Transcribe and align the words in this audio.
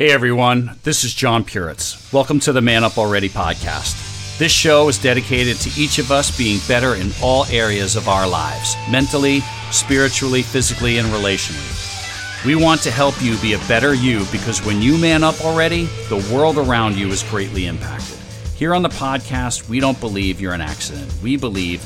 Hey 0.00 0.12
everyone, 0.12 0.78
this 0.82 1.04
is 1.04 1.12
John 1.12 1.44
Puritz. 1.44 2.10
Welcome 2.10 2.40
to 2.40 2.54
the 2.54 2.62
Man 2.62 2.84
Up 2.84 2.96
Already 2.96 3.28
podcast. 3.28 4.38
This 4.38 4.50
show 4.50 4.88
is 4.88 4.96
dedicated 4.96 5.58
to 5.58 5.78
each 5.78 5.98
of 5.98 6.10
us 6.10 6.34
being 6.34 6.58
better 6.66 6.94
in 6.94 7.10
all 7.22 7.44
areas 7.50 7.96
of 7.96 8.08
our 8.08 8.26
lives 8.26 8.76
mentally, 8.90 9.40
spiritually, 9.70 10.40
physically, 10.40 10.96
and 10.96 11.08
relationally. 11.08 12.46
We 12.46 12.54
want 12.54 12.80
to 12.84 12.90
help 12.90 13.20
you 13.20 13.36
be 13.40 13.52
a 13.52 13.58
better 13.68 13.92
you 13.92 14.24
because 14.32 14.64
when 14.64 14.80
you 14.80 14.96
man 14.96 15.22
up 15.22 15.38
already, 15.44 15.84
the 16.08 16.26
world 16.34 16.56
around 16.56 16.96
you 16.96 17.08
is 17.08 17.22
greatly 17.24 17.66
impacted. 17.66 18.16
Here 18.56 18.74
on 18.74 18.80
the 18.80 18.88
podcast, 18.88 19.68
we 19.68 19.80
don't 19.80 20.00
believe 20.00 20.40
you're 20.40 20.54
an 20.54 20.62
accident. 20.62 21.14
We 21.22 21.36
believe 21.36 21.84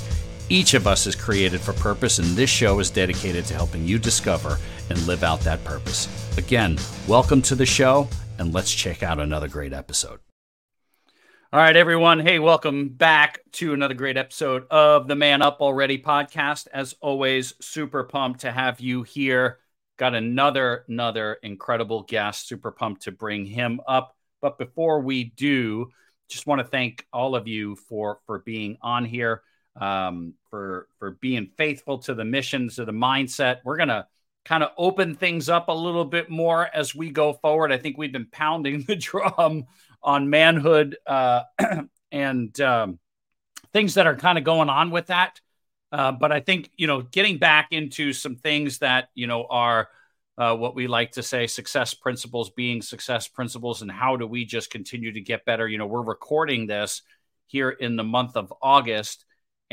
each 0.50 0.74
of 0.74 0.86
us 0.86 1.06
is 1.06 1.14
created 1.14 1.60
for 1.60 1.72
purpose, 1.72 2.18
and 2.18 2.28
this 2.28 2.50
show 2.50 2.78
is 2.78 2.90
dedicated 2.90 3.46
to 3.46 3.54
helping 3.54 3.86
you 3.86 3.98
discover 3.98 4.58
and 4.90 5.06
live 5.06 5.22
out 5.22 5.40
that 5.40 5.64
purpose. 5.64 6.08
Again, 6.36 6.78
welcome 7.08 7.40
to 7.42 7.54
the 7.54 7.64
show, 7.64 8.08
and 8.38 8.52
let's 8.52 8.72
check 8.72 9.02
out 9.02 9.20
another 9.20 9.48
great 9.48 9.72
episode. 9.72 10.20
All 11.52 11.60
right, 11.60 11.76
everyone. 11.76 12.20
Hey, 12.20 12.40
welcome 12.40 12.88
back 12.88 13.38
to 13.52 13.72
another 13.72 13.94
great 13.94 14.16
episode 14.16 14.66
of 14.70 15.06
the 15.08 15.14
Man 15.14 15.40
Up 15.40 15.60
Already 15.60 15.98
podcast. 15.98 16.66
As 16.74 16.94
always, 17.00 17.54
super 17.60 18.04
pumped 18.04 18.40
to 18.40 18.52
have 18.52 18.80
you 18.80 19.02
here. 19.04 19.60
Got 19.96 20.14
another, 20.14 20.84
another 20.88 21.38
incredible 21.42 22.02
guest. 22.02 22.48
Super 22.48 22.72
pumped 22.72 23.02
to 23.02 23.12
bring 23.12 23.46
him 23.46 23.80
up. 23.86 24.16
But 24.42 24.58
before 24.58 25.00
we 25.00 25.24
do, 25.24 25.90
just 26.28 26.46
want 26.46 26.60
to 26.60 26.66
thank 26.66 27.06
all 27.12 27.36
of 27.36 27.46
you 27.46 27.76
for 27.76 28.18
for 28.26 28.40
being 28.40 28.76
on 28.82 29.04
here 29.04 29.42
um, 29.80 30.34
for 30.50 30.88
for 30.98 31.12
being 31.12 31.50
faithful 31.56 31.98
to 31.98 32.14
the 32.14 32.24
missions, 32.24 32.76
to 32.76 32.84
the 32.84 32.92
mindset. 32.92 33.58
We're 33.64 33.76
gonna 33.76 34.06
kind 34.44 34.62
of 34.62 34.70
open 34.76 35.14
things 35.14 35.48
up 35.48 35.68
a 35.68 35.72
little 35.72 36.04
bit 36.04 36.28
more 36.28 36.68
as 36.74 36.94
we 36.94 37.10
go 37.10 37.32
forward. 37.32 37.72
I 37.72 37.78
think 37.78 37.96
we've 37.96 38.12
been 38.12 38.28
pounding 38.30 38.82
the 38.86 38.96
drum 38.96 39.66
on 40.02 40.30
manhood 40.30 40.96
uh, 41.06 41.42
and 42.12 42.60
um, 42.60 42.98
things 43.72 43.94
that 43.94 44.06
are 44.06 44.16
kind 44.16 44.38
of 44.38 44.44
going 44.44 44.68
on 44.68 44.90
with 44.90 45.06
that. 45.06 45.40
Uh, 45.90 46.12
but 46.12 46.32
I 46.32 46.40
think 46.40 46.70
you 46.76 46.86
know, 46.86 47.02
getting 47.02 47.38
back 47.38 47.68
into 47.70 48.12
some 48.12 48.36
things 48.36 48.78
that 48.78 49.08
you 49.14 49.26
know 49.26 49.46
are 49.48 49.88
uh, 50.36 50.56
what 50.56 50.74
we 50.74 50.88
like 50.88 51.12
to 51.12 51.22
say 51.22 51.46
success 51.46 51.94
principles 51.94 52.50
being 52.50 52.82
success 52.82 53.28
principles, 53.28 53.82
and 53.82 53.90
how 53.90 54.16
do 54.16 54.26
we 54.26 54.44
just 54.44 54.70
continue 54.70 55.12
to 55.12 55.20
get 55.20 55.44
better? 55.44 55.68
You 55.68 55.78
know, 55.78 55.86
we're 55.86 56.02
recording 56.02 56.66
this 56.66 57.02
here 57.46 57.70
in 57.70 57.96
the 57.96 58.04
month 58.04 58.36
of 58.36 58.52
August. 58.60 59.24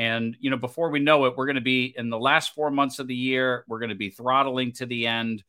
And, 0.01 0.35
you 0.39 0.49
know, 0.49 0.57
before 0.57 0.89
we 0.89 0.97
know 0.97 1.25
it, 1.25 1.37
we're 1.37 1.45
going 1.45 1.57
to 1.57 1.61
be 1.61 1.93
in 1.95 2.09
the 2.09 2.17
last 2.17 2.55
four 2.55 2.71
months 2.71 2.97
of 2.97 3.05
the 3.05 3.13
year, 3.13 3.63
we're 3.67 3.77
going 3.77 3.89
to 3.89 3.95
be 3.95 4.09
throttling 4.09 4.71
to 4.73 4.87
the 4.87 5.05
end. 5.05 5.43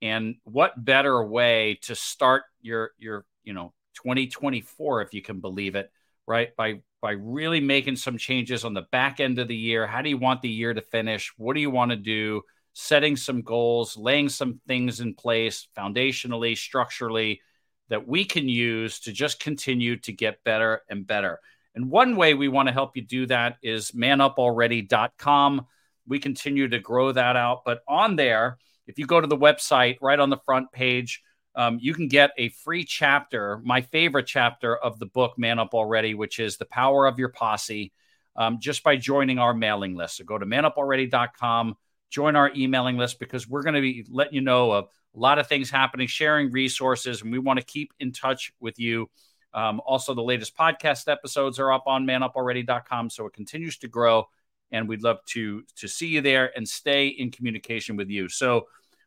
And 0.00 0.36
what 0.44 0.84
better 0.84 1.24
way 1.24 1.80
to 1.82 1.96
start 1.96 2.44
your, 2.62 2.92
your, 2.98 3.26
you 3.42 3.52
know, 3.52 3.74
2024, 3.94 5.02
if 5.02 5.12
you 5.12 5.22
can 5.22 5.40
believe 5.40 5.74
it, 5.74 5.90
right? 6.24 6.54
By, 6.54 6.82
by 7.02 7.12
really 7.12 7.58
making 7.58 7.96
some 7.96 8.16
changes 8.16 8.64
on 8.64 8.74
the 8.74 8.86
back 8.92 9.18
end 9.18 9.40
of 9.40 9.48
the 9.48 9.56
year. 9.56 9.88
How 9.88 10.02
do 10.02 10.08
you 10.08 10.18
want 10.18 10.40
the 10.40 10.50
year 10.50 10.72
to 10.72 10.82
finish? 10.82 11.32
What 11.36 11.54
do 11.54 11.60
you 11.60 11.70
want 11.70 11.90
to 11.90 11.96
do? 11.96 12.42
Setting 12.74 13.16
some 13.16 13.42
goals, 13.42 13.96
laying 13.96 14.28
some 14.28 14.60
things 14.68 15.00
in 15.00 15.14
place 15.14 15.66
foundationally, 15.76 16.56
structurally 16.56 17.40
that 17.88 18.06
we 18.06 18.24
can 18.24 18.48
use 18.48 19.00
to 19.00 19.10
just 19.10 19.40
continue 19.40 19.96
to 19.96 20.12
get 20.12 20.44
better 20.44 20.82
and 20.88 21.04
better. 21.04 21.40
And 21.76 21.90
one 21.90 22.16
way 22.16 22.32
we 22.32 22.48
want 22.48 22.68
to 22.68 22.72
help 22.72 22.96
you 22.96 23.02
do 23.02 23.26
that 23.26 23.58
is 23.62 23.90
manupalready.com. 23.92 25.66
We 26.08 26.18
continue 26.18 26.68
to 26.68 26.78
grow 26.78 27.12
that 27.12 27.36
out. 27.36 27.62
But 27.66 27.82
on 27.86 28.16
there, 28.16 28.58
if 28.86 28.98
you 28.98 29.06
go 29.06 29.20
to 29.20 29.26
the 29.26 29.36
website 29.36 29.98
right 30.00 30.18
on 30.18 30.30
the 30.30 30.38
front 30.38 30.72
page, 30.72 31.22
um, 31.54 31.78
you 31.80 31.92
can 31.92 32.08
get 32.08 32.30
a 32.38 32.48
free 32.48 32.84
chapter, 32.84 33.60
my 33.62 33.82
favorite 33.82 34.26
chapter 34.26 34.76
of 34.76 34.98
the 34.98 35.06
book, 35.06 35.38
Man 35.38 35.58
Up 35.58 35.74
Already, 35.74 36.14
which 36.14 36.38
is 36.38 36.56
The 36.56 36.64
Power 36.66 37.06
of 37.06 37.18
Your 37.18 37.28
Posse, 37.28 37.92
um, 38.36 38.58
just 38.58 38.82
by 38.82 38.96
joining 38.96 39.38
our 39.38 39.52
mailing 39.52 39.94
list. 39.94 40.16
So 40.16 40.24
go 40.24 40.38
to 40.38 40.46
manupalready.com, 40.46 41.76
join 42.10 42.36
our 42.36 42.50
emailing 42.54 42.96
list 42.96 43.18
because 43.18 43.48
we're 43.48 43.62
going 43.62 43.74
to 43.74 43.80
be 43.82 44.06
letting 44.08 44.34
you 44.34 44.40
know 44.40 44.72
of 44.72 44.88
a 45.14 45.18
lot 45.18 45.38
of 45.38 45.46
things 45.46 45.70
happening, 45.70 46.06
sharing 46.06 46.52
resources, 46.52 47.22
and 47.22 47.32
we 47.32 47.38
want 47.38 47.58
to 47.58 47.64
keep 47.64 47.92
in 48.00 48.12
touch 48.12 48.52
with 48.60 48.78
you 48.78 49.10
um, 49.56 49.80
also, 49.86 50.12
the 50.12 50.22
latest 50.22 50.54
podcast 50.54 51.10
episodes 51.10 51.58
are 51.58 51.72
up 51.72 51.84
on 51.86 52.04
manupalready.com, 52.04 53.08
so 53.08 53.24
it 53.24 53.32
continues 53.32 53.78
to 53.78 53.88
grow, 53.88 54.28
and 54.70 54.86
we'd 54.86 55.02
love 55.02 55.24
to 55.28 55.64
to 55.76 55.88
see 55.88 56.08
you 56.08 56.20
there 56.20 56.52
and 56.54 56.68
stay 56.68 57.08
in 57.08 57.30
communication 57.30 57.96
with 57.96 58.10
you. 58.10 58.28
So, 58.28 58.66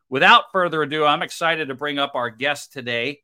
without 0.10 0.46
further 0.52 0.82
ado, 0.82 1.06
I'm 1.06 1.22
excited 1.22 1.68
to 1.68 1.76
bring 1.76 2.00
up 2.00 2.16
our 2.16 2.32
guest 2.32 2.74
today. 2.74 3.22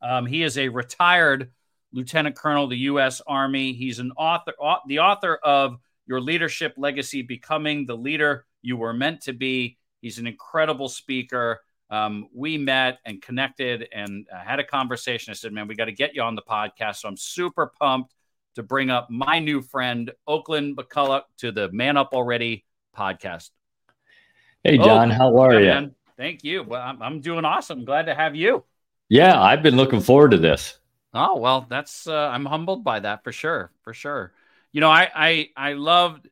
Um, 0.00 0.24
he 0.24 0.42
is 0.42 0.56
a 0.56 0.70
retired 0.70 1.50
lieutenant 1.92 2.34
colonel 2.34 2.64
of 2.64 2.70
the 2.70 2.78
U.S. 2.78 3.20
Army. 3.26 3.74
He's 3.74 3.98
an 3.98 4.12
author, 4.16 4.54
the 4.86 5.00
author 5.00 5.34
of 5.34 5.76
Your 6.06 6.22
Leadership 6.22 6.72
Legacy: 6.78 7.20
Becoming 7.20 7.84
the 7.84 7.96
Leader 7.96 8.46
You 8.62 8.78
Were 8.78 8.94
Meant 8.94 9.20
to 9.24 9.34
Be. 9.34 9.76
He's 10.00 10.18
an 10.18 10.26
incredible 10.26 10.88
speaker 10.88 11.60
um, 11.92 12.28
we 12.34 12.56
met 12.56 12.98
and 13.04 13.20
connected 13.20 13.86
and 13.92 14.26
uh, 14.32 14.38
had 14.38 14.58
a 14.58 14.64
conversation. 14.64 15.30
I 15.30 15.34
said, 15.34 15.52
man, 15.52 15.68
we 15.68 15.74
got 15.74 15.84
to 15.84 15.92
get 15.92 16.14
you 16.14 16.22
on 16.22 16.34
the 16.34 16.42
podcast. 16.42 16.96
So 16.96 17.08
I'm 17.08 17.18
super 17.18 17.70
pumped 17.78 18.14
to 18.54 18.62
bring 18.62 18.88
up 18.88 19.10
my 19.10 19.38
new 19.38 19.60
friend, 19.60 20.10
Oakland 20.26 20.76
McCulloch, 20.76 21.24
to 21.38 21.52
the 21.52 21.70
Man 21.70 21.98
Up 21.98 22.14
Already 22.14 22.64
podcast. 22.96 23.50
Hey, 24.64 24.78
John, 24.78 25.10
how 25.10 25.36
are 25.36 25.52
you? 25.52 25.66
Man. 25.66 25.94
Thank 26.16 26.44
you. 26.44 26.62
Well, 26.62 26.80
I'm, 26.80 27.02
I'm 27.02 27.20
doing 27.20 27.44
awesome. 27.44 27.84
Glad 27.84 28.06
to 28.06 28.14
have 28.14 28.34
you. 28.34 28.64
Yeah, 29.10 29.38
I've 29.38 29.62
been 29.62 29.76
looking 29.76 30.00
forward 30.00 30.30
to 30.30 30.38
this. 30.38 30.78
Oh, 31.12 31.36
well, 31.36 31.66
that's, 31.68 32.06
uh, 32.06 32.28
I'm 32.28 32.46
humbled 32.46 32.84
by 32.84 33.00
that 33.00 33.22
for 33.22 33.32
sure. 33.32 33.70
For 33.82 33.92
sure. 33.92 34.32
You 34.72 34.80
know, 34.80 34.88
I, 34.88 35.10
I, 35.14 35.50
I 35.56 35.72
loved, 35.74 36.26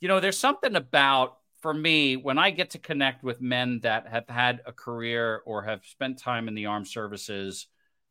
you 0.00 0.08
know, 0.08 0.18
there's 0.18 0.38
something 0.38 0.74
about 0.74 1.38
for 1.66 1.74
me, 1.74 2.14
when 2.14 2.38
I 2.38 2.50
get 2.50 2.70
to 2.70 2.78
connect 2.78 3.24
with 3.24 3.40
men 3.40 3.80
that 3.82 4.06
have 4.06 4.28
had 4.28 4.60
a 4.66 4.72
career 4.72 5.42
or 5.46 5.64
have 5.64 5.84
spent 5.84 6.16
time 6.16 6.46
in 6.46 6.54
the 6.54 6.66
armed 6.66 6.86
services, 6.86 7.66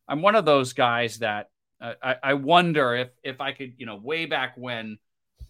I'm 0.09 0.21
one 0.21 0.35
of 0.35 0.43
those 0.43 0.73
guys 0.73 1.19
that 1.19 1.51
uh, 1.79 1.93
I, 2.03 2.15
I, 2.21 2.33
wonder 2.33 2.95
if 2.95 3.11
if 3.23 3.39
I 3.39 3.53
could, 3.53 3.75
you 3.77 3.85
know, 3.85 3.95
way 3.95 4.25
back 4.25 4.55
when 4.57 4.97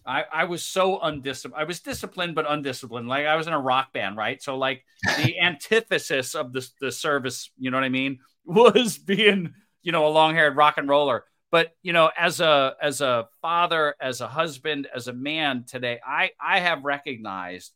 I, 0.06 0.22
I 0.32 0.44
was 0.44 0.62
so 0.62 1.00
undisciplined. 1.00 1.60
I 1.60 1.64
was 1.64 1.80
disciplined 1.80 2.36
but 2.36 2.46
undisciplined. 2.48 3.08
Like 3.08 3.26
I 3.26 3.34
was 3.34 3.48
in 3.48 3.52
a 3.52 3.60
rock 3.60 3.92
band, 3.92 4.16
right? 4.16 4.40
So 4.40 4.56
like 4.56 4.84
the 5.02 5.40
antithesis 5.42 6.36
of 6.36 6.52
the 6.52 6.64
the 6.80 6.92
service, 6.92 7.50
you 7.58 7.72
know 7.72 7.76
what 7.76 7.82
I 7.82 7.88
mean, 7.88 8.20
was 8.44 8.98
being, 8.98 9.52
you 9.82 9.90
know, 9.90 10.06
a 10.06 10.14
long-haired 10.14 10.54
rock 10.54 10.78
and 10.78 10.88
roller. 10.88 11.24
But 11.50 11.74
you 11.82 11.92
know, 11.92 12.12
as 12.16 12.38
a 12.38 12.76
as 12.80 13.00
a 13.00 13.26
father, 13.42 13.96
as 14.00 14.20
a 14.20 14.28
husband, 14.28 14.86
as 14.94 15.08
a 15.08 15.12
man 15.12 15.64
today, 15.66 15.98
I 16.06 16.30
I 16.40 16.60
have 16.60 16.84
recognized 16.84 17.72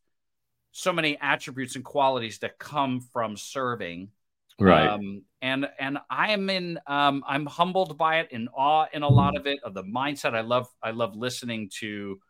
so 0.72 0.92
many 0.92 1.18
attributes 1.20 1.76
and 1.76 1.84
qualities 1.84 2.38
that 2.38 2.58
come 2.58 3.00
from 3.00 3.36
serving. 3.36 4.10
Right. 4.58 4.86
Um, 4.88 5.22
and 5.42 5.68
and 5.78 5.98
i 6.10 6.32
am 6.32 6.50
in 6.50 6.78
um, 6.86 7.24
i'm 7.26 7.46
humbled 7.46 7.96
by 7.96 8.18
it 8.20 8.28
in 8.30 8.48
awe 8.48 8.86
in 8.92 9.02
a 9.02 9.08
lot 9.08 9.36
of 9.36 9.46
it 9.46 9.58
of 9.62 9.74
the 9.74 9.82
mindset. 9.82 10.34
I 10.34 10.42
love 10.42 10.68
i 10.82 10.90
love 10.90 11.16
listening 11.16 11.70
to 11.78 12.20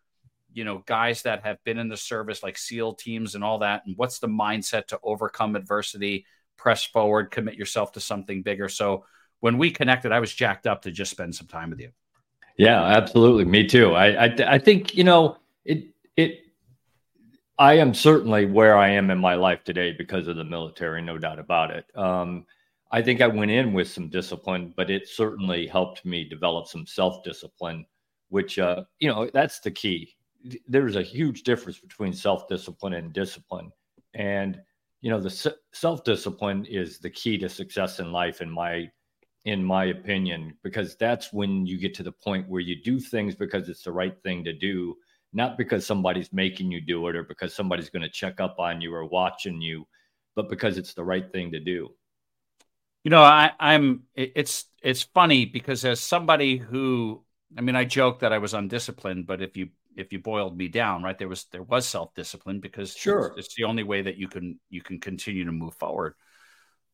you 0.52 0.64
know 0.64 0.82
guys 0.86 1.22
that 1.22 1.44
have 1.44 1.62
been 1.64 1.78
in 1.78 1.88
the 1.88 1.96
service 1.96 2.42
like 2.42 2.56
seal 2.56 2.94
teams 2.94 3.34
and 3.34 3.44
all 3.44 3.58
that. 3.58 3.82
And 3.86 3.96
what's 3.96 4.18
the 4.18 4.28
mindset 4.28 4.86
to 4.88 5.00
overcome 5.02 5.56
adversity 5.56 6.24
press 6.56 6.84
forward 6.84 7.30
commit 7.30 7.54
yourself 7.54 7.92
to 7.92 8.00
something 8.00 8.42
bigger? 8.42 8.68
So 8.68 9.04
when 9.40 9.58
we 9.58 9.70
connected 9.70 10.12
i 10.12 10.20
was 10.20 10.32
jacked 10.32 10.66
up 10.66 10.82
to 10.82 10.90
just 10.90 11.10
spend 11.10 11.34
some 11.34 11.48
time 11.48 11.70
with 11.70 11.80
you. 11.80 11.90
Yeah 12.56 12.82
absolutely. 12.84 13.44
Me 13.44 13.66
too. 13.66 13.94
I 13.94 14.26
i, 14.26 14.36
I 14.46 14.58
think 14.58 14.94
you 14.94 15.02
know 15.04 15.36
it 15.64 15.88
it 16.16 16.42
I 17.60 17.74
am 17.74 17.92
certainly 17.92 18.46
where 18.46 18.78
I 18.78 18.88
am 18.88 19.10
in 19.10 19.18
my 19.18 19.34
life 19.34 19.64
today 19.64 19.92
because 19.92 20.28
of 20.28 20.36
the 20.36 20.44
military, 20.44 21.02
no 21.02 21.18
doubt 21.18 21.38
about 21.38 21.70
it. 21.70 21.84
Um, 21.94 22.46
I 22.90 23.02
think 23.02 23.20
I 23.20 23.26
went 23.26 23.50
in 23.50 23.74
with 23.74 23.86
some 23.86 24.08
discipline, 24.08 24.72
but 24.78 24.90
it 24.90 25.06
certainly 25.06 25.66
helped 25.66 26.06
me 26.06 26.24
develop 26.24 26.68
some 26.68 26.86
self 26.86 27.22
discipline, 27.22 27.84
which, 28.30 28.58
uh, 28.58 28.84
you 28.98 29.10
know, 29.10 29.28
that's 29.34 29.60
the 29.60 29.70
key. 29.70 30.16
There's 30.66 30.96
a 30.96 31.02
huge 31.02 31.42
difference 31.42 31.78
between 31.78 32.14
self 32.14 32.48
discipline 32.48 32.94
and 32.94 33.12
discipline. 33.12 33.70
And, 34.14 34.58
you 35.02 35.10
know, 35.10 35.20
the 35.20 35.54
self 35.74 36.02
discipline 36.02 36.64
is 36.64 36.98
the 36.98 37.10
key 37.10 37.36
to 37.36 37.48
success 37.50 38.00
in 38.00 38.10
life, 38.10 38.40
in 38.40 38.50
my 38.50 38.90
in 39.44 39.62
my 39.62 39.84
opinion, 39.86 40.56
because 40.62 40.96
that's 40.96 41.30
when 41.30 41.66
you 41.66 41.76
get 41.76 41.92
to 41.96 42.02
the 42.02 42.12
point 42.12 42.48
where 42.48 42.62
you 42.62 42.82
do 42.82 42.98
things 42.98 43.34
because 43.34 43.68
it's 43.68 43.82
the 43.82 43.92
right 43.92 44.16
thing 44.22 44.44
to 44.44 44.54
do 44.54 44.96
not 45.32 45.56
because 45.56 45.86
somebody's 45.86 46.32
making 46.32 46.70
you 46.70 46.80
do 46.80 47.06
it 47.08 47.16
or 47.16 47.24
because 47.24 47.54
somebody's 47.54 47.90
going 47.90 48.02
to 48.02 48.08
check 48.08 48.40
up 48.40 48.58
on 48.58 48.80
you 48.80 48.94
or 48.94 49.04
watching 49.04 49.60
you, 49.60 49.86
but 50.34 50.48
because 50.48 50.78
it's 50.78 50.94
the 50.94 51.04
right 51.04 51.30
thing 51.32 51.52
to 51.52 51.60
do. 51.60 51.90
You 53.04 53.10
know, 53.10 53.22
I, 53.22 53.52
I'm. 53.58 54.02
It's 54.14 54.66
it's 54.82 55.02
funny 55.02 55.46
because 55.46 55.84
as 55.86 56.00
somebody 56.00 56.58
who, 56.58 57.24
I 57.56 57.62
mean, 57.62 57.74
I 57.74 57.84
joke 57.84 58.20
that 58.20 58.32
I 58.32 58.38
was 58.38 58.52
undisciplined, 58.52 59.26
but 59.26 59.40
if 59.40 59.56
you 59.56 59.70
if 59.96 60.12
you 60.12 60.18
boiled 60.18 60.56
me 60.56 60.68
down, 60.68 61.02
right, 61.02 61.18
there 61.18 61.28
was 61.28 61.44
there 61.44 61.62
was 61.62 61.88
self 61.88 62.14
discipline 62.14 62.60
because 62.60 62.94
sure, 62.94 63.32
it's, 63.36 63.46
it's, 63.46 63.54
the 63.54 63.64
only 63.64 63.84
way 63.84 64.02
that 64.02 64.16
you 64.16 64.28
can 64.28 64.60
you 64.68 64.82
can 64.82 65.00
continue 65.00 65.44
to 65.44 65.52
move 65.52 65.74
forward. 65.74 66.14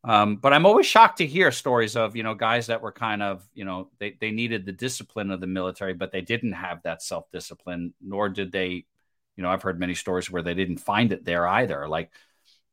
Um, 0.07 0.37
but 0.37 0.53
I'm 0.53 0.67
always 0.67 0.87
shocked 0.87 1.19
to 1.19 1.27
hear 1.27 1.51
stories 1.51 1.97
of 1.97 2.15
you 2.15 2.23
know 2.23 2.35
guys 2.35 2.69
that 2.69 2.81
were 2.81 2.93
kind 2.93 3.23
of 3.23 3.47
you 3.55 3.65
know 3.65 3.91
they 3.99 4.17
they 4.21 4.31
needed 4.31 4.65
the 4.65 4.73
discipline 4.73 5.33
of 5.33 5.41
the 5.41 5.49
military, 5.49 5.95
but 5.95 6.13
they 6.13 6.21
didn't 6.21 6.53
have 6.53 6.81
that 6.85 7.03
self 7.03 7.29
discipline, 7.33 7.93
nor 8.01 8.29
did 8.29 8.53
they. 8.53 8.87
You 9.37 9.43
know, 9.43 9.51
I've 9.51 9.63
heard 9.63 9.81
many 9.81 9.95
stories 9.95 10.31
where 10.31 10.43
they 10.43 10.55
didn't 10.55 10.79
find 10.79 11.13
it 11.13 11.25
there 11.25 11.47
either. 11.47 11.89
Like, 11.89 12.11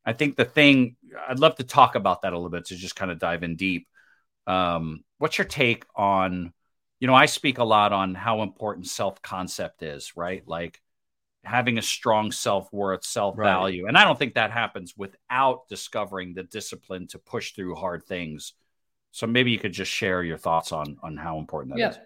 I 0.06 0.14
think 0.14 0.38
the 0.38 0.46
thing 0.46 0.96
I'd 1.28 1.40
love 1.40 1.56
to 1.56 1.64
talk 1.64 1.96
about 1.96 2.22
that 2.22 2.34
a 2.34 2.38
little 2.38 2.52
bit 2.52 2.66
to 2.66 2.76
just 2.76 2.96
kind 2.96 3.12
of 3.12 3.20
dive 3.20 3.44
in 3.44 3.56
deep. 3.56 3.88
Um, 4.46 5.04
what's 5.18 5.38
your 5.38 5.48
take 5.48 5.86
on? 5.96 6.54
You 7.00 7.08
know, 7.08 7.16
I 7.16 7.26
speak 7.26 7.58
a 7.58 7.64
lot 7.64 7.94
on 7.94 8.14
how 8.14 8.44
important 8.44 8.88
self 8.88 9.22
concept 9.24 9.82
is, 9.82 10.16
right? 10.16 10.48
Like 10.48 10.80
having 11.44 11.78
a 11.78 11.82
strong 11.82 12.32
self 12.32 12.72
worth, 12.72 13.04
self 13.04 13.38
value. 13.38 13.84
Right. 13.84 13.90
And 13.90 13.98
I 13.98 14.04
don't 14.04 14.18
think 14.18 14.36
that 14.36 14.52
happens 14.52 14.96
without 14.98 15.68
discovering 15.68 16.34
the 16.34 16.44
discipline 16.44 17.08
to 17.08 17.20
push 17.20 17.52
through 17.52 17.76
hard 17.76 18.04
things. 18.04 18.54
So 19.12 19.28
maybe 19.28 19.52
you 19.52 19.60
could 19.60 19.74
just 19.74 19.92
share 19.92 20.24
your 20.24 20.38
thoughts 20.38 20.72
on 20.72 20.98
on 21.04 21.18
how 21.18 21.38
important 21.38 21.76
that 21.76 21.80
yeah, 21.80 21.90
is. 21.90 21.98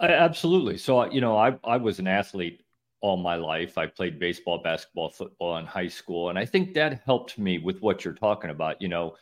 absolutely. 0.00 0.78
So 0.78 1.10
you 1.10 1.20
know, 1.20 1.36
I 1.36 1.58
I 1.64 1.76
was 1.76 1.98
an 1.98 2.06
athlete 2.06 2.62
all 3.00 3.16
my 3.18 3.36
life. 3.36 3.76
I 3.76 3.86
played 3.86 4.18
baseball, 4.18 4.62
basketball, 4.62 5.10
football 5.10 5.58
in 5.58 5.66
high 5.66 5.88
school, 5.88 6.30
and 6.30 6.38
I 6.38 6.46
think 6.46 6.72
that 6.74 7.02
helped 7.04 7.38
me 7.38 7.58
with 7.58 7.80
what 7.82 8.04
you're 8.04 8.14
talking 8.14 8.50
about. 8.50 8.80
You 8.80 8.88
know, 8.88 9.14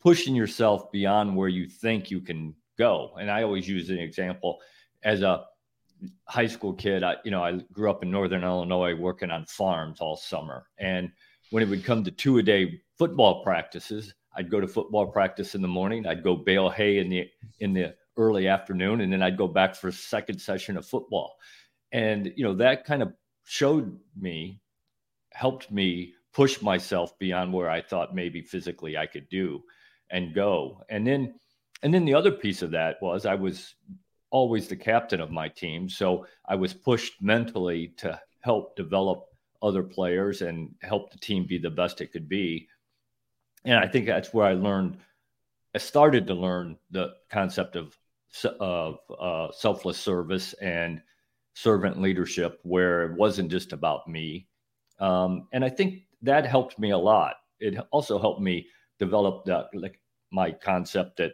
pushing 0.00 0.34
yourself 0.34 0.90
beyond 0.90 1.36
where 1.36 1.48
you 1.48 1.66
think 1.66 2.10
you 2.10 2.20
can 2.20 2.54
go. 2.78 3.16
And 3.20 3.30
I 3.30 3.42
always 3.42 3.68
use 3.68 3.90
an 3.90 3.98
example 3.98 4.60
as 5.02 5.22
a 5.22 5.44
high 6.26 6.46
school 6.46 6.72
kid, 6.72 7.02
I 7.02 7.16
you 7.24 7.30
know 7.30 7.42
I 7.42 7.60
grew 7.72 7.90
up 7.90 8.02
in 8.02 8.10
northern 8.10 8.44
Illinois 8.44 8.94
working 8.94 9.30
on 9.30 9.46
farms 9.46 10.00
all 10.00 10.16
summer, 10.16 10.66
and 10.78 11.10
when 11.50 11.62
it 11.62 11.68
would 11.68 11.84
come 11.84 12.04
to 12.04 12.10
two 12.10 12.38
a 12.38 12.42
day 12.42 12.80
football 12.98 13.42
practices, 13.42 14.14
I'd 14.36 14.50
go 14.50 14.60
to 14.60 14.68
football 14.68 15.06
practice 15.06 15.54
in 15.54 15.62
the 15.62 15.68
morning. 15.68 16.06
I'd 16.06 16.22
go 16.22 16.36
bale 16.36 16.70
hay 16.70 16.98
in 16.98 17.08
the 17.08 17.28
in 17.60 17.72
the 17.72 17.94
early 18.16 18.48
afternoon, 18.48 19.00
and 19.00 19.12
then 19.12 19.22
I'd 19.22 19.38
go 19.38 19.48
back 19.48 19.74
for 19.74 19.88
a 19.88 19.92
second 19.92 20.38
session 20.38 20.76
of 20.76 20.86
football. 20.86 21.36
And 21.92 22.32
you 22.36 22.44
know 22.44 22.54
that 22.54 22.84
kind 22.84 23.02
of 23.02 23.12
showed 23.44 23.98
me, 24.18 24.60
helped 25.32 25.70
me 25.70 26.14
push 26.32 26.62
myself 26.62 27.18
beyond 27.18 27.52
where 27.52 27.68
I 27.68 27.82
thought 27.82 28.14
maybe 28.14 28.40
physically 28.40 28.96
I 28.96 29.06
could 29.06 29.28
do 29.28 29.62
and 30.10 30.34
go. 30.34 30.82
And 30.88 31.06
then 31.06 31.34
and 31.82 31.92
then 31.92 32.04
the 32.04 32.14
other 32.14 32.30
piece 32.30 32.62
of 32.62 32.72
that 32.72 32.96
was 33.00 33.26
I 33.26 33.34
was 33.34 33.74
always 34.30 34.68
the 34.68 34.76
captain 34.76 35.20
of 35.20 35.30
my 35.30 35.48
team. 35.48 35.88
So 35.88 36.26
I 36.48 36.54
was 36.54 36.72
pushed 36.72 37.20
mentally 37.20 37.88
to 37.98 38.20
help 38.40 38.76
develop 38.76 39.26
other 39.62 39.82
players 39.82 40.42
and 40.42 40.74
help 40.82 41.12
the 41.12 41.18
team 41.18 41.46
be 41.46 41.58
the 41.58 41.70
best 41.70 42.00
it 42.00 42.12
could 42.12 42.28
be. 42.28 42.68
And 43.64 43.78
I 43.78 43.86
think 43.86 44.06
that's 44.06 44.32
where 44.32 44.46
I 44.46 44.54
learned, 44.54 44.96
I 45.74 45.78
started 45.78 46.26
to 46.26 46.34
learn 46.34 46.78
the 46.90 47.14
concept 47.28 47.76
of, 47.76 47.96
of 48.58 48.98
uh, 49.18 49.48
selfless 49.52 49.98
service 49.98 50.54
and 50.54 51.02
servant 51.54 52.00
leadership, 52.00 52.60
where 52.62 53.04
it 53.04 53.18
wasn't 53.18 53.50
just 53.50 53.72
about 53.72 54.08
me. 54.08 54.46
Um, 54.98 55.48
and 55.52 55.64
I 55.64 55.68
think 55.68 56.02
that 56.22 56.46
helped 56.46 56.78
me 56.78 56.90
a 56.90 56.98
lot. 56.98 57.36
It 57.58 57.76
also 57.90 58.18
helped 58.18 58.40
me 58.40 58.66
develop 58.98 59.44
that, 59.46 59.66
like 59.74 60.00
my 60.30 60.52
concept 60.52 61.16
that 61.18 61.32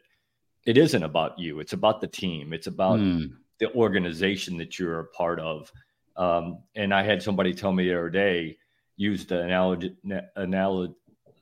it 0.67 0.77
isn't 0.77 1.03
about 1.03 1.39
you. 1.39 1.61
It's 1.61 1.73
about 1.73 2.01
the 2.01 2.09
team. 2.09 2.53
It's 2.53 2.67
about 2.67 2.99
mm. 2.99 3.33
the 3.59 3.73
organization 3.75 4.59
that 4.59 4.79
you're 4.79 5.01
a 5.01 5.07
part 5.07 5.39
of. 5.39 5.73
Um, 6.17 6.59
and 6.75 6.93
I 6.93 7.03
had 7.03 7.23
somebody 7.23 7.55
tell 7.55 7.73
me 7.73 7.85
the 7.85 7.95
other 7.95 8.11
day, 8.11 8.59
use 8.97 9.27
the 9.27 9.41
analogy, 9.43 9.97
anal- 10.37 10.97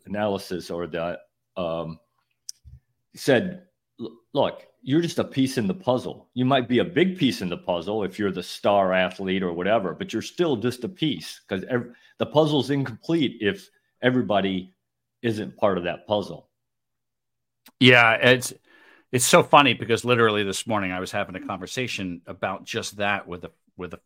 analysis 0.07 0.71
or 0.71 0.87
the 0.87 1.19
um, 1.57 1.99
said, 3.17 3.63
look, 4.35 4.67
you're 4.83 5.01
just 5.01 5.19
a 5.19 5.25
piece 5.25 5.57
in 5.57 5.67
the 5.67 5.75
puzzle. 5.75 6.29
You 6.35 6.45
might 6.45 6.69
be 6.69 6.81
a 6.81 6.85
big 6.85 7.17
piece 7.17 7.41
in 7.41 7.49
the 7.49 7.57
puzzle 7.57 8.05
if 8.05 8.19
you're 8.19 8.33
the 8.33 8.43
star 8.43 8.93
athlete 8.93 9.43
or 9.43 9.55
whatever, 9.55 9.95
but 9.95 10.13
you're 10.13 10.21
still 10.21 10.57
just 10.57 10.85
a 10.85 10.89
piece 10.89 11.41
because 11.49 11.65
ev- 11.71 11.95
the 12.19 12.27
puzzle's 12.27 12.69
incomplete 12.71 13.39
if 13.41 13.71
everybody 14.03 14.75
isn't 15.23 15.57
part 15.57 15.79
of 15.79 15.85
that 15.85 16.07
puzzle. 16.07 16.51
Yeah, 17.81 18.13
it's 18.15 18.53
it's 19.15 19.25
so 19.25 19.45
funny 19.45 19.75
because 19.75 20.05
literally 20.05 20.43
this 20.43 20.67
morning 20.67 20.91
I 20.91 20.99
was 20.99 21.13
having 21.13 21.37
a 21.37 21.47
conversation 21.47 22.21
about 22.27 22.65
just 22.65 22.97
that 22.97 23.29
with 23.29 23.45
a 23.45 23.53
with 23.77 23.95
a 23.95 24.01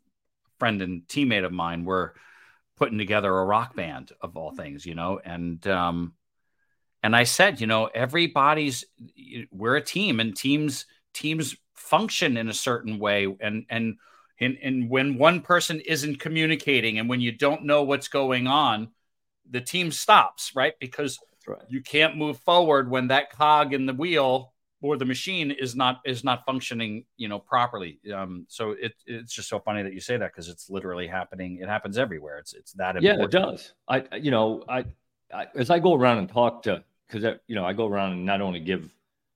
friend 0.59 0.83
and 0.83 1.01
teammate 1.09 1.47
of 1.47 1.53
mine. 1.53 1.87
We're 1.87 2.11
putting 2.77 2.99
together 2.99 3.35
a 3.35 3.45
rock 3.47 3.75
band 3.75 4.13
of 4.21 4.37
all 4.37 4.53
things, 4.53 4.85
you 4.85 4.95
know, 4.95 5.19
and 5.25 5.67
um, 5.67 6.13
and 7.03 7.17
I 7.17 7.25
said, 7.25 7.59
you 7.59 7.67
know, 7.67 7.87
everybody's 7.87 8.85
we're 9.51 9.77
a 9.77 9.83
team, 9.83 10.21
and 10.21 10.37
teams 10.37 10.85
teams 11.15 11.57
function 11.73 12.37
in 12.37 12.49
a 12.51 12.55
certain 12.55 12.99
way, 12.99 13.35
and 13.41 13.65
and 13.71 13.97
and, 14.39 14.59
and 14.63 14.91
when 14.91 15.17
one 15.17 15.41
person 15.41 15.81
isn't 15.81 16.21
communicating, 16.21 16.99
and 16.99 17.09
when 17.09 17.23
you 17.23 17.33
don't 17.33 17.65
know 17.65 17.83
what's 17.83 18.09
going 18.09 18.47
on, 18.47 18.91
the 19.49 19.63
team 19.63 19.91
stops, 19.91 20.53
right? 20.55 20.75
Because 20.79 21.19
right. 21.47 21.63
you 21.71 21.81
can't 21.81 22.19
move 22.19 22.39
forward 22.41 22.91
when 22.91 23.09
that 23.09 23.31
cog 23.31 23.73
in 23.73 23.87
the 23.87 23.95
wheel 23.95 24.53
or 24.81 24.97
the 24.97 25.05
machine 25.05 25.51
is 25.51 25.75
not 25.75 26.01
is 26.05 26.25
not 26.25 26.45
functioning 26.47 27.05
you 27.17 27.29
know 27.29 27.39
properly. 27.39 27.99
Um 28.15 28.47
so 28.49 28.73
it, 28.73 28.95
it's 29.07 29.33
just 29.33 29.49
so 29.49 29.59
funny 29.59 29.83
that 29.83 29.93
you 29.93 30.01
say 30.01 30.17
that 30.17 30.33
because 30.33 30.49
it's 30.49 30.71
literally 30.71 31.07
happening. 31.07 31.59
It 31.61 31.69
happens 31.69 31.99
everywhere. 31.99 32.39
It's 32.39 32.55
it's 32.55 32.73
that 32.75 32.97
important. 32.97 33.19
yeah 33.19 33.25
it 33.25 33.31
does. 33.31 33.73
I 33.89 34.05
you 34.17 34.31
know 34.31 34.65
I, 34.69 34.85
I 35.33 35.47
as 35.55 35.71
i 35.71 35.79
go 35.79 35.95
around 35.95 36.19
and 36.19 36.29
talk 36.29 36.63
to 36.65 36.83
because 37.07 37.39
you 37.47 37.55
know 37.55 37.65
i 37.65 37.73
go 37.73 37.87
around 37.87 38.13
and 38.13 38.25
not 38.25 38.41
only 38.41 38.61
give 38.61 38.91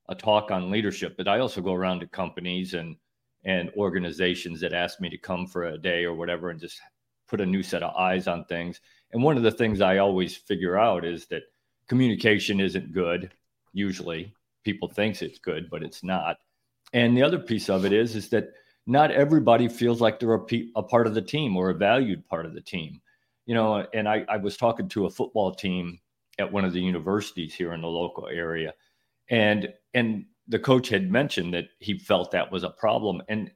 a 0.08 0.14
talk 0.14 0.50
on 0.50 0.70
leadership 0.70 1.16
but 1.16 1.28
i 1.28 1.38
also 1.38 1.60
go 1.60 1.74
around 1.74 2.00
to 2.00 2.06
companies 2.06 2.74
and 2.74 2.96
and 3.44 3.70
organizations 3.76 4.60
that 4.60 4.72
ask 4.72 5.00
me 5.00 5.08
to 5.10 5.18
come 5.18 5.46
for 5.46 5.64
a 5.64 5.78
day 5.78 6.04
or 6.04 6.14
whatever 6.14 6.50
and 6.50 6.60
just 6.60 6.80
put 7.26 7.40
a 7.40 7.46
new 7.46 7.62
set 7.62 7.82
of 7.82 7.94
eyes 7.96 8.28
on 8.28 8.44
things. 8.44 8.80
And 9.12 9.22
one 9.22 9.36
of 9.36 9.42
the 9.42 9.50
things 9.50 9.80
i 9.80 9.98
always 9.98 10.36
figure 10.36 10.78
out 10.78 11.04
is 11.04 11.26
that 11.26 11.42
communication 11.88 12.60
isn't 12.60 12.92
good 12.92 13.30
usually 13.72 14.32
people 14.64 14.88
thinks 14.88 15.22
it's 15.22 15.38
good, 15.38 15.68
but 15.70 15.82
it's 15.82 16.02
not. 16.02 16.38
And 16.92 17.16
the 17.16 17.22
other 17.22 17.38
piece 17.38 17.68
of 17.68 17.84
it 17.84 17.92
is 17.92 18.16
is 18.16 18.28
that 18.30 18.48
not 18.86 19.10
everybody 19.10 19.68
feels 19.68 20.00
like 20.00 20.18
they're 20.18 20.34
a, 20.34 20.64
a 20.76 20.82
part 20.82 21.06
of 21.06 21.14
the 21.14 21.22
team 21.22 21.56
or 21.56 21.70
a 21.70 21.74
valued 21.74 22.26
part 22.26 22.46
of 22.46 22.54
the 22.54 22.60
team. 22.60 23.00
You 23.46 23.54
know, 23.54 23.86
and 23.92 24.08
I, 24.08 24.24
I 24.28 24.36
was 24.36 24.56
talking 24.56 24.88
to 24.90 25.06
a 25.06 25.10
football 25.10 25.54
team 25.54 25.98
at 26.38 26.52
one 26.52 26.64
of 26.64 26.72
the 26.72 26.80
universities 26.80 27.54
here 27.54 27.72
in 27.72 27.82
the 27.82 27.88
local 27.88 28.28
area, 28.28 28.74
and 29.28 29.68
and 29.94 30.26
the 30.48 30.58
coach 30.58 30.88
had 30.88 31.10
mentioned 31.10 31.54
that 31.54 31.66
he 31.78 31.98
felt 31.98 32.32
that 32.32 32.52
was 32.52 32.64
a 32.64 32.70
problem, 32.70 33.22
and 33.28 33.50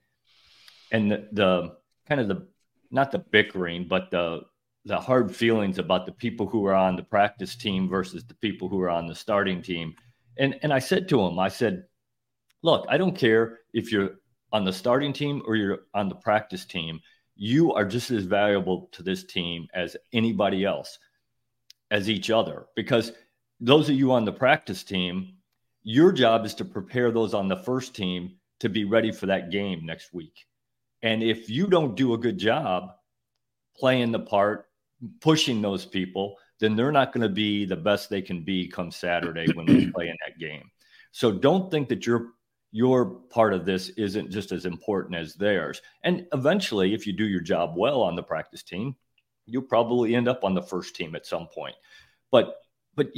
and 0.90 1.10
the, 1.10 1.28
the 1.32 1.76
kind 2.08 2.20
of 2.20 2.28
the 2.28 2.48
not 2.90 3.12
the 3.12 3.18
bickering, 3.18 3.86
but 3.88 4.10
the 4.10 4.40
the 4.84 5.00
hard 5.00 5.34
feelings 5.34 5.78
about 5.78 6.06
the 6.06 6.12
people 6.12 6.46
who 6.46 6.64
are 6.64 6.74
on 6.74 6.94
the 6.96 7.02
practice 7.02 7.56
team 7.56 7.88
versus 7.88 8.24
the 8.24 8.34
people 8.34 8.68
who 8.68 8.80
are 8.80 8.90
on 8.90 9.06
the 9.06 9.14
starting 9.14 9.60
team 9.60 9.94
and 10.38 10.58
and 10.62 10.72
I 10.72 10.78
said 10.78 11.08
to 11.08 11.20
him, 11.20 11.38
I 11.38 11.48
said, 11.48 11.84
look, 12.62 12.86
I 12.88 12.98
don't 12.98 13.16
care 13.16 13.60
if 13.72 13.92
you're 13.92 14.16
on 14.52 14.64
the 14.64 14.72
starting 14.72 15.12
team 15.12 15.42
or 15.46 15.56
you're 15.56 15.80
on 15.94 16.08
the 16.08 16.14
practice 16.14 16.64
team. 16.64 17.00
You 17.34 17.72
are 17.74 17.84
just 17.84 18.10
as 18.10 18.24
valuable 18.24 18.88
to 18.92 19.02
this 19.02 19.24
team 19.24 19.68
as 19.74 19.96
anybody 20.12 20.64
else, 20.64 20.98
as 21.90 22.08
each 22.08 22.30
other. 22.30 22.66
Because 22.74 23.12
those 23.60 23.88
of 23.88 23.96
you 23.96 24.12
on 24.12 24.24
the 24.24 24.32
practice 24.32 24.84
team, 24.84 25.34
your 25.82 26.12
job 26.12 26.44
is 26.44 26.54
to 26.54 26.64
prepare 26.64 27.10
those 27.10 27.34
on 27.34 27.48
the 27.48 27.56
first 27.56 27.94
team 27.94 28.36
to 28.60 28.68
be 28.68 28.84
ready 28.84 29.12
for 29.12 29.26
that 29.26 29.50
game 29.50 29.84
next 29.84 30.14
week. 30.14 30.46
And 31.02 31.22
if 31.22 31.50
you 31.50 31.66
don't 31.66 31.94
do 31.94 32.14
a 32.14 32.18
good 32.18 32.38
job 32.38 32.90
playing 33.76 34.12
the 34.12 34.20
part, 34.20 34.66
pushing 35.20 35.60
those 35.60 35.84
people, 35.84 36.36
then 36.60 36.76
they're 36.76 36.92
not 36.92 37.12
going 37.12 37.26
to 37.26 37.34
be 37.34 37.64
the 37.64 37.76
best 37.76 38.08
they 38.08 38.22
can 38.22 38.42
be 38.42 38.68
come 38.68 38.90
Saturday 38.90 39.46
when 39.54 39.66
they 39.66 39.86
play 39.94 40.08
in 40.08 40.16
that 40.26 40.38
game. 40.38 40.70
So 41.12 41.32
don't 41.32 41.70
think 41.70 41.88
that 41.88 42.06
your 42.06 42.32
your 42.72 43.06
part 43.30 43.54
of 43.54 43.64
this 43.64 43.88
isn't 43.90 44.30
just 44.30 44.52
as 44.52 44.66
important 44.66 45.16
as 45.16 45.34
theirs. 45.34 45.80
And 46.02 46.26
eventually, 46.34 46.92
if 46.92 47.06
you 47.06 47.12
do 47.12 47.26
your 47.26 47.40
job 47.40 47.74
well 47.76 48.02
on 48.02 48.16
the 48.16 48.22
practice 48.22 48.62
team, 48.62 48.96
you'll 49.46 49.62
probably 49.62 50.14
end 50.14 50.28
up 50.28 50.44
on 50.44 50.54
the 50.54 50.62
first 50.62 50.94
team 50.94 51.14
at 51.14 51.26
some 51.26 51.46
point. 51.46 51.76
But 52.30 52.56
but 52.94 53.08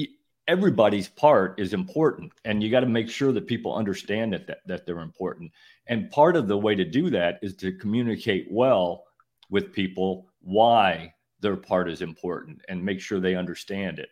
everybody's 0.46 1.08
part 1.08 1.58
is 1.58 1.72
important, 1.72 2.32
and 2.44 2.62
you 2.62 2.70
got 2.70 2.80
to 2.80 2.86
make 2.86 3.08
sure 3.08 3.32
that 3.32 3.46
people 3.46 3.74
understand 3.74 4.32
that, 4.32 4.46
that 4.46 4.60
that 4.66 4.86
they're 4.86 5.00
important. 5.00 5.50
And 5.86 6.10
part 6.10 6.36
of 6.36 6.48
the 6.48 6.58
way 6.58 6.74
to 6.74 6.84
do 6.84 7.10
that 7.10 7.38
is 7.42 7.56
to 7.56 7.72
communicate 7.72 8.46
well 8.50 9.04
with 9.50 9.72
people 9.72 10.28
why 10.40 11.14
their 11.40 11.56
part 11.56 11.88
is 11.88 12.02
important 12.02 12.62
and 12.68 12.84
make 12.84 13.00
sure 13.00 13.20
they 13.20 13.34
understand 13.34 13.98
it. 13.98 14.08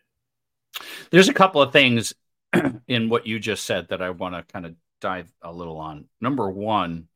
There's 1.10 1.28
a 1.28 1.34
couple 1.34 1.62
of 1.62 1.72
things 1.72 2.14
in 2.88 3.08
what 3.08 3.26
you 3.26 3.38
just 3.38 3.64
said 3.64 3.88
that 3.88 4.02
I 4.02 4.10
want 4.10 4.34
to 4.34 4.52
kind 4.52 4.66
of 4.66 4.74
dive 5.00 5.32
a 5.42 5.52
little 5.52 5.78
on. 5.78 6.06
Number 6.20 6.50
one, 6.50 7.08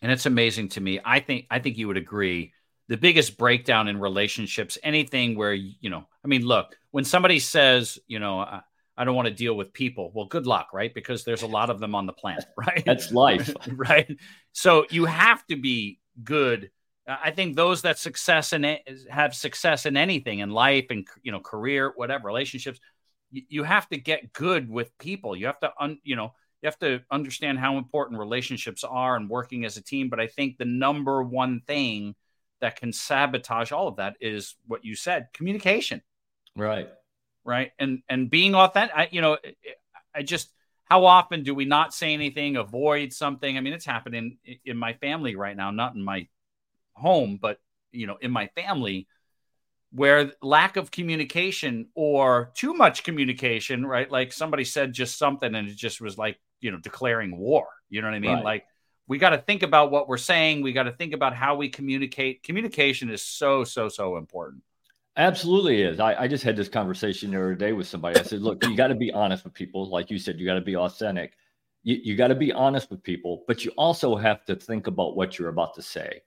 and 0.00 0.10
it's 0.10 0.26
amazing 0.26 0.70
to 0.70 0.80
me. 0.80 1.00
I 1.04 1.20
think 1.20 1.46
I 1.50 1.58
think 1.60 1.78
you 1.78 1.88
would 1.88 1.96
agree. 1.96 2.52
The 2.88 2.96
biggest 2.96 3.38
breakdown 3.38 3.88
in 3.88 3.98
relationships, 3.98 4.76
anything 4.82 5.36
where 5.36 5.54
you 5.54 5.90
know, 5.90 6.04
I 6.24 6.28
mean, 6.28 6.44
look, 6.44 6.76
when 6.90 7.04
somebody 7.04 7.38
says, 7.38 7.98
you 8.06 8.18
know, 8.18 8.62
I 8.96 9.04
don't 9.04 9.14
want 9.14 9.28
to 9.28 9.34
deal 9.34 9.54
with 9.54 9.72
people. 9.72 10.10
Well, 10.14 10.26
good 10.26 10.46
luck, 10.46 10.68
right? 10.72 10.92
Because 10.92 11.24
there's 11.24 11.42
a 11.42 11.46
lot 11.46 11.70
of 11.70 11.80
them 11.80 11.94
on 11.94 12.06
the 12.06 12.12
planet, 12.12 12.44
right? 12.56 12.82
That's 12.84 13.12
life. 13.12 13.54
right. 13.68 14.16
So 14.52 14.86
you 14.90 15.06
have 15.06 15.46
to 15.46 15.56
be 15.56 16.00
good. 16.22 16.70
Uh, 17.06 17.16
I 17.22 17.30
think 17.30 17.56
those 17.56 17.82
that 17.82 17.98
success 17.98 18.52
and 18.52 18.78
have 19.10 19.34
success 19.34 19.86
in 19.86 19.96
anything 19.96 20.40
in 20.40 20.50
life 20.50 20.86
and 20.90 21.06
you 21.22 21.32
know 21.32 21.40
career, 21.40 21.92
whatever 21.96 22.26
relationships, 22.26 22.80
you 23.30 23.62
have 23.62 23.88
to 23.88 23.96
get 23.96 24.32
good 24.32 24.70
with 24.70 24.96
people. 24.98 25.34
You 25.34 25.46
have 25.46 25.60
to, 25.60 25.72
un, 25.80 25.98
you 26.04 26.16
know, 26.16 26.32
you 26.60 26.66
have 26.66 26.78
to 26.80 27.00
understand 27.10 27.58
how 27.58 27.78
important 27.78 28.20
relationships 28.20 28.84
are 28.84 29.16
and 29.16 29.28
working 29.28 29.64
as 29.64 29.76
a 29.76 29.82
team. 29.82 30.08
But 30.08 30.20
I 30.20 30.26
think 30.26 30.58
the 30.58 30.64
number 30.64 31.22
one 31.22 31.60
thing 31.66 32.14
that 32.60 32.76
can 32.76 32.92
sabotage 32.92 33.72
all 33.72 33.88
of 33.88 33.96
that 33.96 34.16
is 34.20 34.54
what 34.66 34.84
you 34.84 34.94
said: 34.94 35.28
communication. 35.32 36.02
Right. 36.56 36.88
Right. 37.44 37.72
And 37.78 38.02
and 38.08 38.30
being 38.30 38.54
authentic. 38.54 38.96
I, 38.96 39.08
you 39.10 39.20
know, 39.20 39.38
I 40.14 40.22
just 40.22 40.52
how 40.84 41.06
often 41.06 41.42
do 41.42 41.54
we 41.54 41.64
not 41.64 41.94
say 41.94 42.12
anything, 42.12 42.56
avoid 42.56 43.12
something? 43.12 43.56
I 43.56 43.60
mean, 43.60 43.72
it's 43.72 43.86
happening 43.86 44.36
in 44.64 44.76
my 44.76 44.92
family 44.92 45.36
right 45.36 45.56
now, 45.56 45.70
not 45.70 45.94
in 45.94 46.04
my 46.04 46.28
home, 46.94 47.38
but 47.40 47.58
you 47.92 48.06
know, 48.06 48.16
in 48.20 48.30
my 48.30 48.48
family 48.48 49.06
where 49.92 50.32
lack 50.40 50.76
of 50.76 50.90
communication 50.90 51.88
or 51.94 52.50
too 52.54 52.72
much 52.72 53.04
communication, 53.04 53.84
right? 53.84 54.10
Like 54.10 54.32
somebody 54.32 54.64
said 54.64 54.92
just 54.92 55.18
something 55.18 55.54
and 55.54 55.68
it 55.68 55.76
just 55.76 56.00
was 56.00 56.16
like, 56.16 56.40
you 56.60 56.70
know, 56.70 56.78
declaring 56.78 57.36
war. 57.36 57.66
You 57.90 58.00
know 58.00 58.08
what 58.08 58.14
I 58.14 58.20
mean? 58.20 58.32
Right. 58.32 58.44
Like 58.44 58.64
we 59.06 59.18
got 59.18 59.30
to 59.30 59.38
think 59.38 59.62
about 59.62 59.90
what 59.90 60.08
we're 60.08 60.16
saying. 60.16 60.62
We 60.62 60.72
got 60.72 60.84
to 60.84 60.92
think 60.92 61.12
about 61.12 61.34
how 61.34 61.56
we 61.56 61.68
communicate. 61.68 62.42
Communication 62.42 63.10
is 63.10 63.22
so, 63.22 63.64
so, 63.64 63.88
so 63.88 64.16
important. 64.16 64.62
Absolutely 65.18 65.82
is. 65.82 66.00
I, 66.00 66.22
I 66.22 66.28
just 66.28 66.42
had 66.42 66.56
this 66.56 66.70
conversation 66.70 67.30
the 67.30 67.36
other 67.36 67.54
day 67.54 67.72
with 67.74 67.86
somebody. 67.86 68.18
I 68.18 68.22
said, 68.22 68.40
look, 68.40 68.64
you 68.64 68.74
got 68.74 68.88
to 68.88 68.94
be 68.94 69.12
honest 69.12 69.44
with 69.44 69.52
people. 69.52 69.90
Like 69.90 70.10
you 70.10 70.18
said, 70.18 70.40
you 70.40 70.46
got 70.46 70.54
to 70.54 70.62
be 70.62 70.76
authentic. 70.76 71.34
You, 71.82 71.98
you 72.02 72.16
got 72.16 72.28
to 72.28 72.34
be 72.34 72.50
honest 72.50 72.90
with 72.90 73.02
people, 73.02 73.44
but 73.46 73.62
you 73.62 73.72
also 73.76 74.16
have 74.16 74.42
to 74.46 74.56
think 74.56 74.86
about 74.86 75.16
what 75.16 75.38
you're 75.38 75.50
about 75.50 75.74
to 75.74 75.82
say. 75.82 76.22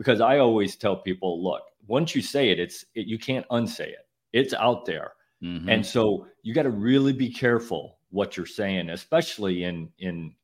Because 0.00 0.22
I 0.22 0.38
always 0.38 0.76
tell 0.76 0.96
people, 0.96 1.44
look, 1.44 1.60
once 1.86 2.14
you 2.14 2.22
say 2.22 2.48
it, 2.48 2.58
it's 2.58 2.86
it, 2.94 3.06
you 3.06 3.18
can't 3.18 3.44
unsay 3.50 3.90
it. 3.90 4.08
It's 4.32 4.54
out 4.54 4.86
there, 4.86 5.12
mm-hmm. 5.42 5.68
and 5.68 5.84
so 5.84 6.26
you 6.42 6.54
got 6.54 6.62
to 6.62 6.70
really 6.70 7.12
be 7.12 7.28
careful 7.28 7.98
what 8.08 8.34
you're 8.34 8.46
saying, 8.46 8.88
especially 8.88 9.64
in 9.64 9.90
in 9.98 10.34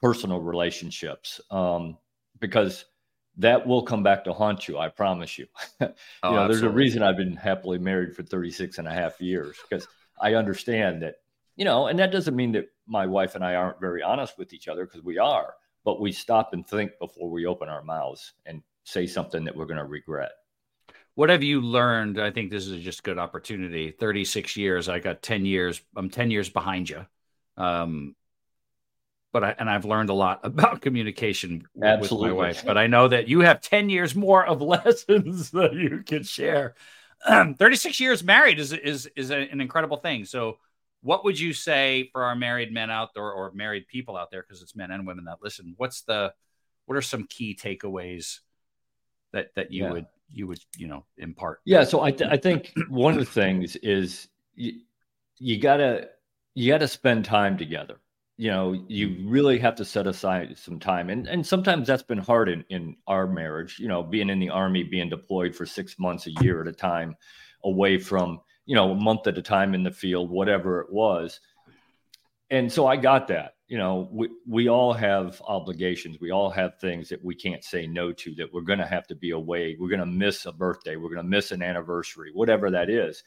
personal 0.00 0.40
relationships, 0.40 1.40
um, 1.50 1.98
because 2.40 2.86
that 3.36 3.66
will 3.66 3.82
come 3.82 4.02
back 4.02 4.24
to 4.24 4.32
haunt 4.32 4.66
you. 4.66 4.78
I 4.78 4.88
promise 4.88 5.38
you. 5.38 5.46
you 5.80 5.88
oh, 6.22 6.34
know, 6.34 6.48
there's 6.48 6.62
a 6.62 6.70
reason 6.70 7.02
I've 7.02 7.16
been 7.16 7.36
happily 7.36 7.78
married 7.78 8.14
for 8.14 8.22
36 8.22 8.78
and 8.78 8.88
a 8.88 8.92
half 8.92 9.20
years 9.20 9.56
because 9.68 9.86
I 10.20 10.34
understand 10.34 11.02
that, 11.02 11.16
you 11.56 11.64
know, 11.64 11.86
and 11.86 11.98
that 11.98 12.12
doesn't 12.12 12.34
mean 12.34 12.52
that 12.52 12.68
my 12.86 13.06
wife 13.06 13.34
and 13.34 13.44
I 13.44 13.54
aren't 13.54 13.80
very 13.80 14.02
honest 14.02 14.38
with 14.38 14.52
each 14.52 14.68
other 14.68 14.86
because 14.86 15.02
we 15.02 15.18
are, 15.18 15.54
but 15.84 16.00
we 16.00 16.12
stop 16.12 16.52
and 16.52 16.66
think 16.66 16.92
before 16.98 17.30
we 17.30 17.46
open 17.46 17.68
our 17.68 17.82
mouths 17.82 18.32
and 18.46 18.62
say 18.86 19.06
something 19.06 19.44
that 19.44 19.56
we're 19.56 19.66
going 19.66 19.78
to 19.78 19.84
regret. 19.84 20.30
What 21.16 21.30
have 21.30 21.42
you 21.42 21.60
learned? 21.60 22.20
I 22.20 22.30
think 22.30 22.50
this 22.50 22.66
is 22.66 22.82
just 22.82 23.00
a 23.00 23.02
good 23.02 23.18
opportunity. 23.18 23.90
36 23.90 24.56
years. 24.56 24.88
I 24.88 25.00
got 25.00 25.22
10 25.22 25.44
years. 25.44 25.80
I'm 25.96 26.08
10 26.08 26.30
years 26.30 26.48
behind 26.48 26.88
you. 26.88 27.04
Um, 27.56 28.14
but 29.32 29.42
I, 29.42 29.54
and 29.58 29.68
I've 29.68 29.84
learned 29.84 30.10
a 30.10 30.14
lot 30.14 30.40
about 30.44 30.82
communication 30.82 31.66
Absolutely. 31.82 32.28
with 32.28 32.36
my 32.38 32.46
wife. 32.46 32.64
But 32.64 32.78
I 32.78 32.86
know 32.86 33.08
that 33.08 33.28
you 33.28 33.40
have 33.40 33.60
10 33.60 33.90
years 33.90 34.14
more 34.14 34.46
of 34.46 34.62
lessons 34.62 35.50
that 35.52 35.74
you 35.74 36.02
can 36.06 36.22
share. 36.22 36.74
Um, 37.26 37.54
36 37.58 37.98
years 37.98 38.22
married 38.22 38.60
is 38.60 38.72
is 38.72 39.08
is 39.16 39.30
an 39.30 39.60
incredible 39.60 39.96
thing. 39.96 40.26
So, 40.26 40.58
what 41.00 41.24
would 41.24 41.40
you 41.40 41.52
say 41.54 42.10
for 42.12 42.24
our 42.24 42.36
married 42.36 42.72
men 42.72 42.90
out 42.90 43.14
there 43.14 43.32
or 43.32 43.50
married 43.52 43.88
people 43.88 44.16
out 44.16 44.30
there? 44.30 44.42
Because 44.42 44.62
it's 44.62 44.76
men 44.76 44.90
and 44.90 45.06
women 45.06 45.24
that 45.24 45.38
listen. 45.42 45.74
What's 45.76 46.02
the 46.02 46.34
what 46.84 46.96
are 46.96 47.02
some 47.02 47.24
key 47.24 47.58
takeaways 47.60 48.40
that 49.32 49.54
that 49.56 49.72
you 49.72 49.84
yeah. 49.84 49.92
would 49.92 50.06
you 50.32 50.46
would 50.46 50.60
you 50.76 50.86
know 50.86 51.04
impart? 51.18 51.60
Yeah. 51.64 51.84
So 51.84 52.02
I 52.02 52.10
th- 52.10 52.30
I 52.30 52.36
think 52.36 52.72
one 52.88 53.14
of 53.14 53.20
the 53.20 53.24
things 53.24 53.76
is 53.76 54.28
you, 54.54 54.80
you 55.38 55.60
gotta 55.60 56.08
you 56.54 56.72
gotta 56.72 56.88
spend 56.88 57.24
time 57.24 57.56
together 57.56 58.00
you 58.36 58.50
know 58.50 58.84
you 58.88 59.08
mm-hmm. 59.08 59.30
really 59.30 59.58
have 59.58 59.74
to 59.74 59.84
set 59.84 60.06
aside 60.06 60.56
some 60.56 60.78
time 60.78 61.10
and 61.10 61.26
and 61.26 61.46
sometimes 61.46 61.86
that's 61.86 62.02
been 62.02 62.18
hard 62.18 62.48
in 62.48 62.64
in 62.68 62.96
our 63.06 63.26
marriage 63.26 63.78
you 63.78 63.88
know 63.88 64.02
being 64.02 64.28
in 64.28 64.38
the 64.38 64.50
army 64.50 64.82
being 64.82 65.08
deployed 65.08 65.54
for 65.54 65.64
6 65.64 65.98
months 65.98 66.26
a 66.26 66.32
year 66.42 66.60
at 66.60 66.68
a 66.68 66.72
time 66.72 67.16
away 67.64 67.98
from 67.98 68.40
you 68.66 68.74
know 68.74 68.92
a 68.92 68.94
month 68.94 69.26
at 69.26 69.38
a 69.38 69.42
time 69.42 69.74
in 69.74 69.82
the 69.82 69.90
field 69.90 70.30
whatever 70.30 70.80
it 70.80 70.92
was 70.92 71.40
and 72.50 72.70
so 72.70 72.86
i 72.86 72.96
got 72.96 73.28
that 73.28 73.54
you 73.68 73.78
know 73.78 74.08
we 74.12 74.28
we 74.46 74.68
all 74.68 74.92
have 74.92 75.40
obligations 75.46 76.18
we 76.20 76.30
all 76.30 76.50
have 76.50 76.78
things 76.78 77.08
that 77.08 77.24
we 77.24 77.34
can't 77.34 77.64
say 77.64 77.86
no 77.86 78.12
to 78.12 78.34
that 78.34 78.52
we're 78.52 78.60
going 78.60 78.78
to 78.78 78.86
have 78.86 79.06
to 79.06 79.14
be 79.14 79.30
away 79.30 79.76
we're 79.78 79.88
going 79.88 79.98
to 79.98 80.06
miss 80.06 80.46
a 80.46 80.52
birthday 80.52 80.96
we're 80.96 81.08
going 81.08 81.16
to 81.16 81.22
miss 81.28 81.50
an 81.50 81.62
anniversary 81.62 82.30
whatever 82.32 82.70
that 82.70 82.88
is 82.88 83.24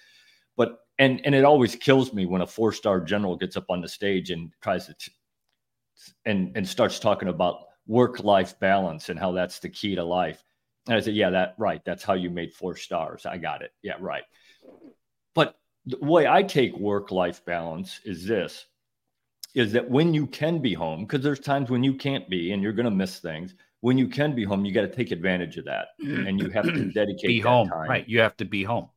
but 0.56 0.80
and 1.00 1.22
and 1.26 1.34
it 1.34 1.46
always 1.46 1.76
kills 1.76 2.14
me 2.14 2.26
when 2.26 2.42
a 2.42 2.48
four 2.48 2.72
star 2.72 3.02
general 3.02 3.36
gets 3.36 3.58
up 3.58 3.66
on 3.70 3.82
the 3.82 3.88
stage 3.88 4.30
and 4.30 4.52
tries 4.62 4.86
to 4.86 4.94
t- 4.94 5.12
and 6.26 6.56
and 6.56 6.68
starts 6.68 7.00
talking 7.00 7.30
about 7.30 7.64
work 7.88 8.24
life 8.24 8.58
balance 8.60 9.10
and 9.10 9.20
how 9.20 9.32
that's 9.32 9.60
the 9.60 9.68
key 9.68 9.96
to 9.96 10.04
life. 10.04 10.44
And 10.88 10.96
I 10.96 11.02
said, 11.02 11.16
yeah, 11.16 11.32
that 11.32 11.56
right. 11.58 11.84
That's 11.84 12.04
how 12.04 12.14
you 12.14 12.30
made 12.30 12.54
four 12.54 12.76
stars. 12.76 13.26
I 13.26 13.38
got 13.38 13.62
it. 13.62 13.72
Yeah, 13.82 13.96
right. 14.00 14.24
But 15.34 15.56
the 15.86 15.98
way 15.98 16.28
I 16.28 16.44
take 16.44 16.78
work 16.78 17.12
life 17.12 17.44
balance 17.46 18.00
is 18.06 18.26
this 18.26 18.66
is 19.56 19.72
that 19.74 19.90
when 19.90 20.14
you 20.14 20.28
can 20.28 20.60
be 20.60 20.74
home, 20.74 21.02
because 21.02 21.24
there's 21.24 21.40
times 21.40 21.70
when 21.70 21.84
you 21.84 21.96
can't 21.96 22.30
be 22.30 22.52
and 22.52 22.62
you're 22.62 22.74
going 22.74 22.86
to 22.86 22.92
miss 22.92 23.20
things. 23.20 23.56
When 23.82 23.98
you 23.98 24.10
can 24.10 24.36
be 24.36 24.44
home, 24.44 24.66
you 24.66 24.74
got 24.74 24.82
to 24.82 24.94
take 24.94 25.12
advantage 25.12 25.56
of 25.56 25.64
that, 25.66 25.88
and 26.00 26.38
you 26.38 26.50
have 26.50 26.66
to 26.66 26.86
dedicate 26.94 27.28
be 27.28 27.40
home. 27.40 27.70
Time. 27.70 27.90
Right, 27.90 28.10
you 28.10 28.20
have 28.20 28.36
to 28.38 28.46
be 28.46 28.64
home. 28.64 28.90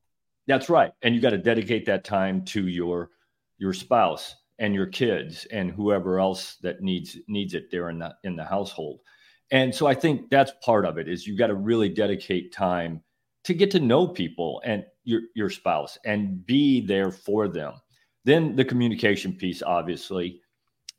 That's 0.49 0.68
right. 0.68 0.92
And 1.02 1.14
you 1.14 1.21
got 1.21 1.30
to 1.30 1.38
dedicate 1.38 1.87
that 1.87 2.04
time 2.04 2.44
to 2.47 2.66
your 2.66 3.11
your 3.59 3.73
spouse 3.73 4.35
and 4.59 4.75
your 4.75 4.87
kids 4.87 5.47
and 5.52 5.71
whoever 5.71 6.18
else 6.18 6.56
that 6.62 6.82
needs 6.82 7.16
needs 7.28 7.54
it 7.54 7.71
there 7.71 7.90
in 7.90 8.00
the 8.00 8.14
in 8.25 8.37
the 8.37 8.44
household. 8.44 9.00
And 9.50 9.75
so 9.75 9.87
I 9.87 9.94
think 9.94 10.30
that's 10.30 10.52
part 10.64 10.85
of 10.85 10.99
it 10.99 11.09
is 11.09 11.26
you 11.26 11.37
got 11.37 11.49
to 11.49 11.54
really 11.54 11.88
dedicate 11.88 12.52
time 12.52 13.02
to 13.44 13.54
get 13.54 13.71
to 13.73 13.80
know 13.80 14.09
people 14.09 14.61
and 14.64 14.85
your 15.04 15.23
your 15.35 15.50
spouse 15.50 15.99
and 16.04 16.44
be 16.44 16.85
there 16.85 17.11
for 17.11 17.49
them. 17.49 17.75
Then 18.25 18.56
the 18.56 18.64
communication 18.64 19.35
piece 19.35 19.62
obviously 19.62 20.40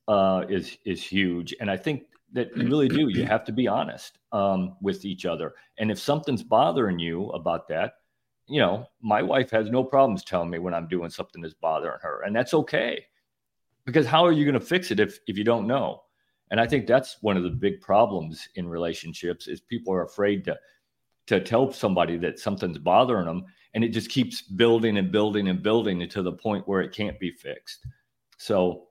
uh, 0.08 0.44
is 0.50 0.78
is 0.86 1.02
huge, 1.02 1.54
and 1.60 1.70
I 1.70 1.78
think 1.78 2.04
that 2.34 2.56
you 2.58 2.64
really 2.64 2.90
do. 2.90 3.10
You 3.10 3.26
have 3.26 3.46
to 3.46 3.52
be 3.52 3.68
honest 3.68 4.20
um, 4.32 4.76
with 4.82 5.06
each 5.06 5.26
other, 5.26 5.54
and 5.78 5.92
if 5.92 6.00
something's 6.00 6.44
bothering 6.44 7.00
you 7.00 7.30
about 7.30 7.68
that, 7.70 7.94
you 8.48 8.60
know, 8.60 8.86
my 9.02 9.22
wife 9.22 9.50
has 9.52 9.70
no 9.70 9.84
problems 9.84 10.24
telling 10.24 10.50
me 10.50 10.60
when 10.60 10.74
I'm 10.74 10.88
doing 10.88 11.10
something 11.10 11.42
that's 11.42 11.54
bothering 11.54 12.00
her, 12.02 12.22
and 12.24 12.36
that's 12.36 12.54
okay. 12.54 13.06
Because 13.86 14.06
how 14.06 14.26
are 14.26 14.32
you 14.32 14.46
going 14.46 14.60
to 14.60 14.66
fix 14.66 14.92
it 14.92 15.00
if 15.00 15.20
if 15.28 15.38
you 15.38 15.44
don't 15.44 15.68
know? 15.68 16.04
And 16.52 16.60
I 16.60 16.68
think 16.68 16.86
that's 16.86 17.18
one 17.22 17.38
of 17.38 17.44
the 17.44 17.50
big 17.50 17.82
problems 17.82 18.48
in 18.56 18.68
relationships 18.68 19.48
is 19.48 19.60
people 19.62 19.94
are 19.94 20.04
afraid 20.04 20.46
to 20.46 20.58
to 21.26 21.40
tell 21.40 21.72
somebody 21.72 22.18
that 22.18 22.40
something's 22.40 22.78
bothering 22.78 23.26
them, 23.26 23.46
and 23.74 23.84
it 23.84 23.90
just 23.90 24.10
keeps 24.10 24.42
building 24.42 24.98
and 24.98 25.12
building 25.12 25.48
and 25.48 25.64
building 25.64 26.08
to 26.08 26.22
the 26.22 26.34
point 26.34 26.68
where 26.68 26.82
it 26.82 26.92
can't 26.92 27.20
be 27.20 27.32
fixed. 27.32 27.88
So, 28.38 28.88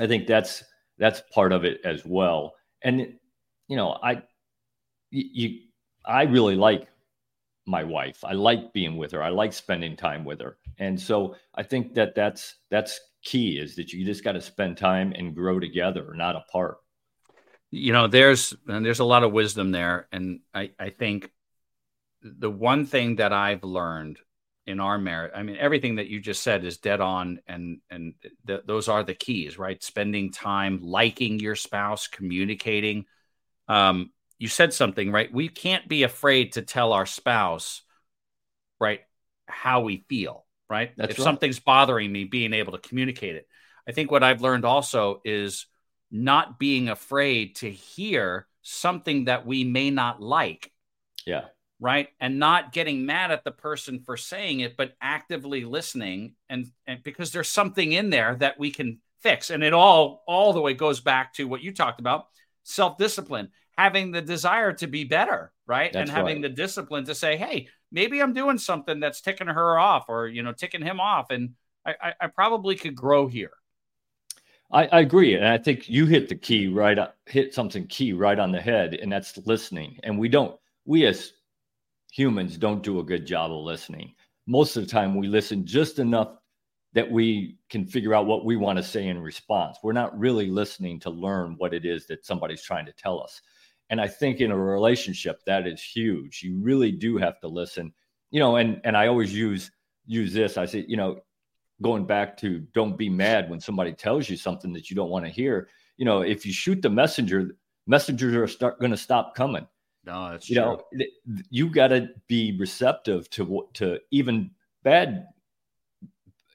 I 0.00 0.06
think 0.06 0.26
that's 0.26 0.64
that's 0.98 1.22
part 1.32 1.52
of 1.52 1.64
it 1.64 1.80
as 1.84 2.04
well. 2.04 2.54
And 2.82 3.18
you 3.68 3.76
know, 3.76 3.98
I 4.02 4.22
you 5.10 5.60
I 6.04 6.22
really 6.22 6.56
like 6.56 6.88
my 7.66 7.84
wife. 7.84 8.24
I 8.24 8.32
like 8.32 8.72
being 8.72 8.96
with 8.96 9.12
her. 9.12 9.22
I 9.22 9.28
like 9.28 9.52
spending 9.52 9.96
time 9.96 10.24
with 10.24 10.40
her. 10.40 10.56
And 10.78 11.00
so 11.00 11.36
I 11.54 11.62
think 11.62 11.94
that 11.94 12.14
that's 12.14 12.56
that's 12.70 12.98
key 13.22 13.58
is 13.58 13.76
that 13.76 13.92
you 13.92 14.04
just 14.04 14.24
got 14.24 14.32
to 14.32 14.40
spend 14.40 14.78
time 14.78 15.12
and 15.14 15.34
grow 15.34 15.60
together, 15.60 16.12
not 16.14 16.36
apart. 16.36 16.78
You 17.70 17.92
know, 17.92 18.06
there's 18.08 18.54
and 18.66 18.84
there's 18.84 19.00
a 19.00 19.04
lot 19.04 19.22
of 19.22 19.32
wisdom 19.32 19.70
there, 19.70 20.08
and 20.10 20.40
I 20.54 20.70
I 20.78 20.90
think 20.90 21.30
the 22.22 22.50
one 22.50 22.86
thing 22.86 23.16
that 23.16 23.32
I've 23.32 23.62
learned 23.62 24.18
in 24.70 24.80
our 24.80 24.98
marriage, 24.98 25.32
I 25.34 25.42
mean, 25.42 25.56
everything 25.58 25.96
that 25.96 26.08
you 26.08 26.20
just 26.20 26.42
said 26.42 26.64
is 26.64 26.78
dead 26.78 27.00
on, 27.00 27.40
and 27.46 27.80
and 27.90 28.14
th- 28.46 28.62
those 28.66 28.88
are 28.88 29.02
the 29.02 29.14
keys, 29.14 29.58
right? 29.58 29.82
Spending 29.82 30.32
time, 30.32 30.80
liking 30.82 31.38
your 31.38 31.56
spouse, 31.56 32.06
communicating. 32.06 33.04
Um, 33.68 34.10
you 34.40 34.48
said 34.48 34.72
something 34.72 35.12
right 35.12 35.32
we 35.32 35.48
can't 35.48 35.86
be 35.86 36.02
afraid 36.02 36.54
to 36.54 36.62
tell 36.62 36.92
our 36.92 37.06
spouse 37.06 37.82
right 38.80 39.02
how 39.46 39.82
we 39.82 40.04
feel 40.08 40.46
right 40.68 40.92
That's 40.96 41.12
if 41.12 41.18
right. 41.18 41.24
something's 41.24 41.60
bothering 41.60 42.10
me 42.10 42.24
being 42.24 42.54
able 42.54 42.72
to 42.72 42.78
communicate 42.78 43.36
it 43.36 43.46
i 43.86 43.92
think 43.92 44.10
what 44.10 44.24
i've 44.24 44.40
learned 44.40 44.64
also 44.64 45.20
is 45.24 45.66
not 46.10 46.58
being 46.58 46.88
afraid 46.88 47.56
to 47.56 47.70
hear 47.70 48.48
something 48.62 49.26
that 49.26 49.46
we 49.46 49.62
may 49.62 49.90
not 49.90 50.20
like 50.20 50.72
yeah 51.26 51.44
right? 51.80 52.08
And 52.20 52.38
not 52.38 52.72
getting 52.72 53.06
mad 53.06 53.30
at 53.30 53.42
the 53.42 53.50
person 53.50 54.00
for 54.00 54.16
saying 54.16 54.60
it, 54.60 54.76
but 54.76 54.92
actively 55.00 55.64
listening 55.64 56.34
and, 56.48 56.70
and 56.86 57.02
because 57.02 57.32
there's 57.32 57.48
something 57.48 57.92
in 57.92 58.10
there 58.10 58.36
that 58.36 58.58
we 58.58 58.70
can 58.70 59.00
fix. 59.22 59.50
And 59.50 59.64
it 59.64 59.72
all 59.72 60.22
all 60.26 60.52
the 60.52 60.60
way 60.60 60.74
goes 60.74 61.00
back 61.00 61.32
to 61.34 61.48
what 61.48 61.62
you 61.62 61.72
talked 61.72 61.98
about, 61.98 62.26
self-discipline, 62.64 63.48
having 63.76 64.12
the 64.12 64.22
desire 64.22 64.74
to 64.74 64.86
be 64.86 65.04
better, 65.04 65.52
right? 65.66 65.92
That's 65.92 66.10
and 66.10 66.16
having 66.16 66.42
right. 66.42 66.42
the 66.42 66.48
discipline 66.50 67.06
to 67.06 67.14
say, 67.14 67.36
hey, 67.38 67.68
maybe 67.90 68.20
I'm 68.20 68.34
doing 68.34 68.58
something 68.58 69.00
that's 69.00 69.22
ticking 69.22 69.48
her 69.48 69.78
off 69.78 70.04
or 70.08 70.28
you 70.28 70.42
know, 70.42 70.52
ticking 70.52 70.82
him 70.82 71.00
off. 71.00 71.30
And 71.30 71.54
I, 71.86 71.94
I, 72.00 72.14
I 72.20 72.26
probably 72.26 72.76
could 72.76 72.94
grow 72.94 73.26
here. 73.26 73.52
I, 74.72 74.86
I, 74.86 75.00
agree, 75.00 75.34
and 75.34 75.44
I 75.44 75.58
think 75.58 75.88
you 75.88 76.06
hit 76.06 76.28
the 76.28 76.36
key 76.36 76.68
right, 76.68 76.96
hit 77.26 77.52
something 77.52 77.88
key 77.88 78.12
right 78.12 78.38
on 78.38 78.52
the 78.52 78.60
head, 78.60 78.94
and 78.94 79.10
that's 79.10 79.36
listening. 79.38 79.98
And 80.04 80.16
we 80.16 80.28
don't, 80.28 80.56
we 80.84 81.06
as 81.06 81.32
humans 82.10 82.56
don't 82.56 82.82
do 82.82 83.00
a 83.00 83.04
good 83.04 83.26
job 83.26 83.52
of 83.52 83.64
listening. 83.64 84.14
Most 84.46 84.76
of 84.76 84.84
the 84.84 84.90
time, 84.90 85.16
we 85.16 85.28
listen 85.28 85.64
just 85.64 85.98
enough 85.98 86.36
that 86.92 87.10
we 87.10 87.56
can 87.68 87.86
figure 87.86 88.14
out 88.14 88.26
what 88.26 88.44
we 88.44 88.56
want 88.56 88.76
to 88.76 88.82
say 88.82 89.06
in 89.06 89.20
response. 89.20 89.78
We're 89.82 89.92
not 89.92 90.18
really 90.18 90.50
listening 90.50 90.98
to 91.00 91.10
learn 91.10 91.54
what 91.58 91.72
it 91.72 91.84
is 91.84 92.06
that 92.06 92.26
somebody's 92.26 92.62
trying 92.62 92.86
to 92.86 92.92
tell 92.92 93.22
us. 93.22 93.40
And 93.90 94.00
I 94.00 94.08
think 94.08 94.40
in 94.40 94.50
a 94.50 94.56
relationship, 94.56 95.40
that 95.46 95.66
is 95.66 95.82
huge. 95.82 96.42
You 96.42 96.58
really 96.60 96.92
do 96.92 97.16
have 97.16 97.40
to 97.40 97.48
listen. 97.48 97.92
You 98.30 98.40
know, 98.40 98.56
and 98.56 98.80
and 98.84 98.96
I 98.96 99.08
always 99.08 99.34
use 99.34 99.70
use 100.06 100.32
this. 100.32 100.56
I 100.56 100.66
say, 100.66 100.84
you 100.88 100.96
know, 100.96 101.20
going 101.82 102.06
back 102.06 102.36
to 102.38 102.60
don't 102.72 102.96
be 102.96 103.08
mad 103.08 103.50
when 103.50 103.60
somebody 103.60 103.92
tells 103.92 104.28
you 104.28 104.36
something 104.36 104.72
that 104.72 104.90
you 104.90 104.96
don't 104.96 105.10
want 105.10 105.24
to 105.24 105.30
hear. 105.30 105.68
You 105.96 106.04
know, 106.04 106.22
if 106.22 106.46
you 106.46 106.52
shoot 106.52 106.82
the 106.82 106.90
messenger, 106.90 107.56
messengers 107.86 108.34
are 108.34 108.46
start 108.46 108.80
going 108.80 108.92
to 108.92 108.96
stop 108.96 109.34
coming. 109.34 109.66
No, 110.04 110.30
that's 110.30 110.48
you 110.48 110.56
true. 110.56 110.64
know 110.64 111.06
you 111.50 111.68
got 111.68 111.88
to 111.88 112.10
be 112.26 112.56
receptive 112.58 113.28
to 113.30 113.68
to 113.74 114.00
even 114.10 114.50
bad, 114.82 115.26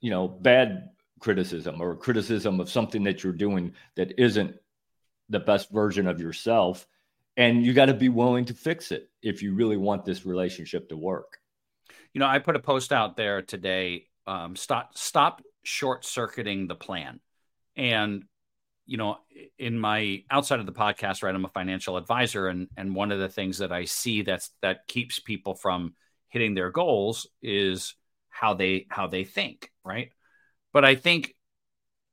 you 0.02 0.10
know, 0.10 0.28
bad 0.28 0.90
criticism 1.20 1.82
or 1.82 1.96
criticism 1.96 2.60
of 2.60 2.70
something 2.70 3.04
that 3.04 3.24
you're 3.24 3.34
doing 3.34 3.74
that 3.96 4.20
isn't 4.20 4.56
the 5.30 5.40
best 5.40 5.72
version 5.72 6.08
of 6.08 6.20
yourself, 6.20 6.88
and 7.38 7.66
you 7.66 7.74
got 7.74 7.86
to 7.86 7.94
be 7.94 8.10
willing 8.10 8.46
to 8.46 8.54
fix 8.54 8.92
it 8.92 9.10
if 9.22 9.42
you 9.42 9.54
really 9.54 9.78
want 9.78 10.06
this 10.06 10.26
relationship 10.26 10.90
to 10.90 10.98
work. 10.98 11.40
You 12.14 12.20
know, 12.20 12.28
I 12.28 12.40
put 12.40 12.56
a 12.56 12.60
post 12.60 12.92
out 12.92 13.16
there 13.16 13.42
today. 13.42 14.08
Um, 14.26 14.56
stop 14.56 14.98
stop 14.98 15.44
short 15.64 16.04
circuiting 16.04 16.68
the 16.68 16.76
plan, 16.76 17.20
and 17.76 18.24
you 18.86 18.98
know, 18.98 19.18
in 19.58 19.80
my 19.80 20.24
outside 20.30 20.60
of 20.60 20.66
the 20.66 20.72
podcast, 20.72 21.24
right, 21.24 21.34
I'm 21.34 21.46
a 21.46 21.50
financial 21.50 21.98
advisor, 21.98 22.48
and 22.48 22.68
and 22.78 22.96
one 22.96 23.12
of 23.12 23.20
the 23.20 23.30
things 23.30 23.60
that 23.60 23.72
I 23.72 23.86
see 23.86 24.22
that's 24.22 24.52
that 24.62 24.88
keeps 24.88 25.20
people 25.20 25.56
from 25.56 25.96
hitting 26.30 26.54
their 26.54 26.72
goals 26.72 27.28
is 27.42 27.96
how 28.30 28.54
they 28.54 28.86
how 28.90 29.08
they 29.08 29.24
think, 29.24 29.72
right? 29.84 30.12
But 30.74 30.86
I 30.86 30.96
think 30.96 31.36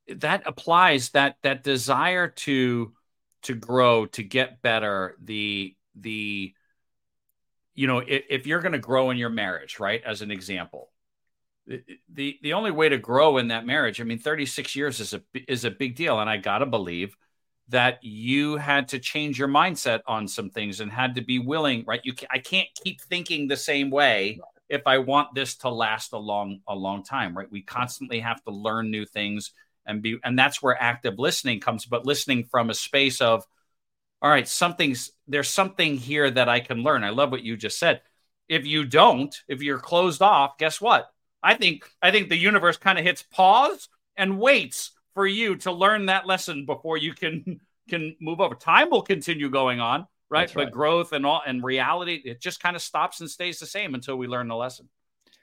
that 0.09 0.43
applies 0.47 1.11
that 1.11 1.37
that 1.43 1.63
desire 1.65 2.29
to 2.29 2.93
to 3.43 3.55
grow, 3.55 4.07
to 4.07 4.23
get 4.23 4.63
better, 4.63 5.17
the 5.23 5.75
the 5.95 6.55
you 7.75 7.87
know, 7.87 7.99
if, 7.99 8.25
if 8.29 8.47
you're 8.47 8.61
going 8.61 8.73
to 8.73 8.79
grow 8.79 9.11
in 9.11 9.17
your 9.17 9.31
marriage, 9.31 9.81
right, 9.81 10.03
as 10.05 10.23
an 10.23 10.31
example, 10.31 10.92
the 11.67 12.39
the 12.43 12.53
only 12.53 12.71
way 12.71 12.89
to 12.89 12.99
grow 12.99 13.39
in 13.39 13.49
that 13.49 13.65
marriage 13.65 14.01
i 14.01 14.05
mean 14.05 14.19
36 14.19 14.75
years 14.75 15.01
is 15.01 15.15
a 15.15 15.23
is 15.49 15.65
a 15.65 15.71
big 15.71 15.95
deal. 15.95 16.19
And 16.19 16.29
i 16.29 16.37
got 16.37 16.59
to 16.59 16.67
believe 16.67 17.17
that 17.69 18.03
you 18.03 18.57
had 18.57 18.89
to 18.89 18.99
change 18.99 19.39
your 19.39 19.49
mindset 19.49 20.01
on 20.07 20.27
some 20.27 20.51
things 20.51 20.81
and 20.81 20.91
had 20.91 21.15
to 21.15 21.23
be 21.23 21.39
willing 21.39 21.85
right? 21.87 22.01
You 22.05 22.15
i 22.31 22.39
can't 22.39 22.69
keep 22.83 23.01
thinking 23.01 23.47
the 23.47 23.57
same 23.57 23.91
way 23.91 24.41
if 24.69 24.83
i 24.87 24.99
want 24.99 25.35
this 25.35 25.57
to 25.59 25.69
last 25.69 26.13
a 26.13 26.19
long 26.19 26.61
a 26.67 26.75
long 26.75 27.05
time 27.05 27.37
right? 27.37 27.51
We 27.51 27.63
constantly 27.63 28.21
have 28.21 28.43
to 28.45 28.51
learn 28.51 28.91
new 28.91 29.07
things 29.07 29.53
and 29.87 30.03
be 30.03 30.19
and 30.25 30.39
that's 30.39 30.63
where 30.63 30.81
active 30.81 31.19
listening 31.19 31.61
comes. 31.61 31.87
But 31.87 32.07
listening 32.07 32.45
from 32.45 32.71
a 32.71 32.75
space 32.75 33.21
of 33.21 33.45
all 34.21 34.31
right 34.31 34.49
something's 34.49 35.13
there's 35.29 35.49
something 35.49 35.97
here 35.97 36.29
that 36.31 36.49
i 36.49 36.59
can 36.59 36.83
learn. 36.83 37.05
I 37.05 37.11
love 37.11 37.31
what 37.31 37.45
you 37.45 37.57
just 37.57 37.79
said. 37.79 38.01
If 38.49 38.67
you 38.67 38.85
don't 38.85 39.35
if 39.47 39.63
you're 39.63 39.79
closed 39.79 40.23
off 40.23 40.59
guess 40.59 40.81
what 40.81 41.12
I 41.43 41.55
think 41.55 41.89
I 42.01 42.11
think 42.11 42.29
the 42.29 42.37
universe 42.37 42.77
kind 42.77 42.99
of 42.99 43.05
hits 43.05 43.23
pause 43.23 43.89
and 44.17 44.39
waits 44.39 44.93
for 45.15 45.27
you 45.27 45.57
to 45.57 45.73
learn 45.73 46.07
that 46.07 46.27
lesson 46.27 46.67
before 46.67 46.97
you 46.97 47.15
can 47.15 47.61
can 47.89 48.17
move 48.21 48.41
over. 48.41 48.55
Time 48.55 48.91
will 48.91 49.03
continue 49.03 49.51
going 49.51 49.81
on, 49.81 50.07
right? 50.31 50.43
That's 50.43 50.53
but 50.53 50.65
right. 50.65 50.73
growth 50.73 51.13
and 51.13 51.27
all 51.27 51.43
and 51.47 51.63
reality, 51.63 52.23
it 52.25 52.41
just 52.41 52.61
kind 52.61 52.77
of 52.77 52.83
stops 52.83 53.21
and 53.21 53.29
stays 53.29 53.59
the 53.59 53.67
same 53.67 53.95
until 53.95 54.17
we 54.17 54.27
learn 54.27 54.49
the 54.49 54.57
lesson. 54.57 54.89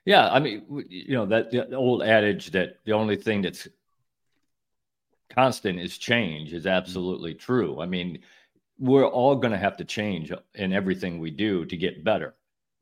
Yeah, 0.05 0.29
I 0.29 0.39
mean, 0.39 0.85
you 0.87 1.13
know 1.13 1.25
that 1.27 1.51
the 1.51 1.75
old 1.75 2.01
adage 2.01 2.51
that 2.51 2.77
the 2.85 2.93
only 2.93 3.15
thing 3.15 3.41
that's 3.41 3.67
constant 5.29 5.79
is 5.79 5.97
change 5.97 6.53
is 6.53 6.63
mm-hmm. 6.63 6.69
absolutely 6.69 7.33
true. 7.33 7.79
I 7.81 7.85
mean, 7.85 8.19
we're 8.77 9.05
all 9.05 9.35
going 9.35 9.51
to 9.51 9.57
have 9.57 9.77
to 9.77 9.85
change 9.85 10.31
in 10.55 10.73
everything 10.73 11.19
we 11.19 11.31
do 11.31 11.65
to 11.65 11.77
get 11.77 12.03
better. 12.03 12.35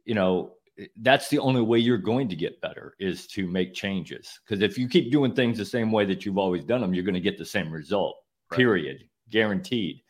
You 0.06 0.15
know, 0.15 0.53
that's 0.97 1.29
the 1.29 1.39
only 1.39 1.61
way 1.61 1.79
you're 1.79 1.97
going 1.97 2.29
to 2.29 2.35
get 2.35 2.61
better 2.61 2.95
is 2.99 3.27
to 3.27 3.47
make 3.47 3.73
changes. 3.73 4.39
Because 4.45 4.61
if 4.61 4.77
you 4.77 4.87
keep 4.87 5.11
doing 5.11 5.33
things 5.33 5.57
the 5.57 5.65
same 5.65 5.91
way 5.91 6.05
that 6.05 6.25
you've 6.25 6.37
always 6.37 6.63
done 6.63 6.81
them, 6.81 6.93
you're 6.93 7.03
going 7.03 7.15
to 7.15 7.19
get 7.19 7.37
the 7.37 7.45
same 7.45 7.71
result. 7.71 8.17
Right. 8.51 8.57
Period. 8.57 9.03
Guaranteed. 9.29 10.01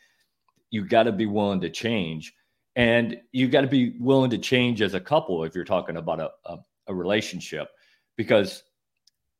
You've 0.69 0.89
got 0.89 1.03
to 1.03 1.11
be 1.11 1.25
willing 1.25 1.61
to 1.61 1.69
change, 1.69 2.33
and 2.75 3.17
you've 3.31 3.51
got 3.51 3.61
to 3.61 3.67
be 3.67 3.95
willing 3.99 4.29
to 4.31 4.37
change 4.37 4.81
as 4.81 4.93
a 4.93 4.99
couple 4.99 5.43
if 5.43 5.55
you're 5.55 5.63
talking 5.63 5.97
about 5.97 6.19
a, 6.19 6.29
a, 6.45 6.57
a 6.87 6.93
relationship, 6.93 7.69
because 8.17 8.63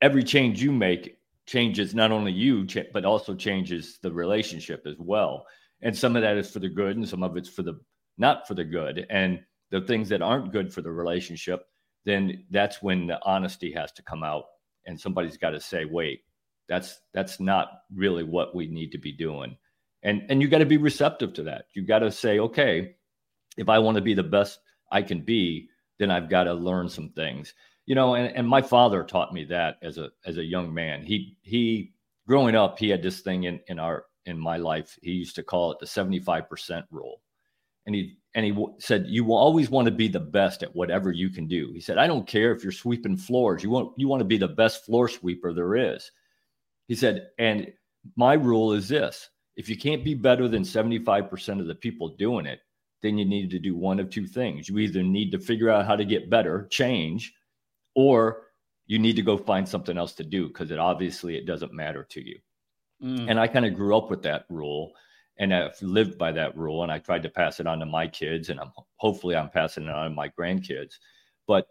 every 0.01 0.23
change 0.23 0.63
you 0.63 0.71
make 0.71 1.17
changes 1.45 1.93
not 1.93 2.11
only 2.11 2.31
you 2.31 2.65
but 2.93 3.05
also 3.05 3.33
changes 3.35 3.99
the 4.01 4.11
relationship 4.11 4.85
as 4.85 4.95
well. 4.99 5.45
And 5.81 5.95
some 5.95 6.15
of 6.15 6.21
that 6.21 6.37
is 6.37 6.49
for 6.49 6.59
the 6.59 6.69
good, 6.69 6.95
and 6.95 7.07
some 7.07 7.23
of 7.23 7.35
it's 7.35 7.49
for 7.49 7.63
the 7.63 7.79
not 8.17 8.47
for 8.47 8.53
the 8.53 8.63
good. 8.63 9.05
And 9.09 9.41
the 9.71 9.81
things 9.81 10.09
that 10.09 10.21
aren't 10.21 10.51
good 10.51 10.73
for 10.73 10.81
the 10.81 10.91
relationship, 10.91 11.65
then 12.05 12.45
that's 12.51 12.81
when 12.81 13.07
the 13.07 13.19
honesty 13.23 13.71
has 13.73 13.91
to 13.93 14.03
come 14.03 14.23
out 14.23 14.45
and 14.85 14.99
somebody's 14.99 15.37
got 15.37 15.51
to 15.51 15.59
say, 15.59 15.85
wait, 15.85 16.21
that's 16.69 16.99
that's 17.13 17.39
not 17.39 17.81
really 17.93 18.23
what 18.23 18.55
we 18.55 18.67
need 18.67 18.91
to 18.91 18.97
be 18.97 19.11
doing. 19.11 19.57
And 20.03 20.23
and 20.29 20.41
you 20.41 20.47
got 20.47 20.59
to 20.59 20.65
be 20.65 20.77
receptive 20.77 21.33
to 21.33 21.43
that. 21.43 21.65
You 21.73 21.85
got 21.85 21.99
to 21.99 22.11
say, 22.11 22.39
okay, 22.39 22.95
if 23.57 23.69
I 23.69 23.79
want 23.79 23.95
to 23.95 24.01
be 24.01 24.13
the 24.13 24.23
best 24.23 24.59
I 24.91 25.01
can 25.01 25.21
be, 25.21 25.69
then 25.99 26.11
I've 26.11 26.29
got 26.29 26.45
to 26.45 26.53
learn 26.53 26.89
some 26.89 27.09
things. 27.09 27.53
You 27.85 27.95
know, 27.95 28.15
and, 28.15 28.35
and 28.35 28.47
my 28.47 28.61
father 28.61 29.03
taught 29.03 29.33
me 29.33 29.45
that 29.45 29.77
as 29.81 29.97
a 29.97 30.09
as 30.25 30.37
a 30.37 30.43
young 30.43 30.73
man. 30.73 31.03
He 31.03 31.37
he 31.41 31.93
growing 32.27 32.55
up, 32.55 32.77
he 32.79 32.89
had 32.89 33.01
this 33.01 33.21
thing 33.21 33.43
in, 33.43 33.59
in 33.67 33.79
our 33.79 34.05
in 34.25 34.37
my 34.37 34.57
life. 34.57 34.97
He 35.01 35.11
used 35.11 35.35
to 35.35 35.43
call 35.43 35.71
it 35.71 35.79
the 35.79 35.85
75% 35.85 36.83
rule. 36.91 37.21
And 37.87 37.95
he 37.95 38.17
and 38.35 38.45
he 38.45 38.55
said 38.77 39.05
you 39.07 39.23
will 39.23 39.37
always 39.37 39.71
want 39.71 39.87
to 39.87 39.91
be 39.91 40.07
the 40.07 40.19
best 40.19 40.61
at 40.61 40.75
whatever 40.75 41.11
you 41.11 41.29
can 41.29 41.47
do. 41.47 41.71
He 41.73 41.81
said 41.81 41.97
i 41.97 42.05
don't 42.05 42.27
care 42.27 42.53
if 42.53 42.63
you're 42.63 42.71
sweeping 42.71 43.17
floors. 43.17 43.63
You 43.63 43.71
want 43.71 43.93
you 43.97 44.07
want 44.07 44.19
to 44.19 44.25
be 44.25 44.37
the 44.37 44.47
best 44.47 44.85
floor 44.85 45.07
sweeper 45.07 45.53
there 45.53 45.75
is. 45.75 46.11
He 46.87 46.93
said 46.93 47.29
and 47.39 47.73
my 48.15 48.33
rule 48.33 48.73
is 48.73 48.87
this. 48.87 49.29
If 49.55 49.67
you 49.69 49.77
can't 49.77 50.03
be 50.03 50.13
better 50.13 50.47
than 50.47 50.61
75% 50.61 51.59
of 51.59 51.65
the 51.65 51.73
people 51.73 52.15
doing 52.15 52.45
it 52.45 52.59
then 53.01 53.17
you 53.17 53.25
need 53.25 53.49
to 53.51 53.59
do 53.59 53.75
one 53.75 53.99
of 53.99 54.09
two 54.09 54.25
things. 54.25 54.67
You 54.69 54.79
either 54.79 55.03
need 55.03 55.31
to 55.31 55.39
figure 55.39 55.69
out 55.69 55.85
how 55.85 55.95
to 55.95 56.03
get 56.03 56.31
better 56.31 56.67
change 56.71 57.33
or 57.95 58.47
you 58.87 58.97
need 58.97 59.15
to 59.15 59.21
go 59.21 59.37
find 59.37 59.67
something 59.67 59.97
else 59.97 60.13
to 60.13 60.23
do 60.23 60.47
because 60.47 60.71
it 60.71 60.79
obviously 60.79 61.37
it 61.37 61.45
doesn't 61.45 61.73
matter 61.73 62.05
to 62.11 62.27
you. 62.27 62.39
Mm. 63.03 63.29
and 63.29 63.39
i 63.39 63.47
kind 63.47 63.63
of 63.63 63.75
grew 63.75 63.95
up 63.95 64.09
with 64.09 64.23
that 64.23 64.45
rule 64.49 64.91
and 65.39 65.53
I've 65.53 65.81
lived 65.81 66.17
by 66.17 66.31
that 66.33 66.57
rule 66.57 66.83
and 66.83 66.91
I 66.91 66.99
tried 66.99 67.23
to 67.23 67.29
pass 67.29 67.59
it 67.59 67.67
on 67.67 67.79
to 67.79 67.85
my 67.85 68.07
kids 68.07 68.49
and 68.49 68.59
I'm 68.59 68.71
hopefully 68.95 69.35
I'm 69.35 69.49
passing 69.49 69.83
it 69.83 69.89
on 69.89 70.09
to 70.09 70.15
my 70.15 70.29
grandkids. 70.29 70.95
But 71.47 71.67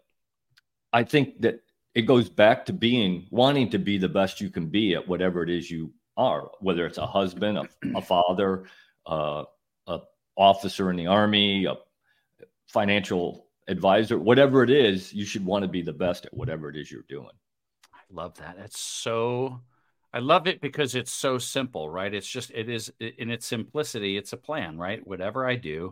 I 0.93 1.03
think 1.03 1.41
that 1.41 1.59
it 1.93 2.03
goes 2.03 2.29
back 2.29 2.65
to 2.65 2.73
being 2.73 3.27
wanting 3.29 3.69
to 3.71 3.79
be 3.79 3.97
the 3.97 4.09
best 4.09 4.39
you 4.39 4.49
can 4.49 4.67
be 4.67 4.95
at 4.95 5.07
whatever 5.07 5.43
it 5.43 5.49
is 5.49 5.69
you 5.69 5.93
are, 6.15 6.49
whether 6.59 6.85
it's 6.85 6.97
a 6.97 7.05
husband, 7.05 7.57
a, 7.57 7.67
a 7.95 8.01
father, 8.01 8.65
uh, 9.05 9.43
a 9.87 9.99
officer 10.37 10.89
in 10.89 10.95
the 10.95 11.07
army, 11.07 11.65
a 11.65 11.75
financial 12.67 13.47
advisor, 13.67 14.17
whatever 14.17 14.63
it 14.63 14.69
is, 14.69 15.13
you 15.13 15.25
should 15.25 15.45
want 15.45 15.63
to 15.63 15.67
be 15.67 15.81
the 15.81 15.93
best 15.93 16.25
at 16.25 16.33
whatever 16.33 16.69
it 16.69 16.75
is 16.75 16.91
you're 16.91 17.05
doing. 17.09 17.35
I 17.93 17.99
love 18.11 18.37
that. 18.37 18.57
That's 18.57 18.79
so 18.79 19.61
I 20.13 20.19
love 20.19 20.47
it 20.47 20.61
because 20.61 20.95
it's 20.95 21.13
so 21.13 21.37
simple, 21.37 21.89
right? 21.89 22.13
It's 22.13 22.27
just 22.27 22.51
it 22.51 22.69
is 22.69 22.91
in 22.99 23.29
its 23.29 23.45
simplicity. 23.45 24.17
It's 24.17 24.33
a 24.33 24.37
plan, 24.37 24.77
right? 24.77 25.05
Whatever 25.05 25.47
I 25.47 25.55
do, 25.55 25.91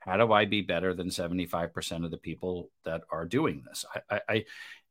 how 0.00 0.16
do 0.16 0.32
I 0.32 0.44
be 0.44 0.60
better 0.60 0.94
than 0.94 1.10
seventy 1.10 1.46
five 1.46 1.72
percent 1.72 2.04
of 2.04 2.10
the 2.10 2.18
people 2.18 2.70
that 2.84 3.02
are 3.10 3.24
doing 3.24 3.64
this? 3.66 3.84
I, 3.94 4.16
I, 4.16 4.20
I, 4.28 4.44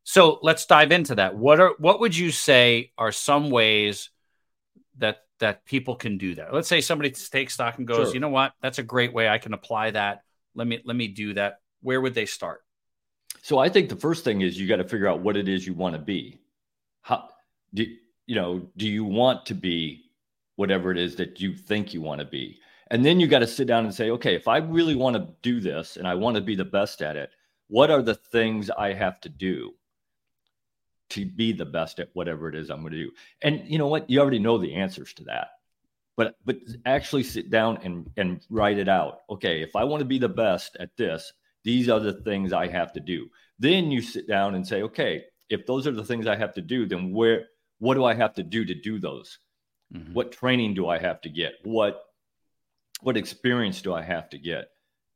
so 0.04 0.40
let's 0.42 0.66
dive 0.66 0.92
into 0.92 1.16
that. 1.16 1.36
What 1.36 1.60
are 1.60 1.74
what 1.78 2.00
would 2.00 2.18
you 2.18 2.32
say 2.32 2.92
are 2.98 3.12
some 3.12 3.50
ways 3.52 4.10
that 4.98 5.18
that 5.40 5.66
people 5.66 5.96
can 5.96 6.18
do 6.18 6.36
that? 6.36 6.54
Let's 6.54 6.68
say 6.68 6.82
somebody 6.82 7.12
takes 7.12 7.54
stock 7.54 7.78
and 7.78 7.88
goes, 7.88 8.08
sure. 8.08 8.14
you 8.14 8.20
know 8.20 8.30
what, 8.30 8.54
that's 8.62 8.80
a 8.80 8.84
great 8.84 9.14
way 9.14 9.30
I 9.30 9.38
can 9.38 9.54
apply 9.54 9.92
that. 9.92 10.24
Let 10.56 10.68
me 10.68 10.82
let 10.84 10.96
me 10.96 11.08
do 11.08 11.36
that. 11.36 11.60
where 11.84 12.02
would 12.02 12.16
they 12.16 12.26
start? 12.26 12.62
So 13.42 13.60
I 13.60 13.70
think 13.70 13.90
the 13.90 13.96
first 13.96 14.24
thing 14.24 14.42
is 14.42 14.60
you 14.60 14.68
got 14.68 14.78
to 14.78 14.84
figure 14.88 15.08
out 15.08 15.20
what 15.20 15.38
it 15.38 15.48
is 15.48 15.68
you 15.68 15.74
want 15.74 15.96
to 15.96 16.02
be. 16.02 16.40
How 17.02 17.30
do 17.74 17.86
you 18.26 18.36
know, 18.36 18.68
do 18.78 18.88
you 18.88 19.04
want 19.04 19.46
to 19.48 19.54
be 19.54 20.06
whatever 20.56 20.92
it 20.92 20.98
is 20.98 21.16
that 21.18 21.40
you 21.40 21.56
think 21.56 21.94
you 21.94 22.02
want 22.02 22.20
to 22.20 22.26
be? 22.26 22.60
And 22.92 23.04
then 23.04 23.20
you 23.20 23.28
got 23.28 23.40
to 23.40 23.48
sit 23.48 23.68
down 23.68 23.86
and 23.86 23.94
say, 23.94 24.12
okay, 24.12 24.36
if 24.36 24.48
I 24.48 24.58
really 24.58 24.96
want 24.96 25.16
to 25.16 25.28
do 25.42 25.60
this 25.60 25.98
and 25.98 26.08
I 26.08 26.16
want 26.16 26.36
to 26.36 26.42
be 26.42 26.56
the 26.56 26.66
best 26.66 27.02
at 27.02 27.16
it, 27.16 27.32
what 27.68 27.90
are 27.90 28.02
the 28.02 28.16
things 28.16 28.70
I 28.70 28.94
have 28.94 29.20
to 29.22 29.30
do 29.30 29.74
to 31.10 31.26
be 31.26 31.54
the 31.54 31.66
best 31.66 32.00
at 32.00 32.10
whatever 32.14 32.48
it 32.50 32.56
is 32.56 32.70
I'm 32.70 32.82
going 32.82 32.94
to 32.94 33.06
do? 33.06 33.12
And 33.42 33.64
you 33.66 33.78
know 33.78 33.88
what? 33.88 34.10
You 34.10 34.20
already 34.20 34.40
know 34.40 34.58
the 34.58 34.76
answers 34.76 35.14
to 35.14 35.24
that. 35.24 35.48
But 36.16 36.36
but 36.46 36.58
actually 36.86 37.24
sit 37.24 37.50
down 37.50 37.80
and 37.84 38.08
and 38.18 38.46
write 38.52 38.78
it 38.78 38.88
out. 38.88 39.22
Okay, 39.32 39.64
if 39.64 39.76
I 39.76 39.84
want 39.84 40.02
to 40.02 40.06
be 40.06 40.20
the 40.20 40.30
best 40.30 40.78
at 40.80 40.96
this, 40.96 41.34
these 41.64 41.90
are 41.90 42.00
the 42.00 42.22
things 42.22 42.54
I 42.54 42.68
have 42.68 42.94
to 42.94 43.00
do. 43.00 43.28
Then 43.58 43.90
you 43.90 44.02
sit 44.02 44.28
down 44.28 44.54
and 44.54 44.68
say, 44.68 44.84
okay, 44.84 45.24
if 45.50 45.66
those 45.66 45.88
are 45.88 45.92
the 45.92 46.06
things 46.06 46.28
I 46.28 46.36
have 46.36 46.54
to 46.54 46.62
do, 46.62 46.86
then 46.86 47.12
where 47.12 47.48
what 47.80 47.96
do 47.96 48.06
I 48.06 48.14
have 48.14 48.34
to 48.36 48.44
do 48.44 48.66
to 48.66 48.74
do 48.74 49.00
those? 49.00 49.40
Mm-hmm. 49.94 50.14
What 50.14 50.32
training 50.32 50.74
do 50.74 50.88
I 50.88 50.98
have 50.98 51.22
to 51.22 51.30
get? 51.30 51.54
What 51.64 52.04
what 53.02 53.18
experience 53.18 53.82
do 53.82 53.94
I 53.94 54.02
have 54.02 54.30
to 54.30 54.38
get? 54.38 54.70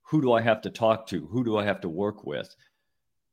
Who 0.10 0.22
do 0.22 0.34
I 0.34 0.42
have 0.42 0.62
to 0.62 0.70
talk 0.70 1.08
to? 1.08 1.26
Who 1.28 1.44
do 1.44 1.58
I 1.58 1.64
have 1.64 1.82
to 1.82 1.90
work 1.90 2.26
with? 2.26 2.54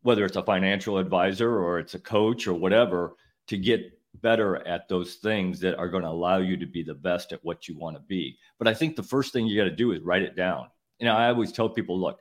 Whether 0.02 0.24
it's 0.24 0.37
a 0.37 0.42
financial 0.42 0.98
advisor 0.98 1.58
or 1.58 1.78
it's 1.80 1.94
a 1.94 1.98
coach 1.98 2.46
or 2.46 2.54
whatever, 2.54 3.16
to 3.48 3.56
get 3.56 3.98
better 4.22 4.66
at 4.66 4.88
those 4.88 5.16
things 5.16 5.60
that 5.60 5.76
are 5.76 5.88
going 5.88 6.02
to 6.02 6.08
allow 6.08 6.38
you 6.38 6.56
to 6.56 6.66
be 6.66 6.82
the 6.82 6.94
best 6.94 7.32
at 7.32 7.44
what 7.44 7.68
you 7.68 7.76
want 7.76 7.96
to 7.96 8.02
be. 8.02 8.38
But 8.58 8.68
I 8.68 8.74
think 8.74 8.96
the 8.96 9.02
first 9.02 9.32
thing 9.32 9.46
you 9.46 9.60
got 9.60 9.68
to 9.68 9.74
do 9.74 9.92
is 9.92 10.02
write 10.02 10.22
it 10.22 10.37
down. 10.37 10.68
You 10.98 11.06
know, 11.06 11.16
I 11.16 11.28
always 11.28 11.52
tell 11.52 11.68
people, 11.68 11.98
look, 11.98 12.20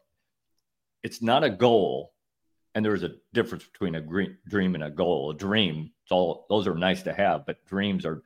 it's 1.04 1.22
not 1.22 1.44
a 1.44 1.50
goal, 1.50 2.14
and 2.74 2.84
there's 2.84 3.04
a 3.04 3.16
difference 3.34 3.66
between 3.66 3.96
a 3.96 4.02
dream 4.48 4.76
and 4.76 4.84
a 4.84 4.90
goal. 4.90 5.32
A 5.32 5.36
dream, 5.36 5.92
it's 6.04 6.12
all 6.12 6.46
those 6.50 6.68
are 6.68 6.76
nice 6.76 7.02
to 7.04 7.14
have, 7.14 7.46
but 7.46 7.66
dreams 7.66 8.06
are 8.06 8.24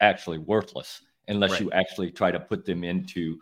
actually 0.00 0.38
worthless 0.38 1.00
unless 1.28 1.52
right. 1.52 1.60
you 1.60 1.72
actually 1.72 2.10
try 2.10 2.32
to 2.32 2.40
put 2.40 2.64
them 2.64 2.82
into 2.82 3.38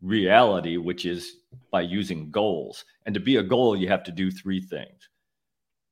reality, 0.00 0.78
which 0.78 1.04
is 1.04 1.36
by 1.70 1.82
using 1.82 2.30
goals. 2.30 2.84
And 3.04 3.14
to 3.14 3.20
be 3.20 3.36
a 3.36 3.42
goal, 3.42 3.76
you 3.76 3.88
have 3.88 4.02
to 4.04 4.12
do 4.12 4.30
three 4.30 4.60
things. 4.60 5.08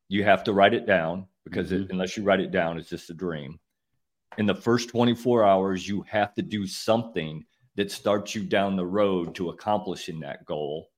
You 0.08 0.24
have 0.24 0.42
to 0.44 0.52
write 0.52 0.74
it 0.74 0.86
down 0.86 1.26
because 1.44 1.70
mm-hmm. 1.70 1.84
it, 1.84 1.90
unless 1.90 2.16
you 2.16 2.22
write 2.22 2.40
it 2.40 2.50
down, 2.50 2.78
it's 2.78 2.88
just 2.88 3.10
a 3.10 3.14
dream. 3.14 3.60
In 4.38 4.46
the 4.46 4.54
first 4.54 4.88
24 4.88 5.44
hours, 5.44 5.86
you 5.86 6.02
have 6.02 6.34
to 6.34 6.42
do 6.42 6.66
something 6.66 7.44
that 7.76 7.90
starts 7.90 8.34
you 8.34 8.42
down 8.42 8.76
the 8.76 8.86
road 8.86 9.34
to 9.34 9.50
accomplishing 9.50 10.20
that 10.20 10.44
goal. 10.46 10.90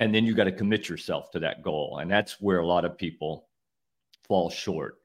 And 0.00 0.14
then 0.14 0.24
you 0.24 0.34
got 0.34 0.44
to 0.44 0.52
commit 0.52 0.88
yourself 0.88 1.30
to 1.30 1.38
that 1.40 1.62
goal. 1.62 1.98
And 1.98 2.10
that's 2.10 2.40
where 2.40 2.58
a 2.58 2.66
lot 2.66 2.84
of 2.84 2.98
people 2.98 3.48
fall 4.26 4.50
short 4.50 4.98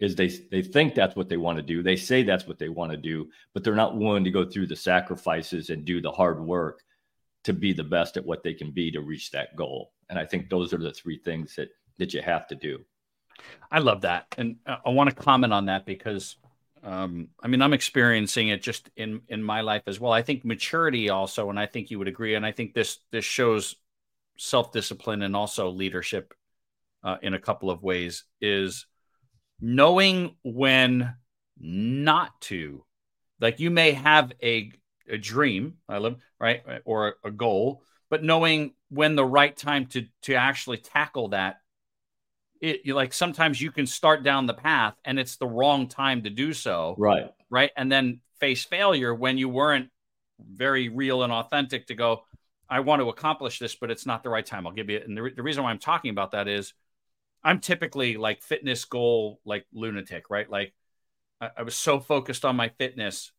is 0.00 0.16
they 0.16 0.28
they 0.50 0.62
think 0.62 0.94
that's 0.94 1.16
what 1.16 1.28
they 1.28 1.36
want 1.36 1.56
to 1.56 1.62
do. 1.62 1.82
They 1.82 1.96
say 1.96 2.22
that's 2.22 2.46
what 2.46 2.58
they 2.58 2.68
want 2.68 2.90
to 2.92 2.96
do, 2.96 3.28
but 3.52 3.62
they're 3.62 3.74
not 3.74 3.96
willing 3.96 4.24
to 4.24 4.30
go 4.30 4.44
through 4.44 4.66
the 4.66 4.76
sacrifices 4.76 5.70
and 5.70 5.84
do 5.84 6.00
the 6.00 6.10
hard 6.10 6.44
work 6.44 6.82
to 7.44 7.52
be 7.52 7.72
the 7.72 7.84
best 7.84 8.16
at 8.16 8.24
what 8.24 8.42
they 8.42 8.54
can 8.54 8.70
be 8.70 8.90
to 8.90 9.00
reach 9.00 9.30
that 9.30 9.54
goal. 9.54 9.92
And 10.10 10.18
I 10.18 10.26
think 10.26 10.48
those 10.48 10.72
are 10.72 10.78
the 10.78 10.92
three 10.92 11.18
things 11.18 11.54
that 11.56 11.68
that 11.98 12.12
you 12.12 12.22
have 12.22 12.46
to 12.48 12.54
do. 12.54 12.84
I 13.70 13.78
love 13.78 14.02
that, 14.02 14.26
and 14.36 14.56
I 14.66 14.90
want 14.90 15.10
to 15.10 15.16
comment 15.16 15.52
on 15.52 15.66
that 15.66 15.84
because, 15.84 16.36
um, 16.82 17.28
I 17.42 17.48
mean, 17.48 17.62
I'm 17.62 17.72
experiencing 17.72 18.48
it 18.48 18.62
just 18.62 18.90
in 18.96 19.22
in 19.28 19.42
my 19.42 19.60
life 19.60 19.82
as 19.86 20.00
well. 20.00 20.12
I 20.12 20.22
think 20.22 20.44
maturity 20.44 21.10
also, 21.10 21.50
and 21.50 21.58
I 21.58 21.66
think 21.66 21.90
you 21.90 21.98
would 21.98 22.08
agree, 22.08 22.34
and 22.34 22.44
I 22.44 22.52
think 22.52 22.74
this 22.74 22.98
this 23.10 23.24
shows 23.24 23.76
self 24.36 24.72
discipline 24.72 25.22
and 25.22 25.36
also 25.36 25.70
leadership 25.70 26.34
uh, 27.02 27.16
in 27.22 27.34
a 27.34 27.38
couple 27.38 27.70
of 27.70 27.82
ways 27.82 28.24
is 28.40 28.86
knowing 29.60 30.36
when 30.42 31.14
not 31.58 32.40
to. 32.42 32.84
Like 33.40 33.60
you 33.60 33.70
may 33.70 33.92
have 33.92 34.32
a 34.42 34.72
a 35.08 35.18
dream, 35.18 35.74
I 35.88 35.98
live 35.98 36.16
right, 36.40 36.62
or 36.84 37.16
a 37.24 37.30
goal, 37.30 37.82
but 38.08 38.24
knowing 38.24 38.72
when 38.88 39.16
the 39.16 39.24
right 39.24 39.56
time 39.56 39.86
to 39.86 40.06
to 40.22 40.34
actually 40.34 40.78
tackle 40.78 41.28
that. 41.28 41.56
It 42.60 42.86
like 42.86 43.12
sometimes 43.12 43.60
you 43.60 43.70
can 43.70 43.86
start 43.86 44.22
down 44.22 44.46
the 44.46 44.54
path 44.54 44.94
and 45.04 45.18
it's 45.18 45.36
the 45.36 45.46
wrong 45.46 45.86
time 45.88 46.22
to 46.22 46.30
do 46.30 46.54
so. 46.54 46.94
Right. 46.96 47.30
Right. 47.50 47.70
And 47.76 47.92
then 47.92 48.20
face 48.40 48.64
failure 48.64 49.14
when 49.14 49.36
you 49.36 49.50
weren't 49.50 49.90
very 50.40 50.88
real 50.88 51.22
and 51.22 51.32
authentic 51.32 51.88
to 51.88 51.94
go, 51.94 52.24
I 52.68 52.80
want 52.80 53.00
to 53.00 53.08
accomplish 53.08 53.58
this, 53.58 53.74
but 53.74 53.90
it's 53.90 54.06
not 54.06 54.22
the 54.22 54.30
right 54.30 54.46
time. 54.46 54.66
I'll 54.66 54.72
give 54.72 54.88
you, 54.88 55.00
and 55.04 55.16
the, 55.16 55.30
the 55.36 55.42
reason 55.42 55.62
why 55.62 55.70
I'm 55.70 55.78
talking 55.78 56.10
about 56.10 56.32
that 56.32 56.48
is 56.48 56.72
I'm 57.44 57.60
typically 57.60 58.16
like 58.16 58.42
fitness 58.42 58.84
goal, 58.84 59.40
like 59.44 59.66
lunatic, 59.72 60.30
right? 60.30 60.48
Like 60.48 60.72
I, 61.40 61.50
I 61.58 61.62
was 61.62 61.74
so 61.74 62.00
focused 62.00 62.44
on 62.44 62.56
my 62.56 62.70
fitness 62.70 63.32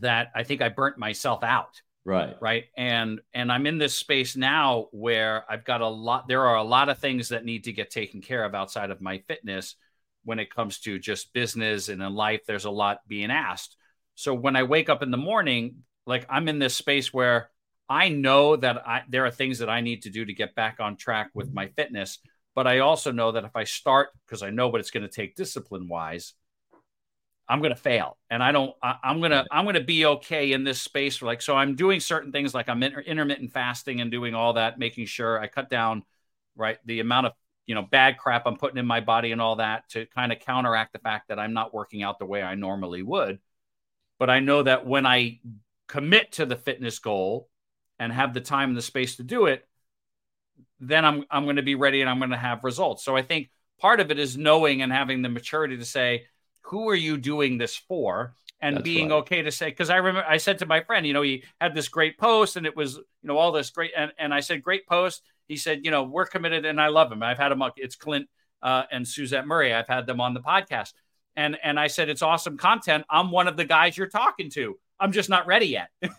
that 0.00 0.30
I 0.34 0.44
think 0.44 0.62
I 0.62 0.68
burnt 0.68 0.98
myself 0.98 1.42
out. 1.42 1.82
Right. 2.04 2.36
Right. 2.40 2.64
And 2.76 3.20
and 3.32 3.52
I'm 3.52 3.66
in 3.66 3.78
this 3.78 3.94
space 3.94 4.36
now 4.36 4.88
where 4.90 5.44
I've 5.48 5.64
got 5.64 5.82
a 5.82 5.88
lot 5.88 6.26
there 6.26 6.46
are 6.46 6.56
a 6.56 6.64
lot 6.64 6.88
of 6.88 6.98
things 6.98 7.28
that 7.28 7.44
need 7.44 7.64
to 7.64 7.72
get 7.72 7.90
taken 7.90 8.20
care 8.20 8.44
of 8.44 8.54
outside 8.54 8.90
of 8.90 9.00
my 9.00 9.18
fitness 9.28 9.76
when 10.24 10.40
it 10.40 10.52
comes 10.52 10.80
to 10.80 10.98
just 10.98 11.32
business 11.32 11.88
and 11.88 12.02
in 12.02 12.14
life 12.14 12.40
there's 12.46 12.64
a 12.64 12.70
lot 12.70 13.00
being 13.06 13.30
asked. 13.30 13.76
So 14.14 14.34
when 14.34 14.56
I 14.56 14.64
wake 14.64 14.88
up 14.88 15.02
in 15.02 15.10
the 15.10 15.16
morning, 15.16 15.84
like 16.06 16.26
I'm 16.28 16.48
in 16.48 16.58
this 16.58 16.74
space 16.74 17.12
where 17.12 17.50
I 17.88 18.08
know 18.08 18.56
that 18.56 18.86
I, 18.86 19.02
there 19.08 19.26
are 19.26 19.30
things 19.30 19.58
that 19.58 19.70
I 19.70 19.80
need 19.80 20.02
to 20.02 20.10
do 20.10 20.24
to 20.24 20.32
get 20.32 20.54
back 20.54 20.78
on 20.80 20.96
track 20.96 21.30
with 21.34 21.52
my 21.52 21.68
fitness. 21.68 22.18
But 22.54 22.66
I 22.66 22.80
also 22.80 23.12
know 23.12 23.32
that 23.32 23.44
if 23.44 23.56
I 23.56 23.64
start, 23.64 24.10
because 24.26 24.42
I 24.42 24.50
know 24.50 24.68
what 24.68 24.80
it's 24.80 24.90
going 24.90 25.06
to 25.06 25.12
take 25.12 25.36
discipline 25.36 25.88
wise, 25.88 26.34
I'm 27.48 27.60
going 27.60 27.74
to 27.74 27.80
fail. 27.80 28.18
And 28.30 28.42
I 28.42 28.52
don't, 28.52 28.74
I, 28.82 28.96
am 29.04 29.18
going 29.18 29.30
to, 29.30 29.44
I'm 29.50 29.64
going 29.64 29.74
to 29.74 29.80
be 29.80 30.06
okay 30.06 30.52
in 30.52 30.64
this 30.64 30.80
space. 30.80 31.16
For 31.16 31.26
like, 31.26 31.42
so 31.42 31.56
I'm 31.56 31.74
doing 31.74 32.00
certain 32.00 32.30
things 32.30 32.54
like 32.54 32.68
I'm 32.68 32.82
inter- 32.82 33.00
intermittent 33.00 33.52
fasting 33.52 34.00
and 34.00 34.10
doing 34.10 34.34
all 34.34 34.54
that, 34.54 34.78
making 34.78 35.06
sure 35.06 35.38
I 35.40 35.48
cut 35.48 35.70
down, 35.70 36.04
right, 36.56 36.78
the 36.84 37.00
amount 37.00 37.26
of, 37.26 37.32
you 37.66 37.74
know, 37.74 37.82
bad 37.82 38.18
crap 38.18 38.46
I'm 38.46 38.56
putting 38.56 38.78
in 38.78 38.86
my 38.86 39.00
body 39.00 39.32
and 39.32 39.40
all 39.40 39.56
that 39.56 39.88
to 39.90 40.06
kind 40.06 40.32
of 40.32 40.40
counteract 40.40 40.92
the 40.92 40.98
fact 40.98 41.28
that 41.28 41.38
I'm 41.38 41.52
not 41.52 41.74
working 41.74 42.02
out 42.02 42.18
the 42.18 42.26
way 42.26 42.42
I 42.42 42.54
normally 42.54 43.02
would. 43.02 43.38
But 44.18 44.30
I 44.30 44.40
know 44.40 44.62
that 44.62 44.86
when 44.86 45.06
I 45.06 45.40
commit 45.88 46.32
to 46.32 46.46
the 46.46 46.56
fitness 46.56 46.98
goal 46.98 47.48
and 47.98 48.12
have 48.12 48.34
the 48.34 48.40
time 48.40 48.70
and 48.70 48.76
the 48.76 48.82
space 48.82 49.16
to 49.16 49.22
do 49.22 49.46
it, 49.46 49.66
then 50.82 51.04
I'm 51.04 51.24
I'm 51.30 51.44
going 51.44 51.56
to 51.56 51.62
be 51.62 51.76
ready 51.76 52.00
and 52.00 52.10
I'm 52.10 52.18
going 52.18 52.30
to 52.30 52.36
have 52.36 52.64
results. 52.64 53.04
So 53.04 53.16
I 53.16 53.22
think 53.22 53.50
part 53.80 54.00
of 54.00 54.10
it 54.10 54.18
is 54.18 54.36
knowing 54.36 54.82
and 54.82 54.92
having 54.92 55.22
the 55.22 55.28
maturity 55.28 55.76
to 55.76 55.84
say, 55.84 56.26
who 56.62 56.88
are 56.88 56.94
you 56.94 57.16
doing 57.16 57.56
this 57.56 57.76
for? 57.76 58.34
And 58.60 58.76
That's 58.76 58.84
being 58.84 59.08
right. 59.08 59.16
okay 59.16 59.42
to 59.42 59.50
say, 59.50 59.70
because 59.70 59.90
I 59.90 59.96
remember 59.96 60.24
I 60.28 60.36
said 60.36 60.58
to 60.58 60.66
my 60.66 60.82
friend, 60.82 61.06
you 61.06 61.12
know, 61.12 61.22
he 61.22 61.44
had 61.60 61.74
this 61.74 61.88
great 61.88 62.18
post 62.18 62.56
and 62.56 62.66
it 62.66 62.76
was, 62.76 62.96
you 62.96 63.04
know, 63.22 63.36
all 63.38 63.52
this 63.52 63.70
great. 63.70 63.92
And, 63.96 64.12
and 64.18 64.34
I 64.34 64.40
said, 64.40 64.62
great 64.62 64.86
post. 64.86 65.22
He 65.48 65.56
said, 65.56 65.84
you 65.84 65.90
know, 65.90 66.04
we're 66.04 66.26
committed 66.26 66.64
and 66.64 66.80
I 66.80 66.88
love 66.88 67.10
him. 67.10 67.22
I've 67.22 67.38
had 67.38 67.50
him, 67.50 67.62
it's 67.76 67.96
Clint 67.96 68.28
uh, 68.62 68.84
and 68.90 69.06
Suzette 69.06 69.46
Murray. 69.46 69.74
I've 69.74 69.88
had 69.88 70.06
them 70.06 70.20
on 70.20 70.34
the 70.34 70.40
podcast. 70.40 70.92
And, 71.34 71.58
and 71.62 71.78
I 71.78 71.88
said, 71.88 72.08
it's 72.08 72.22
awesome 72.22 72.56
content. 72.56 73.04
I'm 73.10 73.30
one 73.30 73.48
of 73.48 73.56
the 73.56 73.64
guys 73.64 73.96
you're 73.96 74.06
talking 74.06 74.50
to. 74.50 74.78
I'm 75.00 75.10
just 75.10 75.28
not 75.28 75.46
ready 75.46 75.66
yet. 75.66 75.88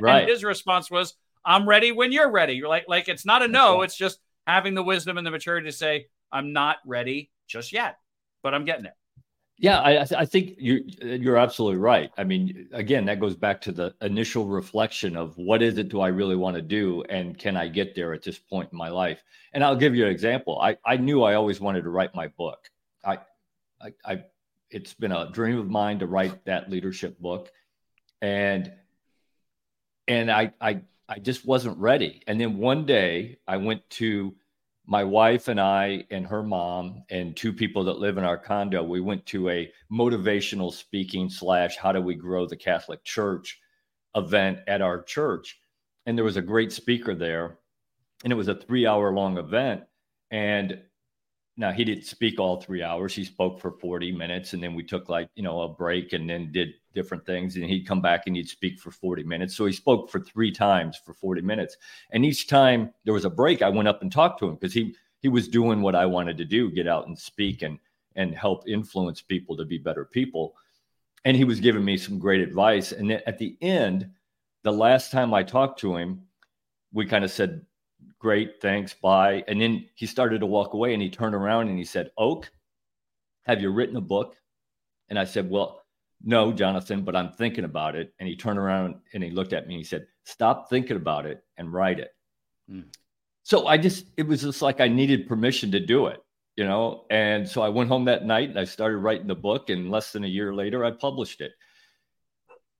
right. 0.00 0.22
And 0.22 0.28
his 0.28 0.42
response 0.42 0.90
was, 0.90 1.14
I'm 1.46 1.68
ready 1.68 1.92
when 1.92 2.12
you're 2.12 2.30
ready. 2.30 2.54
You're 2.54 2.68
like, 2.68 2.86
like 2.88 3.08
it's 3.08 3.24
not 3.24 3.42
a 3.42 3.48
no. 3.48 3.82
It's 3.82 3.96
just 3.96 4.18
having 4.46 4.74
the 4.74 4.82
wisdom 4.82 5.16
and 5.16 5.26
the 5.26 5.30
maturity 5.30 5.68
to 5.68 5.72
say, 5.72 6.06
I'm 6.32 6.52
not 6.52 6.78
ready 6.84 7.30
just 7.46 7.72
yet, 7.72 7.98
but 8.42 8.52
I'm 8.52 8.64
getting 8.64 8.84
it. 8.84 8.94
Yeah, 9.58 9.80
I, 9.80 10.06
I 10.18 10.26
think 10.26 10.56
you're 10.58 10.80
you're 11.00 11.38
absolutely 11.38 11.78
right. 11.78 12.10
I 12.18 12.24
mean, 12.24 12.68
again, 12.72 13.06
that 13.06 13.20
goes 13.20 13.34
back 13.34 13.58
to 13.62 13.72
the 13.72 13.94
initial 14.02 14.44
reflection 14.44 15.16
of 15.16 15.34
what 15.38 15.62
is 15.62 15.78
it 15.78 15.88
do 15.88 16.00
I 16.00 16.08
really 16.08 16.36
want 16.36 16.56
to 16.56 16.62
do, 16.62 17.02
and 17.08 17.38
can 17.38 17.56
I 17.56 17.68
get 17.68 17.94
there 17.94 18.12
at 18.12 18.22
this 18.22 18.38
point 18.38 18.68
in 18.70 18.76
my 18.76 18.90
life? 18.90 19.22
And 19.54 19.64
I'll 19.64 19.76
give 19.76 19.94
you 19.94 20.04
an 20.04 20.10
example. 20.10 20.60
I 20.60 20.76
I 20.84 20.98
knew 20.98 21.22
I 21.22 21.34
always 21.34 21.58
wanted 21.58 21.84
to 21.84 21.90
write 21.90 22.14
my 22.14 22.28
book. 22.28 22.68
I 23.02 23.18
I, 23.80 23.92
I 24.04 24.24
it's 24.70 24.92
been 24.92 25.12
a 25.12 25.30
dream 25.30 25.58
of 25.58 25.70
mine 25.70 26.00
to 26.00 26.06
write 26.06 26.44
that 26.44 26.68
leadership 26.68 27.18
book, 27.18 27.50
and 28.20 28.70
and 30.06 30.30
I 30.30 30.52
I 30.60 30.82
I 31.08 31.18
just 31.18 31.46
wasn't 31.46 31.78
ready. 31.78 32.22
And 32.26 32.40
then 32.40 32.58
one 32.58 32.84
day 32.84 33.38
I 33.46 33.56
went 33.56 33.88
to 33.90 34.34
my 34.86 35.04
wife 35.04 35.48
and 35.48 35.60
I 35.60 36.04
and 36.10 36.26
her 36.26 36.42
mom 36.42 37.02
and 37.10 37.36
two 37.36 37.52
people 37.52 37.84
that 37.84 37.98
live 37.98 38.18
in 38.18 38.24
our 38.24 38.38
condo. 38.38 38.82
We 38.82 39.00
went 39.00 39.26
to 39.26 39.48
a 39.48 39.70
motivational 39.90 40.72
speaking 40.72 41.28
slash 41.28 41.76
how 41.76 41.92
do 41.92 42.00
we 42.00 42.14
grow 42.14 42.46
the 42.46 42.56
Catholic 42.56 43.02
Church 43.04 43.60
event 44.14 44.60
at 44.66 44.82
our 44.82 45.02
church. 45.02 45.58
And 46.06 46.16
there 46.16 46.24
was 46.24 46.36
a 46.36 46.42
great 46.42 46.72
speaker 46.72 47.14
there. 47.14 47.58
And 48.24 48.32
it 48.32 48.36
was 48.36 48.48
a 48.48 48.54
three 48.54 48.86
hour 48.86 49.12
long 49.12 49.38
event. 49.38 49.82
And 50.30 50.80
now 51.56 51.72
he 51.72 51.84
didn't 51.84 52.04
speak 52.04 52.38
all 52.38 52.60
three 52.60 52.82
hours. 52.82 53.14
He 53.14 53.24
spoke 53.24 53.60
for 53.60 53.70
40 53.70 54.12
minutes 54.12 54.52
and 54.52 54.62
then 54.62 54.74
we 54.74 54.82
took 54.82 55.08
like, 55.08 55.28
you 55.34 55.42
know, 55.42 55.62
a 55.62 55.68
break 55.68 56.12
and 56.12 56.28
then 56.28 56.52
did 56.52 56.74
different 56.94 57.24
things. 57.24 57.56
And 57.56 57.64
he'd 57.64 57.86
come 57.86 58.02
back 58.02 58.24
and 58.26 58.36
he'd 58.36 58.48
speak 58.48 58.78
for 58.78 58.90
40 58.90 59.22
minutes. 59.22 59.56
So 59.56 59.64
he 59.64 59.72
spoke 59.72 60.10
for 60.10 60.20
three 60.20 60.52
times 60.52 61.00
for 61.02 61.14
40 61.14 61.40
minutes. 61.40 61.76
And 62.10 62.26
each 62.26 62.46
time 62.46 62.92
there 63.04 63.14
was 63.14 63.24
a 63.24 63.30
break, 63.30 63.62
I 63.62 63.70
went 63.70 63.88
up 63.88 64.02
and 64.02 64.12
talked 64.12 64.38
to 64.40 64.48
him 64.48 64.54
because 64.54 64.74
he 64.74 64.94
he 65.20 65.28
was 65.28 65.48
doing 65.48 65.80
what 65.80 65.94
I 65.94 66.04
wanted 66.04 66.36
to 66.38 66.44
do, 66.44 66.70
get 66.70 66.86
out 66.86 67.06
and 67.06 67.18
speak 67.18 67.62
and 67.62 67.78
and 68.16 68.34
help 68.34 68.68
influence 68.68 69.22
people 69.22 69.56
to 69.56 69.64
be 69.64 69.78
better 69.78 70.04
people. 70.04 70.54
And 71.24 71.36
he 71.36 71.44
was 71.44 71.60
giving 71.60 71.84
me 71.84 71.96
some 71.96 72.18
great 72.18 72.40
advice. 72.40 72.92
And 72.92 73.10
then 73.10 73.20
at 73.26 73.38
the 73.38 73.56
end, 73.60 74.08
the 74.62 74.72
last 74.72 75.10
time 75.10 75.34
I 75.34 75.42
talked 75.42 75.80
to 75.80 75.96
him, 75.96 76.22
we 76.92 77.06
kind 77.06 77.24
of 77.24 77.30
said 77.30 77.64
great, 78.18 78.60
thanks, 78.60 78.94
bye. 78.94 79.44
And 79.48 79.60
then 79.60 79.86
he 79.94 80.06
started 80.06 80.40
to 80.40 80.46
walk 80.46 80.74
away 80.74 80.92
and 80.94 81.02
he 81.02 81.10
turned 81.10 81.34
around 81.34 81.68
and 81.68 81.78
he 81.78 81.84
said, 81.84 82.10
Oak, 82.18 82.50
have 83.44 83.60
you 83.60 83.70
written 83.70 83.96
a 83.96 84.00
book? 84.00 84.36
And 85.08 85.18
I 85.18 85.24
said, 85.24 85.48
Well, 85.48 85.82
no, 86.24 86.52
Jonathan, 86.52 87.02
but 87.02 87.14
I'm 87.14 87.32
thinking 87.32 87.64
about 87.64 87.94
it. 87.94 88.12
And 88.18 88.28
he 88.28 88.36
turned 88.36 88.58
around 88.58 88.96
and 89.12 89.22
he 89.22 89.30
looked 89.30 89.52
at 89.52 89.66
me 89.68 89.74
and 89.74 89.80
he 89.80 89.84
said, 89.84 90.06
Stop 90.24 90.68
thinking 90.68 90.96
about 90.96 91.26
it 91.26 91.44
and 91.56 91.72
write 91.72 92.00
it. 92.00 92.10
Mm. 92.70 92.86
So 93.42 93.66
I 93.66 93.76
just, 93.76 94.06
it 94.16 94.26
was 94.26 94.42
just 94.42 94.62
like 94.62 94.80
I 94.80 94.88
needed 94.88 95.28
permission 95.28 95.70
to 95.70 95.78
do 95.78 96.06
it, 96.06 96.20
you 96.56 96.64
know? 96.64 97.04
And 97.10 97.48
so 97.48 97.62
I 97.62 97.68
went 97.68 97.88
home 97.88 98.06
that 98.06 98.24
night 98.24 98.48
and 98.48 98.58
I 98.58 98.64
started 98.64 98.98
writing 98.98 99.28
the 99.28 99.36
book. 99.36 99.70
And 99.70 99.90
less 99.90 100.10
than 100.10 100.24
a 100.24 100.28
year 100.28 100.52
later, 100.52 100.84
I 100.84 100.90
published 100.90 101.40
it. 101.40 101.52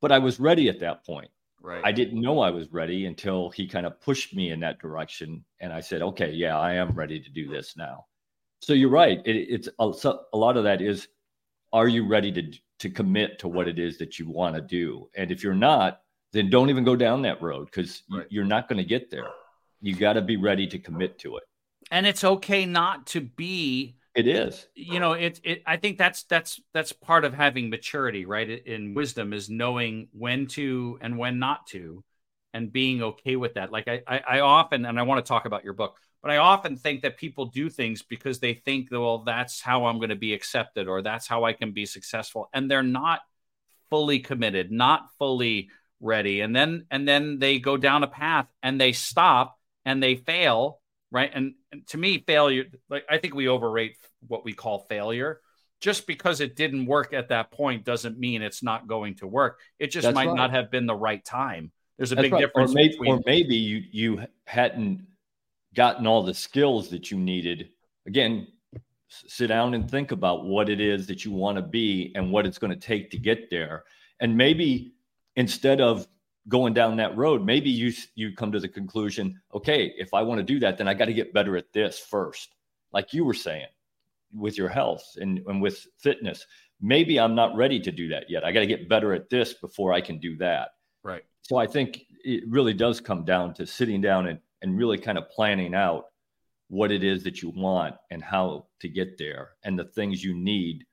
But 0.00 0.10
I 0.10 0.18
was 0.18 0.40
ready 0.40 0.68
at 0.68 0.80
that 0.80 1.06
point. 1.06 1.30
Right. 1.60 1.82
I 1.84 1.92
didn't 1.92 2.20
know 2.20 2.40
I 2.40 2.50
was 2.50 2.72
ready 2.72 3.06
until 3.06 3.50
he 3.50 3.66
kind 3.66 3.86
of 3.86 4.00
pushed 4.00 4.34
me 4.34 4.50
in 4.50 4.60
that 4.60 4.78
direction. 4.78 5.44
And 5.60 5.72
I 5.72 5.80
said, 5.80 6.02
okay, 6.02 6.30
yeah, 6.30 6.58
I 6.58 6.74
am 6.74 6.92
ready 6.92 7.20
to 7.20 7.30
do 7.30 7.48
this 7.48 7.76
now. 7.76 8.06
So 8.60 8.72
you're 8.72 8.90
right. 8.90 9.20
It, 9.24 9.36
it's 9.36 9.68
uh, 9.78 9.92
a, 10.04 10.36
a 10.36 10.38
lot 10.38 10.56
of 10.56 10.64
that 10.64 10.80
is, 10.80 11.08
are 11.72 11.88
you 11.88 12.06
ready 12.06 12.30
to, 12.32 12.52
to 12.80 12.90
commit 12.90 13.38
to 13.40 13.48
what 13.48 13.68
it 13.68 13.78
is 13.78 13.98
that 13.98 14.18
you 14.18 14.28
want 14.28 14.54
to 14.54 14.62
do? 14.62 15.08
And 15.16 15.30
if 15.30 15.42
you're 15.42 15.54
not, 15.54 16.00
then 16.32 16.50
don't 16.50 16.70
even 16.70 16.84
go 16.84 16.96
down 16.96 17.22
that 17.22 17.42
road 17.42 17.66
because 17.66 18.02
right. 18.10 18.26
you're 18.30 18.44
not 18.44 18.68
going 18.68 18.78
to 18.78 18.84
get 18.84 19.10
there. 19.10 19.28
You 19.80 19.94
got 19.94 20.14
to 20.14 20.22
be 20.22 20.36
ready 20.36 20.66
to 20.68 20.78
commit 20.78 21.18
to 21.20 21.36
it. 21.36 21.44
And 21.90 22.06
it's 22.06 22.24
okay 22.24 22.66
not 22.66 23.06
to 23.08 23.20
be 23.20 23.96
it 24.16 24.26
is. 24.26 24.66
You 24.74 24.98
know, 24.98 25.12
it 25.12 25.38
it 25.44 25.62
I 25.66 25.76
think 25.76 25.98
that's 25.98 26.22
that's 26.24 26.58
that's 26.72 26.92
part 26.92 27.26
of 27.26 27.34
having 27.34 27.68
maturity, 27.68 28.24
right? 28.24 28.48
In 28.48 28.94
wisdom 28.94 29.34
is 29.34 29.50
knowing 29.50 30.08
when 30.12 30.46
to 30.48 30.98
and 31.02 31.18
when 31.18 31.38
not 31.38 31.66
to 31.68 32.02
and 32.54 32.72
being 32.72 33.02
okay 33.02 33.36
with 33.36 33.54
that. 33.54 33.70
Like 33.70 33.86
I 33.88 34.00
I, 34.06 34.18
I 34.26 34.40
often 34.40 34.86
and 34.86 34.98
I 34.98 35.02
want 35.02 35.22
to 35.24 35.28
talk 35.28 35.44
about 35.44 35.64
your 35.64 35.74
book, 35.74 35.98
but 36.22 36.30
I 36.30 36.38
often 36.38 36.76
think 36.76 37.02
that 37.02 37.18
people 37.18 37.44
do 37.44 37.68
things 37.68 38.02
because 38.02 38.40
they 38.40 38.54
think 38.54 38.88
well 38.90 39.18
that's 39.18 39.60
how 39.60 39.84
I'm 39.84 39.98
going 39.98 40.08
to 40.08 40.16
be 40.16 40.32
accepted 40.32 40.88
or 40.88 41.02
that's 41.02 41.26
how 41.26 41.44
I 41.44 41.52
can 41.52 41.72
be 41.72 41.84
successful 41.84 42.48
and 42.54 42.70
they're 42.70 42.82
not 42.82 43.20
fully 43.90 44.20
committed, 44.20 44.72
not 44.72 45.10
fully 45.18 45.68
ready. 46.00 46.40
And 46.40 46.56
then 46.56 46.86
and 46.90 47.06
then 47.06 47.38
they 47.38 47.58
go 47.58 47.76
down 47.76 48.02
a 48.02 48.08
path 48.08 48.46
and 48.62 48.80
they 48.80 48.92
stop 48.92 49.58
and 49.84 50.02
they 50.02 50.16
fail 50.16 50.80
right? 51.10 51.30
And, 51.32 51.54
and 51.72 51.86
to 51.88 51.98
me, 51.98 52.22
failure, 52.26 52.64
like 52.88 53.04
I 53.08 53.18
think 53.18 53.34
we 53.34 53.48
overrate 53.48 53.96
what 54.26 54.44
we 54.44 54.52
call 54.52 54.86
failure. 54.88 55.40
Just 55.78 56.06
because 56.06 56.40
it 56.40 56.56
didn't 56.56 56.86
work 56.86 57.12
at 57.12 57.28
that 57.28 57.50
point 57.50 57.84
doesn't 57.84 58.18
mean 58.18 58.40
it's 58.40 58.62
not 58.62 58.86
going 58.86 59.14
to 59.16 59.26
work. 59.26 59.60
It 59.78 59.88
just 59.88 60.04
That's 60.04 60.14
might 60.14 60.28
right. 60.28 60.36
not 60.36 60.50
have 60.50 60.70
been 60.70 60.86
the 60.86 60.94
right 60.94 61.22
time. 61.22 61.70
There's 61.98 62.12
a 62.12 62.14
That's 62.14 62.24
big 62.24 62.32
right. 62.32 62.40
difference. 62.40 62.70
Or 62.70 62.74
maybe, 62.74 62.88
between... 62.88 63.12
or 63.12 63.20
maybe 63.26 63.56
you 63.56 63.82
you 63.90 64.26
hadn't 64.46 65.06
gotten 65.74 66.06
all 66.06 66.22
the 66.22 66.32
skills 66.32 66.88
that 66.90 67.10
you 67.10 67.18
needed. 67.18 67.68
Again, 68.06 68.46
sit 69.08 69.48
down 69.48 69.74
and 69.74 69.90
think 69.90 70.12
about 70.12 70.46
what 70.46 70.70
it 70.70 70.80
is 70.80 71.06
that 71.08 71.26
you 71.26 71.30
want 71.30 71.56
to 71.56 71.62
be 71.62 72.10
and 72.14 72.32
what 72.32 72.46
it's 72.46 72.58
going 72.58 72.72
to 72.72 72.78
take 72.78 73.10
to 73.10 73.18
get 73.18 73.50
there. 73.50 73.84
And 74.18 74.34
maybe 74.34 74.94
instead 75.36 75.82
of 75.82 76.08
going 76.48 76.74
down 76.74 76.96
that 76.96 77.16
road, 77.16 77.44
maybe 77.44 77.70
you 77.70 77.92
you 78.14 78.34
come 78.34 78.52
to 78.52 78.60
the 78.60 78.68
conclusion, 78.68 79.40
okay, 79.54 79.92
if 79.96 80.14
I 80.14 80.22
want 80.22 80.38
to 80.38 80.44
do 80.44 80.58
that, 80.60 80.78
then 80.78 80.88
I 80.88 80.94
got 80.94 81.06
to 81.06 81.14
get 81.14 81.32
better 81.34 81.56
at 81.56 81.72
this 81.72 81.98
first, 81.98 82.54
like 82.92 83.12
you 83.12 83.24
were 83.24 83.34
saying, 83.34 83.66
with 84.34 84.56
your 84.56 84.68
health 84.68 85.04
and, 85.16 85.40
and 85.46 85.60
with 85.60 85.86
fitness. 85.98 86.46
Maybe 86.80 87.18
I'm 87.18 87.34
not 87.34 87.56
ready 87.56 87.80
to 87.80 87.90
do 87.90 88.08
that 88.08 88.28
yet. 88.28 88.44
I 88.44 88.52
got 88.52 88.60
to 88.60 88.66
get 88.66 88.88
better 88.88 89.14
at 89.14 89.30
this 89.30 89.54
before 89.54 89.92
I 89.92 90.00
can 90.00 90.18
do 90.18 90.36
that. 90.36 90.70
Right. 91.02 91.24
So 91.42 91.56
I 91.56 91.66
think 91.66 92.02
it 92.22 92.44
really 92.48 92.74
does 92.74 93.00
come 93.00 93.24
down 93.24 93.54
to 93.54 93.66
sitting 93.66 94.00
down 94.00 94.26
and, 94.26 94.38
and 94.62 94.76
really 94.76 94.98
kind 94.98 95.16
of 95.16 95.30
planning 95.30 95.74
out 95.74 96.06
what 96.68 96.90
it 96.90 97.04
is 97.04 97.22
that 97.24 97.42
you 97.42 97.50
want 97.50 97.94
and 98.10 98.22
how 98.22 98.66
to 98.80 98.88
get 98.88 99.16
there 99.16 99.50
and 99.62 99.78
the 99.78 99.84
things 99.84 100.22
you 100.22 100.34
need 100.34 100.84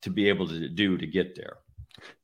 to 0.00 0.10
be 0.10 0.28
able 0.28 0.48
to 0.48 0.68
do 0.68 0.98
to 0.98 1.06
get 1.06 1.36
there. 1.36 1.58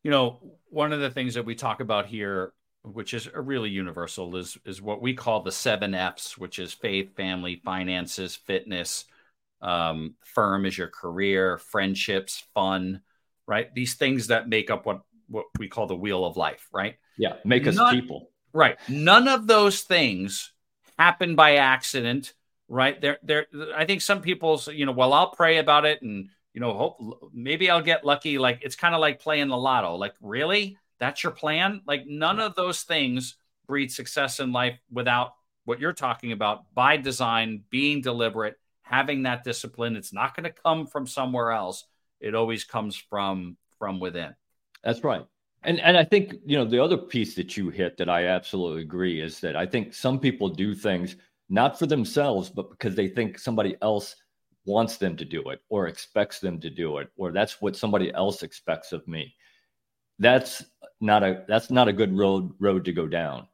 You 0.02 0.10
know, 0.10 0.40
one 0.70 0.92
of 0.92 1.00
the 1.00 1.10
things 1.10 1.34
that 1.34 1.44
we 1.44 1.54
talk 1.54 1.80
about 1.80 2.06
here 2.06 2.52
which 2.82 3.14
is 3.14 3.28
a 3.32 3.40
really 3.40 3.70
universal, 3.70 4.36
is 4.36 4.56
is 4.64 4.80
what 4.80 5.02
we 5.02 5.14
call 5.14 5.42
the 5.42 5.52
seven 5.52 5.94
F's, 5.94 6.38
which 6.38 6.58
is 6.58 6.72
faith, 6.72 7.14
family, 7.16 7.60
finances, 7.64 8.36
fitness. 8.36 9.04
Um, 9.60 10.14
firm 10.24 10.66
is 10.66 10.78
your 10.78 10.88
career, 10.88 11.58
friendships, 11.58 12.44
fun, 12.54 13.00
right? 13.46 13.74
These 13.74 13.94
things 13.94 14.28
that 14.28 14.48
make 14.48 14.70
up 14.70 14.86
what 14.86 15.02
what 15.28 15.46
we 15.58 15.68
call 15.68 15.86
the 15.86 15.96
wheel 15.96 16.24
of 16.24 16.36
life, 16.36 16.68
right? 16.72 16.96
Yeah, 17.16 17.34
make 17.44 17.66
us 17.66 17.76
None, 17.76 17.94
people. 17.94 18.30
Right. 18.52 18.78
None 18.88 19.28
of 19.28 19.46
those 19.46 19.80
things 19.80 20.52
happen 20.98 21.34
by 21.34 21.56
accident, 21.56 22.34
right? 22.68 23.00
There, 23.00 23.18
there. 23.22 23.46
I 23.74 23.84
think 23.84 24.00
some 24.00 24.20
people, 24.20 24.60
you 24.72 24.86
know, 24.86 24.92
well, 24.92 25.12
I'll 25.12 25.30
pray 25.30 25.58
about 25.58 25.84
it, 25.84 26.02
and 26.02 26.30
you 26.54 26.60
know, 26.60 26.72
hope 26.74 27.30
maybe 27.32 27.70
I'll 27.70 27.82
get 27.82 28.04
lucky. 28.04 28.38
Like 28.38 28.60
it's 28.62 28.76
kind 28.76 28.94
of 28.94 29.00
like 29.00 29.20
playing 29.20 29.48
the 29.48 29.56
lotto. 29.56 29.96
Like 29.96 30.14
really, 30.20 30.78
that's 30.98 31.22
your 31.22 31.32
plan. 31.32 31.82
Like 31.86 32.06
none 32.06 32.40
of 32.40 32.54
those 32.54 32.82
things 32.82 33.36
breed 33.66 33.92
success 33.92 34.40
in 34.40 34.52
life 34.52 34.78
without 34.90 35.34
what 35.64 35.80
you're 35.80 35.92
talking 35.92 36.32
about 36.32 36.74
by 36.74 36.96
design, 36.96 37.62
being 37.70 38.00
deliberate, 38.00 38.56
having 38.82 39.24
that 39.24 39.44
discipline. 39.44 39.96
It's 39.96 40.12
not 40.12 40.34
going 40.34 40.44
to 40.44 40.62
come 40.62 40.86
from 40.86 41.06
somewhere 41.06 41.52
else. 41.52 41.84
It 42.20 42.34
always 42.34 42.64
comes 42.64 42.96
from 42.96 43.56
from 43.78 44.00
within. 44.00 44.34
That's 44.82 45.04
right. 45.04 45.24
And 45.62 45.80
and 45.80 45.96
I 45.96 46.04
think, 46.04 46.34
you 46.44 46.56
know, 46.56 46.64
the 46.64 46.82
other 46.82 46.96
piece 46.96 47.34
that 47.34 47.56
you 47.56 47.68
hit 47.68 47.96
that 47.98 48.08
I 48.08 48.26
absolutely 48.26 48.82
agree 48.82 49.20
is 49.20 49.40
that 49.40 49.56
I 49.56 49.66
think 49.66 49.92
some 49.92 50.18
people 50.18 50.48
do 50.48 50.74
things 50.74 51.16
not 51.48 51.78
for 51.78 51.86
themselves, 51.86 52.50
but 52.50 52.70
because 52.70 52.94
they 52.94 53.08
think 53.08 53.38
somebody 53.38 53.76
else 53.82 54.16
wants 54.64 54.96
them 54.98 55.16
to 55.16 55.24
do 55.24 55.48
it 55.50 55.60
or 55.68 55.86
expects 55.86 56.40
them 56.40 56.60
to 56.60 56.70
do 56.70 56.98
it, 56.98 57.08
or 57.16 57.32
that's 57.32 57.60
what 57.60 57.76
somebody 57.76 58.12
else 58.14 58.42
expects 58.42 58.92
of 58.92 59.06
me 59.08 59.34
that's 60.18 60.64
not 61.00 61.22
a 61.22 61.44
that's 61.48 61.70
not 61.70 61.88
a 61.88 61.92
good 61.92 62.16
road 62.16 62.52
road 62.58 62.84
to 62.84 62.92
go 62.92 63.06
down. 63.06 63.46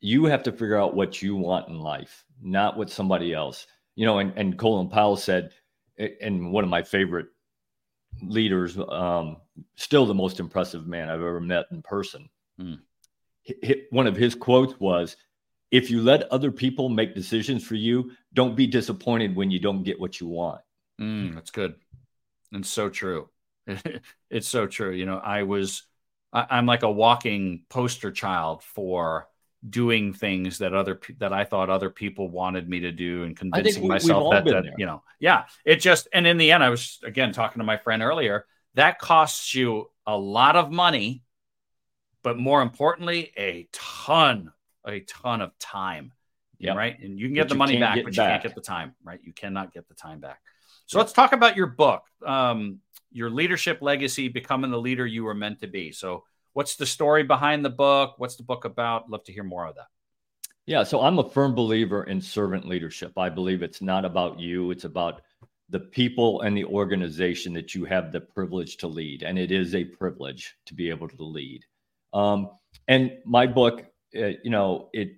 You 0.00 0.24
have 0.26 0.42
to 0.44 0.52
figure 0.52 0.78
out 0.78 0.94
what 0.94 1.20
you 1.20 1.36
want 1.36 1.68
in 1.68 1.78
life, 1.78 2.24
not 2.42 2.76
what 2.76 2.90
somebody 2.90 3.34
else. 3.34 3.66
You 3.96 4.06
know, 4.06 4.18
and, 4.18 4.32
and 4.36 4.58
Colin 4.58 4.88
Powell 4.88 5.16
said, 5.16 5.52
and 5.98 6.52
one 6.52 6.64
of 6.64 6.70
my 6.70 6.82
favorite 6.82 7.26
leaders, 8.22 8.78
um, 8.78 9.36
still 9.76 10.06
the 10.06 10.14
most 10.14 10.40
impressive 10.40 10.86
man 10.86 11.10
I've 11.10 11.20
ever 11.20 11.40
met 11.40 11.66
in 11.70 11.82
person. 11.82 12.30
Mm. 12.58 12.78
One 13.90 14.06
of 14.06 14.16
his 14.16 14.34
quotes 14.34 14.78
was, 14.80 15.16
if 15.70 15.90
you 15.90 16.02
let 16.02 16.30
other 16.32 16.50
people 16.50 16.88
make 16.88 17.14
decisions 17.14 17.64
for 17.64 17.74
you, 17.74 18.12
don't 18.32 18.56
be 18.56 18.66
disappointed 18.66 19.36
when 19.36 19.50
you 19.50 19.58
don't 19.58 19.84
get 19.84 20.00
what 20.00 20.20
you 20.20 20.26
want. 20.26 20.60
Mm, 21.00 21.34
that's 21.34 21.50
good. 21.50 21.74
And 22.52 22.64
so 22.64 22.88
true. 22.88 23.28
it's 24.30 24.48
so 24.48 24.66
true. 24.66 24.92
You 24.92 25.06
know, 25.06 25.18
I 25.18 25.44
was 25.44 25.84
I, 26.32 26.58
am 26.58 26.66
like 26.66 26.82
a 26.82 26.90
walking 26.90 27.64
poster 27.68 28.12
child 28.12 28.62
for 28.62 29.28
doing 29.68 30.14
things 30.14 30.58
that 30.58 30.74
other 30.74 31.00
that 31.18 31.32
I 31.32 31.44
thought 31.44 31.68
other 31.68 31.90
people 31.90 32.28
wanted 32.30 32.68
me 32.68 32.80
to 32.80 32.92
do 32.92 33.24
and 33.24 33.36
convincing 33.36 33.82
we, 33.82 33.88
myself 33.90 34.32
that, 34.32 34.44
that 34.46 34.64
you 34.78 34.86
know 34.86 35.02
yeah 35.18 35.44
it 35.66 35.76
just 35.76 36.08
and 36.14 36.26
in 36.26 36.38
the 36.38 36.52
end 36.52 36.64
I 36.64 36.70
was 36.70 36.98
again 37.04 37.32
talking 37.32 37.60
to 37.60 37.64
my 37.64 37.76
friend 37.76 38.02
earlier 38.02 38.46
that 38.74 38.98
costs 38.98 39.54
you 39.54 39.90
a 40.06 40.16
lot 40.16 40.56
of 40.56 40.70
money 40.70 41.24
but 42.22 42.38
more 42.38 42.62
importantly 42.62 43.32
a 43.36 43.68
ton 43.72 44.52
a 44.86 45.00
ton 45.00 45.42
of 45.42 45.56
time. 45.58 46.12
Yeah 46.58 46.74
right? 46.74 46.98
And 46.98 47.18
you 47.18 47.26
can 47.26 47.34
get 47.34 47.48
but 47.48 47.54
the 47.54 47.58
money 47.58 47.78
back 47.78 47.96
but 48.02 48.16
you 48.16 48.22
can't 48.22 48.42
get 48.42 48.54
the 48.54 48.60
time 48.62 48.94
right? 49.04 49.20
You 49.22 49.32
cannot 49.32 49.74
get 49.74 49.88
the 49.88 49.94
time 49.94 50.20
back. 50.20 50.40
So 50.86 50.98
let's 50.98 51.12
talk 51.12 51.32
about 51.32 51.56
your 51.56 51.68
book. 51.68 52.02
Um, 52.26 52.80
your 53.10 53.30
leadership 53.30 53.78
legacy, 53.80 54.28
becoming 54.28 54.70
the 54.70 54.80
leader 54.80 55.06
you 55.06 55.24
were 55.24 55.34
meant 55.34 55.60
to 55.60 55.66
be. 55.66 55.92
So, 55.92 56.24
what's 56.52 56.76
the 56.76 56.86
story 56.86 57.22
behind 57.22 57.64
the 57.64 57.70
book? 57.70 58.14
What's 58.18 58.36
the 58.36 58.42
book 58.42 58.64
about? 58.64 59.10
Love 59.10 59.24
to 59.24 59.32
hear 59.32 59.44
more 59.44 59.66
of 59.66 59.76
that. 59.76 59.88
Yeah, 60.66 60.84
so 60.84 61.00
I'm 61.00 61.18
a 61.18 61.28
firm 61.28 61.54
believer 61.54 62.04
in 62.04 62.20
servant 62.20 62.66
leadership. 62.66 63.12
I 63.16 63.28
believe 63.28 63.62
it's 63.62 63.82
not 63.82 64.04
about 64.04 64.38
you, 64.38 64.70
it's 64.70 64.84
about 64.84 65.22
the 65.68 65.80
people 65.80 66.42
and 66.42 66.56
the 66.56 66.64
organization 66.64 67.52
that 67.54 67.74
you 67.74 67.84
have 67.84 68.12
the 68.12 68.20
privilege 68.20 68.76
to 68.78 68.88
lead. 68.88 69.22
And 69.22 69.38
it 69.38 69.52
is 69.52 69.74
a 69.74 69.84
privilege 69.84 70.56
to 70.66 70.74
be 70.74 70.90
able 70.90 71.08
to 71.08 71.22
lead. 71.22 71.64
Um, 72.12 72.50
and 72.88 73.12
my 73.24 73.46
book, 73.46 73.86
uh, 74.16 74.32
you 74.42 74.50
know, 74.50 74.90
it 74.92 75.16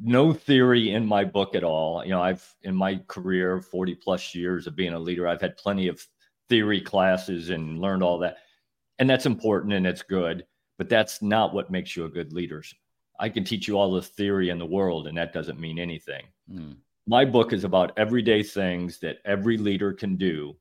no 0.00 0.32
theory 0.32 0.90
in 0.90 1.04
my 1.04 1.24
book 1.24 1.54
at 1.54 1.64
all. 1.64 2.04
You 2.04 2.10
know, 2.10 2.22
I've 2.22 2.46
in 2.62 2.74
my 2.74 3.00
career, 3.08 3.60
40 3.60 3.94
plus 3.96 4.34
years 4.34 4.66
of 4.66 4.76
being 4.76 4.94
a 4.94 4.98
leader, 4.98 5.28
I've 5.28 5.40
had 5.40 5.56
plenty 5.56 5.88
of 5.88 6.06
theory 6.52 6.82
classes 6.82 7.48
and 7.48 7.80
learned 7.80 8.02
all 8.02 8.18
that. 8.18 8.36
And 8.98 9.08
that's 9.08 9.24
important 9.24 9.72
and 9.72 9.86
it's 9.86 10.02
good, 10.02 10.44
but 10.76 10.90
that's 10.90 11.22
not 11.22 11.54
what 11.54 11.70
makes 11.70 11.96
you 11.96 12.04
a 12.04 12.10
good 12.10 12.34
leader. 12.34 12.62
I 13.18 13.30
can 13.30 13.42
teach 13.42 13.66
you 13.66 13.78
all 13.78 13.90
the 13.90 14.02
theory 14.02 14.50
in 14.50 14.58
the 14.58 14.66
world, 14.66 15.06
and 15.06 15.16
that 15.16 15.32
doesn't 15.32 15.58
mean 15.58 15.78
anything. 15.78 16.24
Mm. 16.52 16.76
My 17.06 17.24
book 17.24 17.54
is 17.54 17.64
about 17.64 17.92
everyday 17.96 18.42
things 18.42 18.98
that 18.98 19.16
every 19.24 19.56
leader 19.56 19.94
can 19.94 20.16
do 20.16 20.54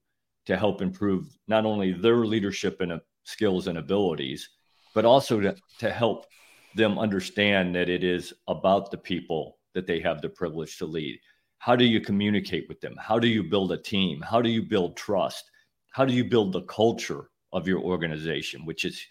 to 0.45 0.55
help 0.55 0.81
improve 0.81 1.25
not 1.49 1.65
only 1.65 1.91
their 1.91 2.25
leadership 2.25 2.79
and 2.79 2.93
uh, 2.93 2.99
skills 3.25 3.67
and 3.67 3.77
abilities, 3.77 4.47
but 4.95 5.03
also 5.03 5.41
to, 5.41 5.53
to 5.79 5.91
help 5.91 6.25
them 6.73 6.97
understand 6.97 7.75
that 7.75 7.89
it 7.89 8.01
is 8.01 8.33
about 8.47 8.91
the 8.91 8.97
people 8.97 9.57
that 9.73 9.85
they 9.85 9.99
have 9.99 10.21
the 10.21 10.29
privilege 10.29 10.77
to 10.77 10.85
lead. 10.85 11.19
How 11.57 11.75
do 11.75 11.83
you 11.83 11.99
communicate 11.99 12.69
with 12.69 12.79
them? 12.79 12.95
How 12.97 13.19
do 13.19 13.27
you 13.27 13.43
build 13.43 13.73
a 13.73 13.77
team? 13.77 14.21
How 14.21 14.41
do 14.41 14.49
you 14.49 14.61
build 14.61 14.95
trust? 14.95 15.50
How 15.91 16.05
do 16.05 16.13
you 16.13 16.23
build 16.23 16.53
the 16.53 16.63
culture 16.63 17.29
of 17.53 17.67
your 17.67 17.79
organization, 17.79 18.65
which 18.65 18.85
is, 18.85 19.05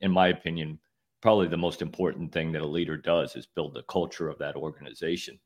in 0.00 0.10
my 0.10 0.28
opinion, 0.28 0.78
probably 1.24 1.48
the 1.48 1.56
most 1.56 1.80
important 1.80 2.30
thing 2.32 2.52
that 2.52 2.62
a 2.62 2.66
leader 2.66 2.96
does 2.96 3.34
is 3.34 3.46
build 3.46 3.72
the 3.72 3.82
culture 3.84 4.28
of 4.28 4.38
that 4.38 4.56
organization. 4.56 5.38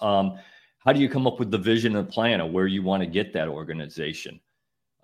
Um, 0.00 0.38
how 0.80 0.92
do 0.92 1.00
you 1.00 1.08
come 1.08 1.26
up 1.26 1.38
with 1.38 1.50
the 1.50 1.58
vision 1.58 1.94
and 1.94 2.08
plan 2.08 2.40
of 2.40 2.50
where 2.50 2.66
you 2.66 2.82
want 2.82 3.02
to 3.02 3.06
get 3.06 3.32
that 3.32 3.48
organization? 3.48 4.40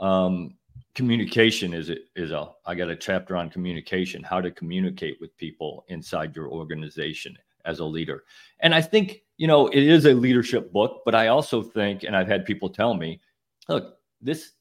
Um, 0.01 0.57
communication 0.97 1.73
is 1.75 1.93
is 2.17 2.33
a 2.33 2.51
I 2.67 2.75
got 2.75 2.90
a 2.90 2.97
chapter 2.97 3.37
on 3.37 3.51
communication, 3.51 4.23
how 4.23 4.40
to 4.40 4.51
communicate 4.51 5.21
with 5.21 5.37
people 5.37 5.85
inside 5.88 6.35
your 6.35 6.49
organization 6.49 7.37
as 7.64 7.79
a 7.79 7.85
leader. 7.85 8.25
And 8.61 8.75
I 8.75 8.81
think, 8.81 9.23
you 9.37 9.47
know, 9.47 9.69
it 9.69 9.85
is 9.85 10.07
a 10.07 10.14
leadership 10.14 10.73
book, 10.73 11.03
but 11.05 11.14
I 11.14 11.29
also 11.29 11.62
think 11.62 12.03
and 12.03 12.17
I've 12.17 12.29
had 12.29 12.45
people 12.45 12.69
tell 12.69 12.95
me, 12.95 13.21
look, 13.69 13.99
this 14.21 14.53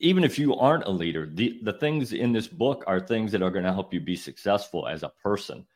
even 0.00 0.24
if 0.24 0.38
you 0.38 0.54
aren't 0.54 0.84
a 0.84 0.90
leader, 0.90 1.28
the 1.32 1.58
the 1.62 1.72
things 1.72 2.12
in 2.12 2.32
this 2.32 2.48
book 2.48 2.84
are 2.86 3.00
things 3.00 3.32
that 3.32 3.42
are 3.42 3.50
going 3.50 3.64
to 3.64 3.72
help 3.72 3.92
you 3.92 4.00
be 4.00 4.16
successful 4.16 4.86
as 4.86 5.02
a 5.02 5.12
person. 5.22 5.66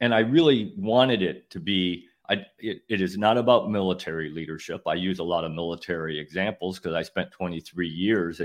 And 0.00 0.14
I 0.14 0.20
really 0.20 0.74
wanted 0.76 1.22
it 1.22 1.48
to 1.50 1.60
be 1.60 2.06
I, 2.28 2.46
it, 2.58 2.82
it 2.88 3.00
is 3.00 3.18
not 3.18 3.36
about 3.36 3.70
military 3.70 4.30
leadership. 4.30 4.82
I 4.86 4.94
use 4.94 5.18
a 5.18 5.24
lot 5.24 5.44
of 5.44 5.52
military 5.52 6.18
examples 6.18 6.78
because 6.78 6.94
I 6.94 7.02
spent 7.02 7.30
23 7.32 7.88
years 7.88 8.40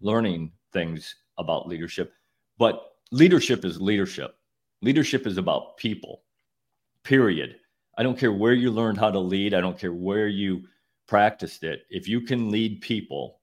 learning 0.00 0.52
things 0.72 1.14
about 1.36 1.68
leadership. 1.68 2.12
But 2.58 2.82
leadership 3.10 3.64
is 3.64 3.80
leadership. 3.80 4.34
Leadership 4.82 5.26
is 5.26 5.38
about 5.38 5.76
people, 5.76 6.22
period. 7.02 7.56
I 7.96 8.02
don't 8.02 8.18
care 8.18 8.32
where 8.32 8.52
you 8.52 8.70
learned 8.70 8.98
how 8.98 9.10
to 9.10 9.18
lead, 9.18 9.54
I 9.54 9.60
don't 9.60 9.78
care 9.78 9.92
where 9.92 10.28
you 10.28 10.64
practiced 11.06 11.64
it. 11.64 11.84
If 11.90 12.06
you 12.06 12.20
can 12.20 12.50
lead 12.50 12.80
people, 12.80 13.37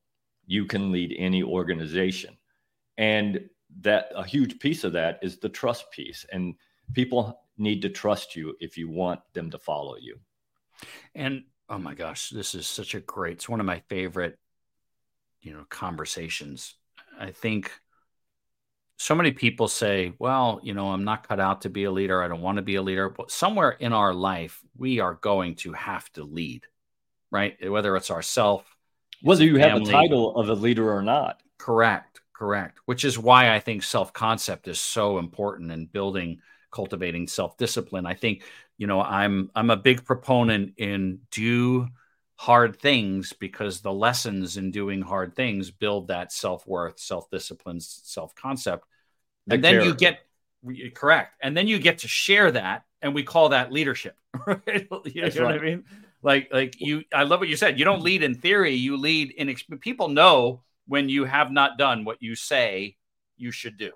you 0.48 0.66
can 0.66 0.92
lead 0.92 1.16
any 1.18 1.44
organization. 1.44 2.38
And 2.98 3.50
that 3.82 4.12
a 4.16 4.24
huge 4.24 4.60
piece 4.60 4.84
of 4.84 4.94
that 4.94 5.20
is 5.22 5.38
the 5.38 5.50
trust 5.50 5.92
piece. 5.92 6.26
And 6.32 6.56
people 6.94 7.42
need 7.58 7.82
to 7.82 7.90
trust 7.90 8.36
you 8.36 8.56
if 8.60 8.78
you 8.78 8.90
want 8.90 9.22
them 9.34 9.52
to 9.52 9.60
follow 9.60 9.98
you. 9.98 10.20
And 11.14 11.44
oh 11.70 11.78
my 11.78 11.94
gosh, 11.94 12.30
this 12.30 12.56
is 12.56 12.68
such 12.68 12.96
a 12.96 13.00
great, 13.00 13.34
it's 13.34 13.50
one 13.50 13.60
of 13.60 13.66
my 13.66 13.80
favorite 13.90 14.38
you 15.46 15.54
know 15.54 15.64
conversations 15.70 16.74
i 17.20 17.30
think 17.30 17.72
so 18.98 19.14
many 19.14 19.32
people 19.32 19.68
say 19.68 20.14
well 20.18 20.60
you 20.64 20.74
know 20.74 20.88
i'm 20.88 21.04
not 21.04 21.28
cut 21.28 21.40
out 21.40 21.62
to 21.62 21.70
be 21.70 21.84
a 21.84 21.92
leader 21.92 22.22
i 22.22 22.28
don't 22.28 22.42
want 22.42 22.58
to 22.58 22.64
be 22.64 22.76
a 22.76 22.82
leader 22.82 23.10
but 23.10 23.30
somewhere 23.30 23.70
in 23.70 23.94
our 23.94 24.14
life 24.14 24.62
we 24.76 25.00
are 25.00 25.14
going 25.14 25.54
to 25.54 25.72
have 25.74 26.12
to 26.12 26.24
lead 26.24 26.66
right 27.32 27.56
whether 27.70 27.96
it's 27.96 28.10
ourself 28.10 28.75
whether 29.26 29.44
you 29.44 29.58
family. 29.58 29.70
have 29.70 29.86
the 29.86 29.92
title 29.92 30.36
of 30.36 30.50
a 30.50 30.54
leader 30.54 30.92
or 30.92 31.02
not. 31.02 31.42
Correct 31.58 32.22
correct 32.34 32.80
which 32.84 33.06
is 33.06 33.18
why 33.18 33.56
i 33.56 33.62
think 33.62 33.82
self 33.82 34.12
concept 34.12 34.68
is 34.68 34.78
so 34.78 35.20
important 35.20 35.72
in 35.72 35.86
building 35.86 36.38
cultivating 36.70 37.30
self 37.30 37.56
discipline 37.56 38.06
i 38.06 38.14
think 38.14 38.44
you 38.78 38.88
know 38.88 39.02
i'm 39.02 39.50
i'm 39.56 39.70
a 39.70 39.78
big 39.78 40.04
proponent 40.04 40.74
in 40.76 41.18
do 41.32 41.88
hard 42.38 42.80
things 42.80 43.34
because 43.34 43.82
the 43.82 43.92
lessons 43.92 44.58
in 44.58 44.72
doing 44.72 45.02
hard 45.02 45.36
things 45.36 45.72
build 45.72 46.10
that 46.10 46.32
self-worth 46.32 47.00
self-discipline 47.00 47.80
self-concept. 47.80 48.86
And 49.50 49.64
then 49.64 49.84
you 49.84 49.96
get 49.96 50.20
correct 50.96 51.36
and 51.42 51.56
then 51.56 51.68
you 51.68 51.80
get 51.80 52.00
to 52.00 52.08
share 52.08 52.52
that 52.52 52.84
and 53.02 53.14
we 53.14 53.24
call 53.24 53.50
that 53.50 53.72
leadership 53.72 54.18
right? 54.48 54.88
You 55.06 55.22
know 55.22 55.24
right. 55.24 55.36
what 55.36 55.54
i 55.54 55.60
mean 55.60 55.84
like 56.26 56.50
like 56.52 56.82
you 56.82 57.04
i 57.14 57.24
love 57.24 57.40
what 57.40 57.48
you 57.48 57.56
said 57.56 57.80
you 57.80 57.86
don't 57.86 58.02
lead 58.02 58.22
in 58.24 58.36
theory 58.36 58.74
you 58.74 58.98
lead 58.98 59.32
in 59.32 59.56
people 59.80 60.10
know 60.10 60.62
when 60.88 61.08
you 61.08 61.24
have 61.24 61.52
not 61.52 61.78
done 61.78 62.04
what 62.04 62.22
you 62.22 62.36
say 62.36 62.96
you 63.38 63.52
should 63.52 63.78
do 63.78 63.92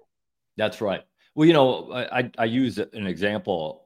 that's 0.56 0.80
right 0.80 1.04
well 1.36 1.46
you 1.46 1.54
know 1.54 1.92
i 1.94 2.32
i 2.38 2.46
use 2.46 2.78
an 2.78 3.06
example 3.08 3.84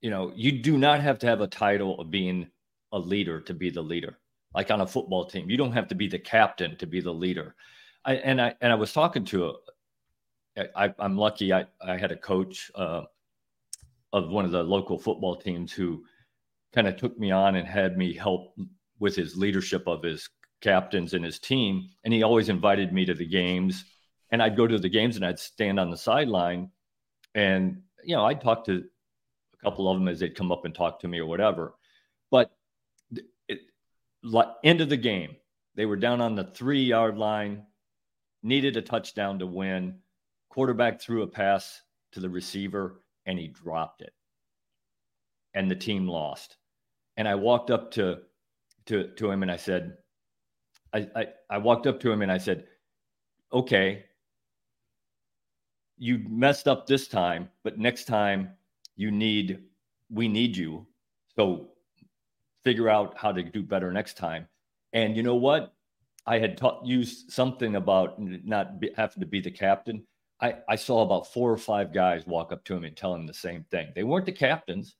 you 0.00 0.10
know 0.10 0.32
you 0.34 0.52
do 0.52 0.76
not 0.76 1.00
have 1.00 1.18
to 1.18 1.26
have 1.26 1.40
a 1.40 1.46
title 1.46 1.98
of 1.98 2.10
being 2.10 2.46
a 2.94 2.98
leader 2.98 3.40
to 3.40 3.52
be 3.52 3.68
the 3.68 3.82
leader. 3.82 4.18
Like 4.54 4.70
on 4.70 4.80
a 4.80 4.86
football 4.86 5.26
team, 5.26 5.50
you 5.50 5.56
don't 5.56 5.72
have 5.72 5.88
to 5.88 5.96
be 5.96 6.06
the 6.06 6.18
captain 6.18 6.76
to 6.76 6.86
be 6.86 7.00
the 7.00 7.12
leader. 7.12 7.56
I, 8.04 8.14
and 8.14 8.40
I 8.40 8.54
and 8.60 8.72
I 8.72 8.76
was 8.76 8.92
talking 8.92 9.24
to 9.26 9.46
a. 9.46 9.52
I, 10.76 10.94
I'm 11.00 11.16
lucky. 11.16 11.52
I 11.52 11.66
I 11.84 11.96
had 11.96 12.12
a 12.12 12.16
coach 12.16 12.70
uh, 12.76 13.02
of 14.12 14.28
one 14.28 14.44
of 14.44 14.52
the 14.52 14.62
local 14.62 14.96
football 14.96 15.34
teams 15.34 15.72
who 15.72 16.04
kind 16.74 16.88
of 16.88 16.96
took 16.96 17.18
me 17.18 17.30
on 17.30 17.56
and 17.56 17.66
had 17.66 17.96
me 17.96 18.14
help 18.14 18.56
with 18.98 19.14
his 19.14 19.36
leadership 19.36 19.86
of 19.86 20.02
his 20.02 20.28
captains 20.60 21.14
and 21.14 21.24
his 21.24 21.38
team. 21.38 21.88
And 22.04 22.12
he 22.12 22.22
always 22.22 22.48
invited 22.48 22.92
me 22.92 23.04
to 23.04 23.14
the 23.14 23.26
games. 23.26 23.84
And 24.30 24.42
I'd 24.42 24.56
go 24.56 24.66
to 24.66 24.78
the 24.78 24.88
games 24.88 25.16
and 25.16 25.24
I'd 25.24 25.38
stand 25.38 25.78
on 25.78 25.90
the 25.90 25.96
sideline. 25.96 26.70
And, 27.34 27.82
you 28.02 28.16
know, 28.16 28.24
I'd 28.24 28.40
talk 28.40 28.64
to 28.66 28.84
a 29.54 29.64
couple 29.64 29.88
of 29.88 29.98
them 29.98 30.08
as 30.08 30.20
they'd 30.20 30.34
come 30.34 30.50
up 30.50 30.64
and 30.64 30.74
talk 30.74 31.00
to 31.00 31.08
me 31.08 31.18
or 31.18 31.26
whatever. 31.26 31.74
But 32.30 32.50
end 34.64 34.80
of 34.80 34.88
the 34.88 34.96
game. 34.96 35.36
They 35.76 35.86
were 35.86 35.96
down 35.96 36.20
on 36.20 36.34
the 36.34 36.44
three 36.44 36.84
yard 36.84 37.18
line, 37.18 37.64
needed 38.42 38.76
a 38.76 38.82
touchdown 38.82 39.38
to 39.40 39.46
win. 39.46 39.98
Quarterback 40.48 41.00
threw 41.00 41.22
a 41.22 41.26
pass 41.26 41.82
to 42.12 42.20
the 42.20 42.30
receiver 42.30 43.02
and 43.26 43.38
he 43.38 43.48
dropped 43.48 44.02
it. 44.02 44.12
And 45.52 45.70
the 45.70 45.76
team 45.76 46.08
lost. 46.08 46.56
And 47.16 47.28
I 47.28 47.34
walked 47.34 47.70
up 47.70 47.90
to 47.92 48.20
to, 48.86 49.08
to 49.14 49.30
him 49.30 49.42
and 49.42 49.50
I 49.50 49.56
said, 49.56 49.96
I, 50.92 51.08
I, 51.16 51.26
I 51.50 51.58
walked 51.58 51.86
up 51.86 52.00
to 52.00 52.12
him 52.12 52.22
and 52.22 52.30
I 52.30 52.38
said, 52.38 52.66
okay, 53.52 54.04
you 55.96 56.20
messed 56.28 56.68
up 56.68 56.86
this 56.86 57.08
time, 57.08 57.48
but 57.62 57.78
next 57.78 58.04
time 58.04 58.50
you 58.96 59.10
need, 59.10 59.60
we 60.10 60.28
need 60.28 60.56
you. 60.56 60.86
So 61.36 61.68
figure 62.64 62.88
out 62.88 63.16
how 63.16 63.32
to 63.32 63.42
do 63.42 63.62
better 63.62 63.92
next 63.92 64.16
time. 64.16 64.46
And 64.92 65.16
you 65.16 65.22
know 65.22 65.34
what? 65.34 65.72
I 66.26 66.38
had 66.38 66.56
taught 66.56 66.86
used 66.86 67.30
something 67.30 67.76
about 67.76 68.18
not 68.18 68.80
be, 68.80 68.90
having 68.96 69.20
to 69.20 69.26
be 69.26 69.40
the 69.40 69.50
captain. 69.50 70.04
I, 70.40 70.56
I 70.68 70.76
saw 70.76 71.02
about 71.02 71.32
four 71.32 71.50
or 71.50 71.56
five 71.56 71.92
guys 71.92 72.26
walk 72.26 72.52
up 72.52 72.64
to 72.64 72.74
him 72.74 72.84
and 72.84 72.96
tell 72.96 73.14
him 73.14 73.26
the 73.26 73.34
same 73.34 73.64
thing. 73.70 73.88
They 73.94 74.04
weren't 74.04 74.26
the 74.26 74.32
captains, 74.32 74.96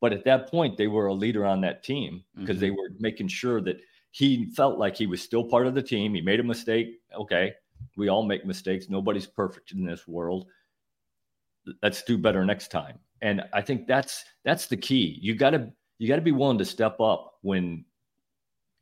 but 0.00 0.12
at 0.12 0.24
that 0.24 0.50
point, 0.50 0.76
they 0.76 0.88
were 0.88 1.06
a 1.06 1.14
leader 1.14 1.46
on 1.46 1.60
that 1.62 1.82
team 1.82 2.24
because 2.36 2.56
mm-hmm. 2.56 2.60
they 2.60 2.70
were 2.70 2.90
making 2.98 3.28
sure 3.28 3.60
that 3.62 3.80
he 4.10 4.50
felt 4.52 4.78
like 4.78 4.96
he 4.96 5.06
was 5.06 5.22
still 5.22 5.44
part 5.44 5.66
of 5.66 5.74
the 5.74 5.82
team. 5.82 6.14
He 6.14 6.20
made 6.20 6.40
a 6.40 6.44
mistake. 6.44 7.00
Okay. 7.14 7.54
We 7.96 8.08
all 8.08 8.22
make 8.22 8.46
mistakes. 8.46 8.88
Nobody's 8.88 9.26
perfect 9.26 9.72
in 9.72 9.84
this 9.84 10.06
world. 10.06 10.46
Let's 11.82 12.02
do 12.02 12.16
better 12.16 12.44
next 12.44 12.68
time. 12.68 12.98
And 13.22 13.42
I 13.52 13.62
think 13.62 13.86
that's 13.86 14.24
that's 14.44 14.66
the 14.66 14.76
key. 14.76 15.18
You 15.20 15.34
got 15.34 15.50
to 15.50 15.72
you 15.98 16.08
got 16.08 16.16
to 16.16 16.22
be 16.22 16.32
willing 16.32 16.58
to 16.58 16.64
step 16.64 17.00
up 17.00 17.34
when, 17.42 17.84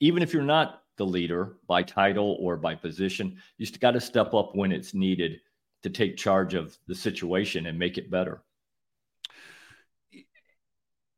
even 0.01 0.23
if 0.23 0.33
you're 0.33 0.43
not 0.43 0.83
the 0.97 1.07
leader 1.07 1.57
by 1.67 1.83
title 1.83 2.37
or 2.41 2.57
by 2.57 2.75
position, 2.75 3.37
you 3.57 3.67
just 3.67 3.81
got 3.81 3.93
to 3.93 4.01
step 4.01 4.35
up 4.35 4.55
when 4.55 4.73
it's 4.73 4.95
needed 4.95 5.41
to 5.83 5.91
take 5.91 6.17
charge 6.17 6.55
of 6.55 6.77
the 6.87 6.95
situation 6.95 7.67
and 7.67 7.79
make 7.79 7.99
it 7.99 8.11
better. 8.11 8.43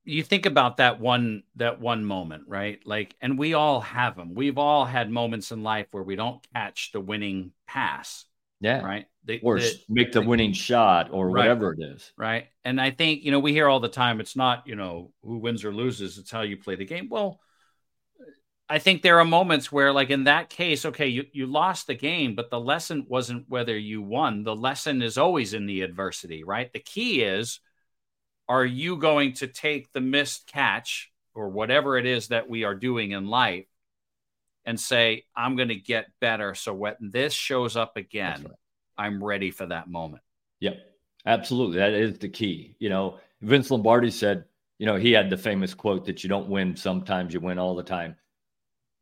You 0.07 0.23
think 0.23 0.47
about 0.47 0.79
that 0.79 1.01
one 1.01 1.43
that 1.57 1.81
one 1.81 2.05
moment, 2.05 2.45
right? 2.47 2.79
Like, 2.87 3.15
and 3.21 3.39
we 3.39 3.55
all 3.55 3.81
have 3.81 4.17
them. 4.17 4.35
We've 4.35 4.57
all 4.57 4.85
had 4.85 5.11
moments 5.11 5.53
in 5.53 5.63
life 5.63 5.89
where 5.91 6.03
we 6.03 6.17
don't 6.17 6.41
catch 6.55 6.93
the 6.93 7.01
winning 7.01 7.53
pass. 7.67 8.25
Yeah. 8.61 8.83
Right. 8.83 9.07
The, 9.25 9.41
or 9.43 9.59
the, 9.59 9.73
make 9.89 10.13
the, 10.13 10.21
the, 10.21 10.27
winning 10.27 10.53
shot 10.53 11.11
or 11.13 11.29
right, 11.29 11.43
whatever 11.43 11.73
it 11.73 11.81
is. 11.83 12.13
Right. 12.17 12.47
And 12.65 12.81
I 12.81 12.91
think, 12.91 13.25
you 13.25 13.31
know, 13.31 13.41
we 13.41 13.53
hear 13.53 13.69
all 13.69 13.81
the 13.81 13.89
time 13.89 14.21
it's 14.21 14.37
not, 14.37 14.67
you 14.67 14.77
know, 14.77 15.13
who 15.23 15.39
wins 15.39 15.65
or 15.65 15.75
loses, 15.75 16.17
it's 16.17 16.31
how 16.31 16.43
you 16.43 16.57
play 16.57 16.77
the 16.77 16.85
game. 16.85 17.09
Well, 17.11 17.41
I 18.69 18.79
think 18.79 19.03
there 19.03 19.19
are 19.21 19.25
moments 19.25 19.71
where, 19.71 19.93
like 19.93 20.11
in 20.11 20.25
that 20.25 20.49
case, 20.49 20.85
okay, 20.87 21.07
you, 21.09 21.25
you 21.33 21.47
lost 21.47 21.87
the 21.87 21.95
game, 21.95 22.35
but 22.35 22.51
the 22.51 22.59
lesson 22.59 23.07
wasn't 23.09 23.49
whether 23.49 23.77
you 23.77 24.03
won. 24.03 24.43
The 24.43 24.57
lesson 24.57 25.03
is 25.03 25.19
always 25.19 25.55
in 25.55 25.67
the 25.67 25.83
adversity, 25.83 26.43
right? 26.43 26.73
The 26.73 26.81
key 26.81 27.23
is 27.23 27.61
are 28.49 28.65
you 28.65 28.97
going 28.97 29.35
to 29.35 29.47
take 29.47 29.93
the 29.93 30.01
missed 30.01 30.47
catch 30.47 31.11
or 31.35 31.49
whatever 31.49 31.99
it 31.99 32.07
is 32.07 32.29
that 32.29 32.49
we 32.49 32.65
are 32.65 32.75
doing 32.75 33.11
in 33.13 33.27
life 33.27 33.67
and 34.65 34.79
say, 34.79 35.25
I'm 35.35 35.57
going 35.57 35.69
to 35.69 35.75
get 35.77 36.07
better. 36.21 36.55
So 36.55 36.75
when 36.75 36.95
this 37.01 37.33
shows 37.33 37.77
up 37.77 37.97
again, 37.97 38.43
right. 38.43 38.55
I'm 38.99 39.23
ready 39.23 39.51
for 39.51 39.67
that 39.67 39.89
moment. 39.89 40.23
Yep. 40.61 40.79
Absolutely. 41.27 41.79
That 41.79 41.93
is 41.93 42.19
the 42.19 42.29
key. 42.29 42.77
You 42.79 42.89
know, 42.89 43.19
Vince 43.43 43.71
Lombardi 43.71 44.11
said, 44.11 44.45
you 44.79 44.87
know, 44.87 44.97
he 44.97 45.13
had 45.13 45.29
the 45.29 45.37
famous 45.37 45.75
quote 45.75 46.07
that 46.07 46.23
you 46.23 46.29
don't 46.29 46.49
win 46.49 46.77
sometimes, 46.77 47.35
you 47.35 47.41
win 47.41 47.59
all 47.59 47.75
the 47.75 47.83
time. 47.83 48.17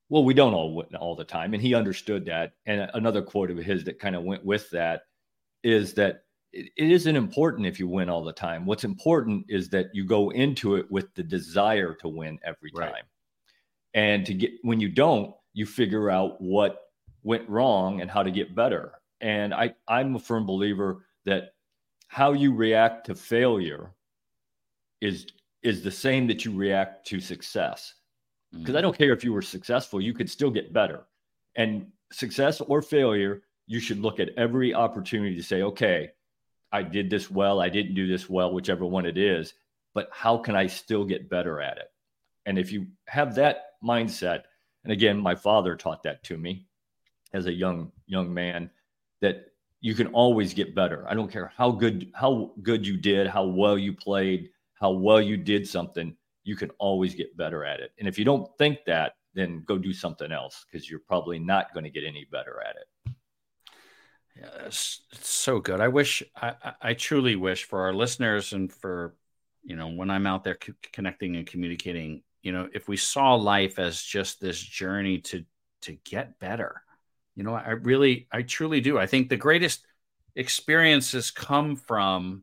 Well, 0.08 0.24
we 0.24 0.34
don't 0.34 0.54
all 0.54 0.74
win 0.74 0.94
all 0.96 1.16
the 1.16 1.24
time. 1.24 1.54
And 1.54 1.62
he 1.62 1.74
understood 1.74 2.26
that. 2.26 2.52
And 2.66 2.90
another 2.94 3.22
quote 3.22 3.50
of 3.50 3.58
his 3.58 3.84
that 3.84 3.98
kind 3.98 4.16
of 4.16 4.22
went 4.22 4.44
with 4.44 4.70
that 4.70 5.02
is 5.62 5.94
that 5.94 6.24
it, 6.54 6.70
it 6.76 6.90
isn't 6.90 7.16
important 7.16 7.66
if 7.66 7.78
you 7.78 7.88
win 7.88 8.08
all 8.08 8.24
the 8.24 8.32
time. 8.32 8.64
What's 8.64 8.84
important 8.84 9.44
is 9.48 9.68
that 9.70 9.86
you 9.92 10.04
go 10.04 10.30
into 10.30 10.76
it 10.76 10.90
with 10.90 11.12
the 11.14 11.22
desire 11.22 11.94
to 11.94 12.08
win 12.08 12.38
every 12.44 12.70
time. 12.70 12.92
Right. 12.92 13.02
And 13.94 14.24
to 14.26 14.34
get 14.34 14.52
when 14.62 14.80
you 14.80 14.88
don't, 14.88 15.34
you 15.52 15.66
figure 15.66 16.10
out 16.10 16.40
what 16.40 16.90
went 17.22 17.48
wrong 17.48 18.00
and 18.00 18.10
how 18.10 18.22
to 18.22 18.30
get 18.30 18.54
better. 18.54 18.92
And 19.20 19.54
I, 19.54 19.74
I'm 19.88 20.14
a 20.16 20.18
firm 20.18 20.46
believer 20.46 21.06
that 21.24 21.54
how 22.08 22.32
you 22.32 22.54
react 22.54 23.06
to 23.06 23.14
failure 23.14 23.92
is 25.00 25.26
is 25.62 25.82
the 25.82 25.90
same 25.90 26.26
that 26.26 26.44
you 26.44 26.52
react 26.52 27.06
to 27.06 27.20
success. 27.20 27.94
Because 28.52 28.66
mm-hmm. 28.66 28.76
I 28.76 28.80
don't 28.82 28.98
care 28.98 29.12
if 29.12 29.24
you 29.24 29.32
were 29.32 29.42
successful, 29.42 30.00
you 30.00 30.12
could 30.12 30.30
still 30.30 30.50
get 30.50 30.72
better. 30.72 31.06
And 31.56 31.86
success 32.12 32.60
or 32.60 32.82
failure, 32.82 33.42
you 33.66 33.80
should 33.80 34.00
look 34.00 34.20
at 34.20 34.28
every 34.36 34.74
opportunity 34.74 35.34
to 35.34 35.42
say, 35.42 35.62
okay, 35.62 36.10
I 36.74 36.82
did 36.82 37.08
this 37.08 37.30
well, 37.30 37.60
I 37.60 37.68
didn't 37.68 37.94
do 37.94 38.08
this 38.08 38.28
well, 38.28 38.52
whichever 38.52 38.84
one 38.84 39.06
it 39.06 39.16
is, 39.16 39.54
but 39.94 40.08
how 40.10 40.36
can 40.36 40.56
I 40.56 40.66
still 40.66 41.04
get 41.04 41.30
better 41.30 41.60
at 41.60 41.78
it? 41.78 41.92
And 42.46 42.58
if 42.58 42.72
you 42.72 42.88
have 43.06 43.36
that 43.36 43.74
mindset, 43.82 44.42
and 44.82 44.92
again, 44.92 45.16
my 45.16 45.36
father 45.36 45.76
taught 45.76 46.02
that 46.02 46.24
to 46.24 46.36
me 46.36 46.66
as 47.32 47.46
a 47.46 47.52
young 47.52 47.92
young 48.06 48.34
man 48.34 48.70
that 49.20 49.52
you 49.80 49.94
can 49.94 50.08
always 50.08 50.52
get 50.52 50.74
better. 50.74 51.06
I 51.08 51.14
don't 51.14 51.30
care 51.30 51.52
how 51.56 51.70
good 51.70 52.10
how 52.12 52.50
good 52.60 52.84
you 52.84 52.96
did, 52.96 53.28
how 53.28 53.44
well 53.44 53.78
you 53.78 53.92
played, 53.92 54.50
how 54.74 54.90
well 54.90 55.20
you 55.20 55.36
did 55.36 55.68
something, 55.68 56.16
you 56.42 56.56
can 56.56 56.70
always 56.78 57.14
get 57.14 57.36
better 57.36 57.64
at 57.64 57.78
it. 57.78 57.92
And 58.00 58.08
if 58.08 58.18
you 58.18 58.24
don't 58.24 58.50
think 58.58 58.78
that, 58.86 59.14
then 59.32 59.62
go 59.64 59.78
do 59.78 59.92
something 59.92 60.32
else 60.32 60.66
because 60.66 60.90
you're 60.90 60.98
probably 61.06 61.38
not 61.38 61.72
going 61.72 61.84
to 61.84 61.90
get 61.90 62.02
any 62.02 62.24
better 62.32 62.60
at 62.68 62.74
it. 62.74 62.88
Yeah, 64.36 64.66
it's, 64.66 65.02
it's 65.12 65.28
so 65.28 65.60
good. 65.60 65.80
I 65.80 65.88
wish, 65.88 66.22
I, 66.34 66.54
I 66.80 66.94
truly 66.94 67.36
wish 67.36 67.64
for 67.64 67.82
our 67.82 67.94
listeners 67.94 68.52
and 68.52 68.72
for, 68.72 69.14
you 69.62 69.76
know, 69.76 69.88
when 69.88 70.10
I'm 70.10 70.26
out 70.26 70.44
there 70.44 70.58
connecting 70.92 71.36
and 71.36 71.46
communicating, 71.46 72.22
you 72.42 72.52
know, 72.52 72.68
if 72.74 72.88
we 72.88 72.96
saw 72.96 73.34
life 73.34 73.78
as 73.78 74.02
just 74.02 74.40
this 74.40 74.60
journey 74.60 75.18
to, 75.20 75.44
to 75.82 75.92
get 76.04 76.38
better, 76.38 76.82
you 77.36 77.44
know, 77.44 77.54
I 77.54 77.70
really, 77.70 78.26
I 78.32 78.42
truly 78.42 78.80
do. 78.80 78.98
I 78.98 79.06
think 79.06 79.28
the 79.28 79.36
greatest 79.36 79.84
experiences 80.34 81.30
come 81.30 81.76
from 81.76 82.42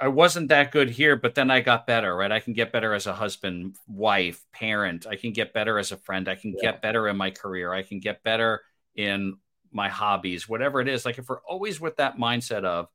I 0.00 0.08
wasn't 0.08 0.48
that 0.48 0.72
good 0.72 0.90
here, 0.90 1.14
but 1.14 1.36
then 1.36 1.52
I 1.52 1.60
got 1.60 1.86
better, 1.86 2.14
right? 2.14 2.32
I 2.32 2.40
can 2.40 2.52
get 2.52 2.72
better 2.72 2.94
as 2.94 3.06
a 3.06 3.12
husband, 3.12 3.76
wife, 3.86 4.44
parent. 4.52 5.06
I 5.06 5.14
can 5.14 5.32
get 5.32 5.52
better 5.52 5.78
as 5.78 5.92
a 5.92 5.96
friend. 5.96 6.28
I 6.28 6.34
can 6.34 6.54
yeah. 6.56 6.72
get 6.72 6.82
better 6.82 7.06
in 7.06 7.16
my 7.16 7.30
career. 7.30 7.72
I 7.72 7.82
can 7.82 8.00
get 8.00 8.24
better 8.24 8.62
in 8.96 9.36
my 9.72 9.88
hobbies, 9.88 10.48
whatever 10.48 10.80
it 10.80 10.88
is. 10.88 11.04
Like 11.04 11.18
if 11.18 11.28
we're 11.28 11.40
always 11.40 11.80
with 11.80 11.96
that 11.96 12.18
mindset 12.18 12.64
of 12.64 12.88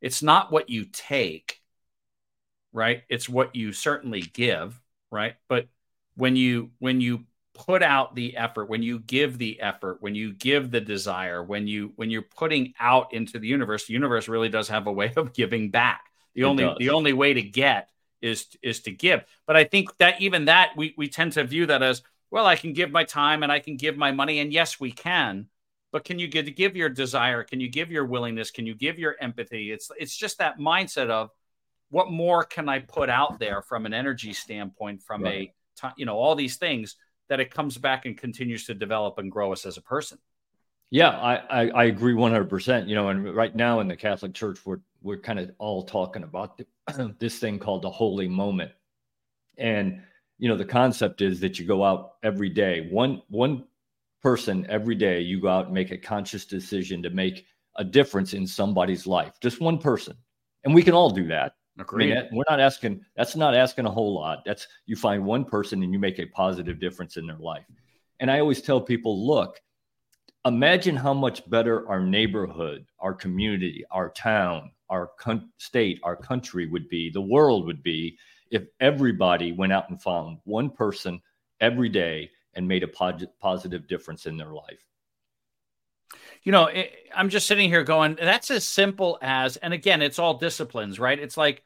it's 0.00 0.22
not 0.22 0.50
what 0.50 0.70
you 0.70 0.86
take, 0.90 1.60
right? 2.72 3.02
It's 3.08 3.28
what 3.28 3.54
you 3.54 3.72
certainly 3.72 4.22
give, 4.22 4.80
right? 5.10 5.34
But 5.48 5.68
when 6.16 6.36
you 6.36 6.70
when 6.78 7.00
you 7.00 7.24
put 7.54 7.82
out 7.82 8.14
the 8.14 8.36
effort, 8.36 8.68
when 8.68 8.82
you 8.82 8.98
give 8.98 9.38
the 9.38 9.60
effort, 9.60 9.98
when 10.00 10.14
you 10.14 10.32
give 10.32 10.70
the 10.70 10.80
desire, 10.80 11.42
when 11.42 11.66
you 11.66 11.92
when 11.96 12.10
you're 12.10 12.22
putting 12.22 12.74
out 12.80 13.12
into 13.12 13.38
the 13.38 13.48
universe, 13.48 13.86
the 13.86 13.92
universe 13.92 14.28
really 14.28 14.48
does 14.48 14.68
have 14.68 14.86
a 14.86 14.92
way 14.92 15.12
of 15.16 15.32
giving 15.34 15.70
back 15.70 16.10
the 16.34 16.42
it 16.42 16.44
only 16.44 16.64
does. 16.64 16.76
the 16.78 16.90
only 16.90 17.12
way 17.12 17.34
to 17.34 17.42
get 17.42 17.90
is 18.22 18.46
is 18.62 18.80
to 18.80 18.90
give. 18.90 19.24
But 19.46 19.56
I 19.56 19.64
think 19.64 19.96
that 19.98 20.20
even 20.20 20.46
that 20.46 20.70
we 20.76 20.94
we 20.96 21.08
tend 21.08 21.32
to 21.32 21.44
view 21.44 21.66
that 21.66 21.82
as 21.82 22.02
well. 22.30 22.46
I 22.46 22.56
can 22.56 22.72
give 22.72 22.90
my 22.90 23.04
time 23.04 23.42
and 23.42 23.50
I 23.50 23.58
can 23.58 23.76
give 23.76 23.96
my 23.96 24.12
money, 24.12 24.38
and 24.38 24.52
yes, 24.52 24.78
we 24.80 24.92
can. 24.92 25.48
But 25.92 26.04
can 26.04 26.18
you 26.18 26.28
get 26.28 26.54
give 26.56 26.76
your 26.76 26.88
desire? 26.88 27.42
Can 27.42 27.60
you 27.60 27.68
give 27.68 27.90
your 27.90 28.04
willingness? 28.04 28.50
Can 28.50 28.66
you 28.66 28.74
give 28.74 28.98
your 28.98 29.16
empathy? 29.20 29.72
It's 29.72 29.90
it's 29.98 30.16
just 30.16 30.38
that 30.38 30.58
mindset 30.58 31.10
of 31.10 31.30
what 31.90 32.10
more 32.10 32.44
can 32.44 32.68
I 32.68 32.78
put 32.78 33.10
out 33.10 33.40
there 33.40 33.62
from 33.62 33.86
an 33.86 33.92
energy 33.92 34.32
standpoint, 34.32 35.02
from 35.02 35.24
right. 35.24 35.52
a 35.82 35.92
you 35.96 36.06
know 36.06 36.16
all 36.16 36.34
these 36.34 36.56
things 36.56 36.96
that 37.28 37.40
it 37.40 37.54
comes 37.54 37.78
back 37.78 38.06
and 38.06 38.18
continues 38.18 38.66
to 38.66 38.74
develop 38.74 39.18
and 39.18 39.30
grow 39.30 39.52
us 39.52 39.64
as 39.64 39.76
a 39.76 39.82
person. 39.82 40.18
Yeah, 40.90 41.10
I, 41.10 41.36
I, 41.36 41.68
I 41.70 41.84
agree 41.84 42.12
100%. 42.12 42.88
You 42.88 42.96
know, 42.96 43.08
and 43.08 43.34
right 43.34 43.54
now 43.54 43.80
in 43.80 43.88
the 43.88 43.96
Catholic 43.96 44.34
Church, 44.34 44.58
we're, 44.66 44.80
we're 45.00 45.20
kind 45.20 45.38
of 45.38 45.52
all 45.58 45.84
talking 45.84 46.24
about 46.24 46.58
the, 46.58 47.14
this 47.20 47.38
thing 47.38 47.60
called 47.60 47.82
the 47.82 47.90
holy 47.90 48.28
moment. 48.28 48.72
And, 49.56 50.02
you 50.38 50.48
know, 50.48 50.56
the 50.56 50.64
concept 50.64 51.22
is 51.22 51.38
that 51.40 51.58
you 51.58 51.66
go 51.66 51.84
out 51.84 52.14
every 52.24 52.48
day, 52.48 52.88
one, 52.90 53.22
one 53.28 53.64
person 54.22 54.66
every 54.68 54.94
day, 54.94 55.20
you 55.20 55.40
go 55.40 55.48
out 55.48 55.66
and 55.66 55.74
make 55.74 55.90
a 55.90 55.98
conscious 55.98 56.44
decision 56.44 57.02
to 57.02 57.10
make 57.10 57.46
a 57.76 57.84
difference 57.84 58.34
in 58.34 58.46
somebody's 58.46 59.06
life, 59.06 59.32
just 59.40 59.60
one 59.60 59.78
person. 59.78 60.16
And 60.64 60.74
we 60.74 60.82
can 60.82 60.94
all 60.94 61.10
do 61.10 61.26
that. 61.28 61.54
Agreed. 61.78 62.12
I 62.12 62.22
mean, 62.22 62.28
we're 62.32 62.44
not 62.50 62.60
asking, 62.60 63.00
that's 63.16 63.36
not 63.36 63.54
asking 63.54 63.86
a 63.86 63.90
whole 63.90 64.14
lot. 64.14 64.42
That's 64.44 64.66
you 64.86 64.96
find 64.96 65.24
one 65.24 65.44
person 65.44 65.82
and 65.82 65.92
you 65.92 65.98
make 65.98 66.18
a 66.18 66.26
positive 66.26 66.78
difference 66.78 67.16
in 67.16 67.26
their 67.26 67.38
life. 67.38 67.64
And 68.18 68.30
I 68.30 68.40
always 68.40 68.60
tell 68.60 68.80
people, 68.80 69.26
look, 69.26 69.58
imagine 70.44 70.96
how 70.96 71.14
much 71.14 71.48
better 71.48 71.88
our 71.88 72.00
neighborhood, 72.00 72.84
our 72.98 73.14
community, 73.14 73.84
our 73.90 74.10
town, 74.10 74.72
our 74.90 75.10
con- 75.18 75.50
state, 75.56 76.00
our 76.02 76.16
country 76.16 76.66
would 76.66 76.88
be, 76.88 77.10
the 77.10 77.20
world 77.20 77.64
would 77.66 77.82
be 77.82 78.18
if 78.50 78.64
everybody 78.80 79.52
went 79.52 79.72
out 79.72 79.88
and 79.88 80.02
found 80.02 80.38
one 80.44 80.68
person 80.68 81.20
every 81.60 81.88
day 81.88 82.30
and 82.54 82.66
made 82.66 82.82
a 82.82 82.88
pod- 82.88 83.28
positive 83.40 83.86
difference 83.86 84.26
in 84.26 84.36
their 84.36 84.52
life. 84.52 84.84
You 86.42 86.52
know, 86.52 86.66
it, 86.66 86.92
I'm 87.14 87.28
just 87.28 87.46
sitting 87.46 87.68
here 87.68 87.84
going, 87.84 88.16
that's 88.20 88.50
as 88.50 88.66
simple 88.66 89.18
as, 89.22 89.56
and 89.56 89.72
again, 89.72 90.02
it's 90.02 90.18
all 90.18 90.34
disciplines, 90.34 90.98
right? 90.98 91.18
It's 91.18 91.36
like, 91.36 91.64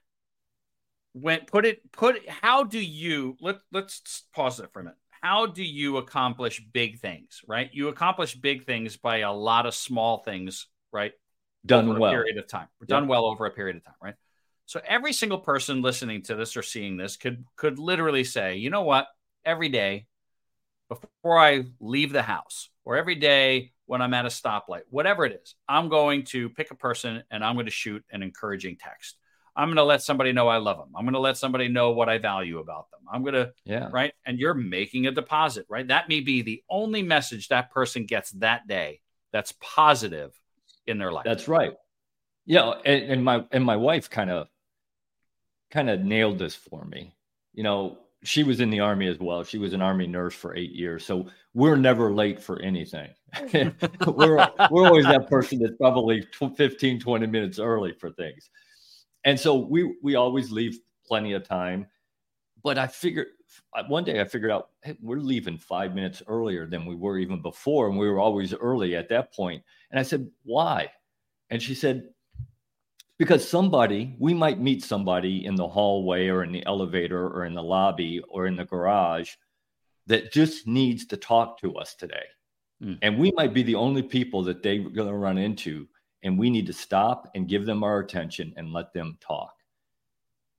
when 1.17 1.39
put 1.45 1.65
it 1.65 1.93
put 1.93 2.29
how 2.29 2.65
do 2.65 2.81
you 2.81 3.37
let 3.41 3.59
let's 3.71 4.25
pause 4.35 4.59
it 4.59 4.73
for 4.73 4.81
a 4.81 4.83
minute 4.83 4.99
how 5.25 5.47
do 5.47 5.65
you 5.65 5.97
accomplish 5.97 6.63
big 6.75 6.99
things, 6.99 7.41
right? 7.49 7.71
You 7.73 7.89
accomplish 7.89 8.35
big 8.35 8.67
things 8.67 8.99
by 8.99 9.21
a 9.21 9.33
lot 9.33 9.65
of 9.65 9.75
small 9.75 10.19
things, 10.19 10.67
right? 10.93 11.13
Done 11.65 11.89
over 11.89 11.99
well. 11.99 12.11
A 12.11 12.15
period 12.15 12.37
of 12.37 12.47
time. 12.47 12.69
Done 12.87 13.09
well 13.09 13.25
over 13.25 13.47
a 13.47 13.51
period 13.51 13.77
of 13.77 13.85
time, 13.85 13.95
right? 14.03 14.17
So 14.67 14.83
every 14.87 15.15
single 15.15 15.39
person 15.39 15.81
listening 15.81 16.25
to 16.25 16.35
this 16.35 16.59
or 16.59 16.63
seeing 16.63 16.99
this 16.99 17.17
could 17.17 17.47
could 17.57 17.79
literally 17.79 18.23
say, 18.23 18.57
you 18.57 18.69
know 18.69 18.83
what? 18.83 19.07
Every 19.47 19.71
day 19.71 20.09
before 20.89 21.39
I 21.39 21.65
leave 21.81 22.13
the 22.13 22.23
house, 22.23 22.71
or 22.85 22.97
every 22.97 23.15
day 23.15 23.73
when 23.87 24.03
I'm 24.03 24.15
at 24.15 24.25
a 24.27 24.29
stoplight, 24.29 24.83
whatever 24.91 25.25
it 25.25 25.41
is, 25.43 25.55
I'm 25.69 25.89
going 25.89 26.25
to 26.27 26.49
pick 26.51 26.71
a 26.71 26.75
person 26.75 27.23
and 27.31 27.45
I'm 27.45 27.55
going 27.55 27.67
to 27.67 27.73
shoot 27.73 28.05
an 28.11 28.23
encouraging 28.23 28.77
text. 28.77 29.17
I'm 29.57 29.69
going 29.69 29.77
to 29.77 29.85
let 29.85 30.03
somebody 30.03 30.33
know 30.33 30.49
I 30.49 30.57
love 30.57 30.79
them. 30.79 30.89
I'm 30.97 31.05
going 31.05 31.15
to 31.15 31.21
let 31.21 31.37
somebody 31.37 31.69
know 31.69 31.93
what 31.93 32.09
I 32.09 32.19
value 32.19 32.59
about 32.59 32.91
them. 32.91 33.01
I'm 33.13 33.23
going 33.23 33.35
to, 33.35 33.53
yeah, 33.65 33.89
right. 33.93 34.13
And 34.27 34.39
you're 34.39 34.55
making 34.55 35.07
a 35.07 35.13
deposit, 35.13 35.67
right? 35.69 35.87
That 35.87 36.09
may 36.09 36.21
be 36.21 36.43
the 36.43 36.63
only 36.69 37.03
message 37.03 37.49
that 37.49 37.71
person 37.71 38.05
gets 38.05 38.33
that 38.33 38.67
day 38.67 39.01
that's 39.33 39.53
positive 39.61 40.33
in 40.87 40.99
their 40.99 41.13
life. 41.13 41.25
That's 41.25 41.47
right. 41.47 41.75
Yeah, 42.47 42.73
and, 42.85 43.05
and 43.05 43.25
my 43.25 43.45
and 43.53 43.65
my 43.65 43.77
wife 43.77 44.11
kind 44.11 44.31
of 44.31 44.49
kind 45.71 45.89
of 45.89 46.01
nailed 46.01 46.39
this 46.39 46.55
for 46.55 46.85
me. 46.85 47.15
You 47.53 47.63
know, 47.63 47.99
she 48.25 48.43
was 48.43 48.61
in 48.61 48.71
the 48.71 48.81
army 48.81 49.07
as 49.07 49.19
well. 49.21 49.45
She 49.45 49.59
was 49.59 49.73
an 49.73 49.83
army 49.83 50.07
nurse 50.07 50.35
for 50.35 50.57
eight 50.57 50.73
years, 50.73 51.05
so 51.05 51.27
we're 51.53 51.77
never 51.77 52.13
late 52.13 52.43
for 52.43 52.61
anything. 52.61 53.11
Oh. 53.37 53.69
we're 54.09 54.49
we're 54.71 54.87
always 54.87 55.05
that 55.05 55.29
person 55.29 55.61
that's 55.61 55.77
probably 55.77 56.27
15, 56.57 57.01
20 57.01 57.27
minutes 57.27 57.59
early 57.59 57.93
for 57.93 58.11
things 58.11 58.51
and 59.25 59.39
so 59.39 59.57
we 59.57 59.95
we 60.03 60.15
always 60.15 60.51
leave 60.51 60.79
plenty 61.07 61.33
of 61.33 61.47
time. 61.47 61.87
But 62.63 62.79
I 62.79 62.87
figured 62.87 63.29
one 63.89 64.05
day 64.05 64.21
I 64.21 64.25
figured 64.25 64.51
out 64.51 64.71
hey, 64.83 64.97
we're 65.03 65.19
leaving 65.19 65.59
five 65.59 65.95
minutes 65.95 66.23
earlier 66.27 66.67
than 66.67 66.87
we 66.87 66.95
were 66.95 67.19
even 67.19 67.43
before, 67.43 67.89
and 67.89 67.99
we 67.99 68.09
were 68.09 68.21
always 68.21 68.55
early 68.55 68.97
at 68.97 69.09
that 69.09 69.33
point. 69.33 69.63
And 69.91 69.99
I 69.99 70.03
said, 70.03 70.29
why? 70.45 70.91
And 71.51 71.63
she 71.63 71.75
said, 71.75 72.09
because 73.19 73.49
somebody 73.49 74.17
we 74.19 74.35
might 74.35 74.61
meet 74.61 74.83
somebody 74.83 75.45
in 75.45 75.55
the 75.55 75.69
hallway 75.69 76.29
or 76.29 76.43
in 76.43 76.53
the 76.53 76.65
elevator 76.67 77.27
or 77.29 77.45
in 77.45 77.55
the 77.55 77.63
lobby 77.63 78.23
or 78.29 78.47
in 78.47 78.57
the 78.57 78.65
garage 78.65 79.33
that 80.07 80.33
just 80.33 80.67
needs 80.67 81.07
to 81.07 81.17
talk 81.17 81.59
to 81.61 81.77
us 81.77 81.95
today. 81.95 82.25
Mm. 82.83 82.99
And 83.03 83.19
we 83.19 83.33
might 83.33 83.55
be 83.55 83.63
the 83.63 83.77
only 83.77 84.03
people 84.03 84.43
that 84.45 84.63
they're 84.63 84.79
going 84.79 85.09
to 85.09 85.15
run 85.15 85.39
into 85.39 85.89
and 86.23 86.39
we 86.39 86.51
need 86.51 86.67
to 86.67 86.73
stop 86.73 87.31
and 87.35 87.49
give 87.49 87.67
them 87.67 87.85
our 87.85 88.01
attention 88.01 88.55
and 88.57 88.73
let 88.73 88.93
them 88.93 89.19
talk. 89.21 89.55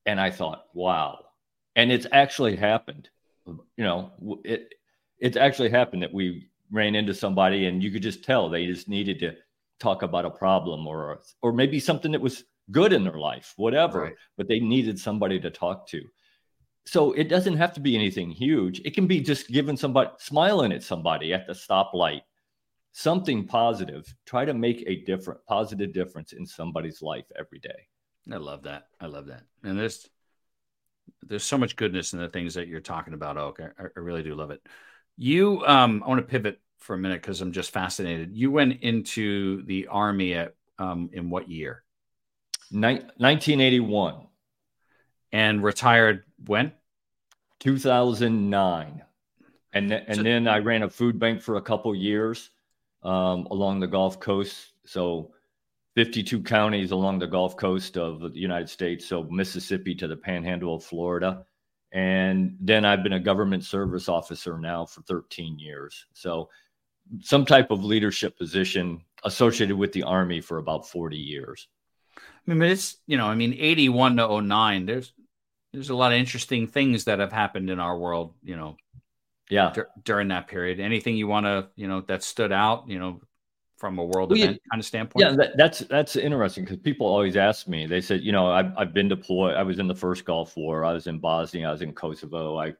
And 0.06 0.20
I 0.20 0.30
thought, 0.30 0.66
wow. 0.74 1.20
And 1.76 1.91
it's 1.91 2.08
actually 2.12 2.56
happened. 2.56 3.10
You 3.45 3.84
know, 3.84 4.12
it 4.43 4.74
it's 5.20 5.38
actually 5.38 5.70
happened 5.70 6.03
that 6.03 6.14
we 6.14 6.47
ran 6.72 6.95
into 6.95 7.14
somebody 7.14 7.68
and 7.68 7.84
you 7.84 7.91
could 7.91 8.01
just 8.01 8.24
tell 8.24 8.49
they 8.49 8.66
just 8.66 8.89
needed 8.89 9.20
to 9.20 9.36
talk 9.80 10.01
about 10.01 10.26
a 10.26 10.30
problem 10.30 10.88
or 10.88 11.21
or 11.41 11.51
maybe 11.51 11.80
something 11.80 12.11
that 12.11 12.21
was 12.21 12.43
good 12.71 12.93
in 12.93 13.03
their 13.03 13.17
life, 13.17 13.53
whatever, 13.57 14.01
right. 14.01 14.15
but 14.38 14.47
they 14.47 14.59
needed 14.59 14.99
somebody 14.99 15.39
to 15.39 15.49
talk 15.49 15.88
to. 15.89 16.01
So 16.86 17.13
it 17.13 17.30
doesn't 17.30 17.57
have 17.57 17.73
to 17.73 17.80
be 17.80 17.95
anything 17.95 18.30
huge. 18.30 18.80
It 18.86 18.93
can 18.93 19.07
be 19.07 19.19
just 19.19 19.49
giving 19.49 19.78
somebody 19.78 20.11
smiling 20.19 20.71
at 20.71 20.84
somebody 20.84 21.34
at 21.34 21.47
the 21.47 21.53
stoplight, 21.53 22.21
something 22.91 23.47
positive. 23.47 24.05
Try 24.26 24.45
to 24.45 24.53
make 24.53 24.84
a 24.86 25.03
different 25.03 25.43
positive 25.47 25.93
difference 25.93 26.34
in 26.34 26.45
somebody's 26.45 27.01
life 27.01 27.26
every 27.38 27.59
day. 27.59 27.88
I 28.32 28.38
love 28.38 28.63
that. 28.63 28.88
I 28.99 29.07
love 29.07 29.28
that. 29.28 29.43
And 29.63 29.78
there's 29.78 30.07
there's 31.23 31.43
so 31.43 31.57
much 31.57 31.76
goodness 31.76 32.13
in 32.13 32.19
the 32.19 32.30
things 32.30 32.53
that 32.55 32.67
you're 32.67 32.80
talking 32.82 33.13
about, 33.13 33.38
Oak. 33.38 33.59
I, 33.59 33.84
I 33.84 33.99
really 33.99 34.23
do 34.23 34.36
love 34.36 34.51
it. 34.51 34.61
You 35.17 35.63
um 35.65 36.03
I 36.03 36.09
want 36.09 36.19
to 36.19 36.28
pivot 36.28 36.59
for 36.86 36.93
a 36.93 36.97
minute 36.97 37.21
because 37.21 37.41
I'm 37.41 37.51
just 37.51 37.71
fascinated. 37.71 38.36
You 38.36 38.51
went 38.51 38.81
into 38.81 39.63
the 39.65 39.88
army 39.88 40.33
at 40.33 40.55
um 40.77 41.09
in 41.13 41.29
what 41.29 41.49
year? 41.49 41.83
1981. 42.71 44.27
And 45.31 45.63
retired 45.63 46.23
when? 46.45 46.71
2009. 47.59 49.01
And, 49.73 49.89
th- 49.89 50.03
and 50.07 50.17
so, 50.17 50.23
then 50.23 50.47
I 50.47 50.59
ran 50.59 50.83
a 50.83 50.89
food 50.89 51.19
bank 51.19 51.41
for 51.41 51.57
a 51.57 51.61
couple 51.61 51.93
years 51.93 52.49
um, 53.03 53.47
along 53.51 53.81
the 53.81 53.88
Gulf 53.88 54.19
Coast. 54.19 54.73
So 54.86 55.31
52 55.95 56.43
counties 56.43 56.91
along 56.91 57.19
the 57.19 57.27
Gulf 57.27 57.57
Coast 57.57 57.97
of 57.97 58.21
the 58.21 58.39
United 58.39 58.69
States. 58.69 59.05
So 59.05 59.23
Mississippi 59.23 59.95
to 59.95 60.07
the 60.07 60.15
panhandle 60.15 60.75
of 60.75 60.83
Florida. 60.83 61.45
And 61.91 62.57
then 62.59 62.86
I've 62.86 63.03
been 63.03 63.13
a 63.13 63.19
government 63.19 63.63
service 63.63 64.09
officer 64.09 64.57
now 64.57 64.86
for 64.86 65.01
13 65.01 65.59
years. 65.59 66.05
So 66.13 66.49
some 67.22 67.45
type 67.45 67.72
of 67.72 67.84
leadership 67.84 68.38
position 68.38 69.01
associated 69.24 69.76
with 69.76 69.91
the 69.91 70.03
Army 70.03 70.41
for 70.41 70.58
about 70.58 70.88
40 70.88 71.18
years. 71.18 71.68
I 72.47 72.53
mean, 72.53 72.72
it's 72.72 72.97
you 73.08 73.18
know, 73.18 73.26
I 73.26 73.36
mean, 73.36 73.56
eighty 73.58 73.89
one 73.89 74.18
to 74.18 74.41
09, 74.41 74.86
There's 74.86 75.14
there's 75.74 75.89
a 75.89 75.95
lot 75.95 76.14
of 76.14 76.20
interesting 76.20 76.68
things 76.68 77.06
that 77.06 77.20
have 77.20 77.32
happened 77.32 77.70
in 77.70 77.80
our 77.80 77.97
world. 77.97 78.34
You 78.43 78.56
know, 78.56 78.78
yeah, 79.49 79.72
d- 79.74 79.82
during 80.03 80.28
that 80.30 80.47
period. 80.47 80.80
Anything 80.80 81.18
you 81.18 81.28
want 81.28 81.45
to 81.47 81.68
you 81.76 81.88
know 81.88 82.01
that 82.01 82.24
stood 82.24 82.51
out? 82.51 82.88
You 82.88 82.99
know, 82.99 83.22
from 83.78 83.97
a 83.97 84.06
world 84.06 84.30
well, 84.30 84.39
event 84.39 84.62
yeah, 84.64 84.70
kind 84.72 84.80
of 84.80 84.86
standpoint. 84.86 85.26
Yeah, 85.26 85.36
that, 85.36 85.58
that's 85.58 85.80
that's 85.80 86.16
interesting 86.16 86.64
because 86.64 86.78
people 86.78 87.08
always 87.08 87.36
ask 87.36 87.68
me. 87.68 87.88
They 87.88 88.01
said, 88.01 88.22
you 88.22 88.32
know, 88.32 88.51
I've 88.51 88.78
I've 88.78 88.93
been 88.93 89.10
deployed. 89.10 89.56
I 89.56 89.64
was 89.64 89.80
in 89.80 89.88
the 89.88 89.95
first 89.95 90.24
Gulf 90.24 90.56
War. 90.56 90.86
I 90.86 90.93
was 90.93 91.08
in 91.08 91.20
Bosnia. 91.20 91.68
I 91.68 91.72
was 91.72 91.82
in 91.82 91.93
Kosovo. 91.93 92.58
I. 92.58 92.76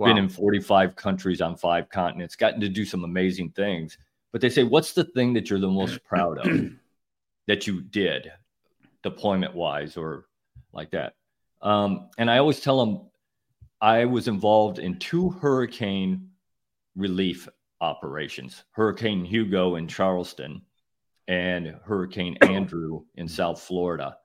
Wow. 0.00 0.06
Been 0.08 0.18
in 0.18 0.28
45 0.28 0.96
countries 0.96 1.40
on 1.40 1.56
five 1.56 1.88
continents, 1.90 2.34
gotten 2.34 2.60
to 2.60 2.68
do 2.68 2.84
some 2.84 3.04
amazing 3.04 3.50
things. 3.50 3.98
But 4.32 4.40
they 4.40 4.48
say, 4.48 4.64
what's 4.64 4.92
the 4.92 5.04
thing 5.04 5.34
that 5.34 5.50
you're 5.50 5.58
the 5.58 5.68
most 5.68 6.02
proud 6.08 6.38
of 6.38 6.70
that 7.46 7.66
you 7.66 7.82
did? 7.82 8.32
deployment 9.02 9.54
wise 9.54 9.96
or 9.96 10.26
like 10.72 10.90
that. 10.90 11.14
Um, 11.62 12.10
and 12.18 12.30
I 12.30 12.38
always 12.38 12.60
tell 12.60 12.84
them 12.84 13.06
I 13.80 14.04
was 14.04 14.28
involved 14.28 14.78
in 14.78 14.98
two 14.98 15.30
hurricane 15.30 16.30
relief 16.96 17.48
operations 17.80 18.62
Hurricane 18.72 19.24
Hugo 19.24 19.76
in 19.76 19.88
Charleston 19.88 20.62
and 21.28 21.76
Hurricane 21.84 22.36
Andrew 22.42 23.04
in 23.14 23.28
South 23.28 23.60
Florida. 23.60 24.18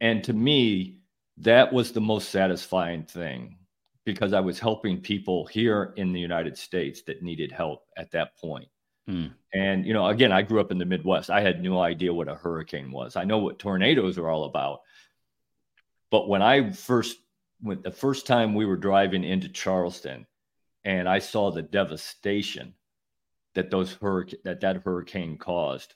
And 0.00 0.24
to 0.24 0.32
me, 0.32 0.98
that 1.38 1.72
was 1.72 1.92
the 1.92 2.00
most 2.00 2.30
satisfying 2.30 3.04
thing 3.04 3.58
because 4.04 4.32
I 4.32 4.40
was 4.40 4.58
helping 4.58 5.00
people 5.00 5.46
here 5.46 5.92
in 5.96 6.12
the 6.12 6.20
United 6.20 6.58
States 6.58 7.02
that 7.02 7.22
needed 7.22 7.52
help 7.52 7.84
at 7.96 8.10
that 8.12 8.36
point. 8.36 8.68
Hmm. 9.06 9.26
And, 9.52 9.86
you 9.86 9.92
know, 9.92 10.06
again, 10.06 10.32
I 10.32 10.42
grew 10.42 10.60
up 10.60 10.72
in 10.72 10.78
the 10.78 10.84
Midwest. 10.84 11.30
I 11.30 11.40
had 11.40 11.62
no 11.62 11.80
idea 11.80 12.14
what 12.14 12.28
a 12.28 12.34
hurricane 12.34 12.90
was. 12.90 13.16
I 13.16 13.24
know 13.24 13.38
what 13.38 13.58
tornadoes 13.58 14.18
are 14.18 14.28
all 14.28 14.44
about. 14.44 14.80
But 16.10 16.28
when 16.28 16.42
I 16.42 16.72
first 16.72 17.18
went, 17.62 17.82
the 17.82 17.90
first 17.90 18.26
time 18.26 18.54
we 18.54 18.66
were 18.66 18.76
driving 18.76 19.24
into 19.24 19.48
Charleston 19.48 20.26
and 20.84 21.08
I 21.08 21.20
saw 21.20 21.50
the 21.50 21.62
devastation 21.62 22.74
that 23.54 23.70
those 23.70 23.92
hurricane, 23.94 24.40
that 24.44 24.60
that 24.60 24.82
hurricane 24.82 25.38
caused, 25.38 25.94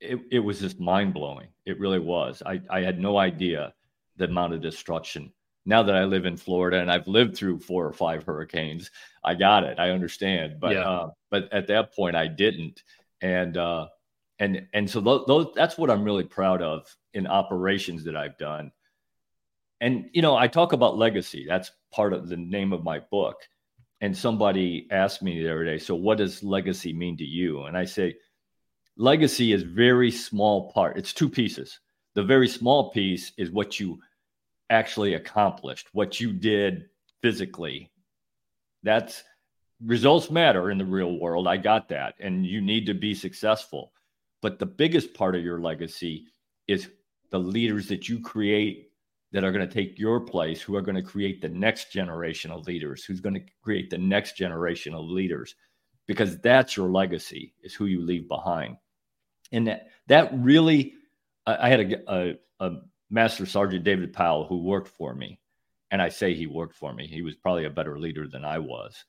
it, 0.00 0.18
it 0.30 0.38
was 0.40 0.60
just 0.60 0.80
mind 0.80 1.14
blowing. 1.14 1.48
It 1.64 1.80
really 1.80 1.98
was. 1.98 2.42
I, 2.44 2.60
I 2.70 2.80
had 2.80 2.98
no 2.98 3.18
idea 3.18 3.74
the 4.16 4.24
amount 4.24 4.54
of 4.54 4.62
destruction 4.62 5.32
now 5.66 5.82
that 5.82 5.96
I 5.96 6.04
live 6.04 6.24
in 6.24 6.36
Florida 6.36 6.80
and 6.80 6.90
I've 6.90 7.08
lived 7.08 7.36
through 7.36 7.58
four 7.58 7.84
or 7.84 7.92
five 7.92 8.22
hurricanes, 8.24 8.90
I 9.24 9.34
got 9.34 9.64
it. 9.64 9.78
I 9.78 9.90
understand. 9.90 10.60
But 10.60 10.72
yeah. 10.72 10.88
uh, 10.88 11.10
but 11.30 11.52
at 11.52 11.66
that 11.66 11.94
point, 11.94 12.16
I 12.16 12.28
didn't. 12.28 12.82
And 13.20 13.56
uh, 13.56 13.88
and 14.38 14.68
and 14.72 14.88
so 14.88 15.00
those, 15.00 15.52
that's 15.54 15.76
what 15.76 15.90
I'm 15.90 16.04
really 16.04 16.24
proud 16.24 16.62
of 16.62 16.86
in 17.12 17.26
operations 17.26 18.04
that 18.04 18.16
I've 18.16 18.38
done. 18.38 18.70
And 19.80 20.08
you 20.12 20.22
know, 20.22 20.36
I 20.36 20.46
talk 20.46 20.72
about 20.72 20.96
legacy. 20.96 21.44
That's 21.46 21.72
part 21.92 22.12
of 22.12 22.28
the 22.28 22.36
name 22.36 22.72
of 22.72 22.84
my 22.84 23.00
book. 23.10 23.36
And 24.00 24.16
somebody 24.16 24.86
asked 24.90 25.22
me 25.22 25.42
the 25.42 25.50
other 25.50 25.64
day, 25.64 25.78
so 25.78 25.94
what 25.94 26.18
does 26.18 26.44
legacy 26.44 26.92
mean 26.92 27.16
to 27.16 27.24
you? 27.24 27.64
And 27.64 27.76
I 27.76 27.86
say, 27.86 28.16
legacy 28.96 29.52
is 29.52 29.62
very 29.62 30.10
small 30.10 30.70
part. 30.70 30.98
It's 30.98 31.14
two 31.14 31.30
pieces. 31.30 31.80
The 32.14 32.22
very 32.22 32.46
small 32.46 32.90
piece 32.90 33.32
is 33.38 33.50
what 33.50 33.80
you 33.80 33.98
actually 34.70 35.14
accomplished, 35.14 35.88
what 35.92 36.20
you 36.20 36.32
did 36.32 36.86
physically. 37.22 37.90
That's 38.82 39.22
results 39.84 40.30
matter 40.30 40.70
in 40.70 40.78
the 40.78 40.84
real 40.84 41.18
world. 41.18 41.46
I 41.46 41.56
got 41.56 41.88
that. 41.88 42.14
And 42.20 42.46
you 42.46 42.60
need 42.60 42.86
to 42.86 42.94
be 42.94 43.14
successful. 43.14 43.92
But 44.42 44.58
the 44.58 44.66
biggest 44.66 45.14
part 45.14 45.34
of 45.34 45.42
your 45.42 45.60
legacy 45.60 46.26
is 46.66 46.88
the 47.30 47.38
leaders 47.38 47.88
that 47.88 48.08
you 48.08 48.20
create 48.20 48.90
that 49.32 49.44
are 49.44 49.52
going 49.52 49.66
to 49.66 49.74
take 49.74 49.98
your 49.98 50.20
place, 50.20 50.62
who 50.62 50.76
are 50.76 50.82
going 50.82 50.96
to 50.96 51.02
create 51.02 51.42
the 51.42 51.48
next 51.48 51.92
generation 51.92 52.50
of 52.50 52.66
leaders, 52.66 53.04
who's 53.04 53.20
going 53.20 53.34
to 53.34 53.44
create 53.62 53.90
the 53.90 53.98
next 53.98 54.36
generation 54.36 54.94
of 54.94 55.04
leaders, 55.04 55.56
because 56.06 56.38
that's 56.38 56.76
your 56.76 56.88
legacy, 56.88 57.52
is 57.62 57.74
who 57.74 57.86
you 57.86 58.00
leave 58.00 58.28
behind. 58.28 58.76
And 59.52 59.66
that, 59.66 59.88
that 60.06 60.30
really, 60.32 60.94
I, 61.44 61.66
I 61.66 61.68
had 61.68 61.92
a, 61.92 62.12
a, 62.14 62.34
a 62.60 62.70
Master 63.10 63.46
Sergeant 63.46 63.84
David 63.84 64.12
Powell, 64.12 64.46
who 64.46 64.62
worked 64.62 64.88
for 64.88 65.14
me. 65.14 65.38
And 65.90 66.02
I 66.02 66.08
say 66.08 66.34
he 66.34 66.46
worked 66.46 66.74
for 66.74 66.92
me. 66.92 67.06
He 67.06 67.22
was 67.22 67.36
probably 67.36 67.64
a 67.64 67.70
better 67.70 67.98
leader 67.98 68.26
than 68.26 68.44
I 68.44 68.58
was. 68.58 69.04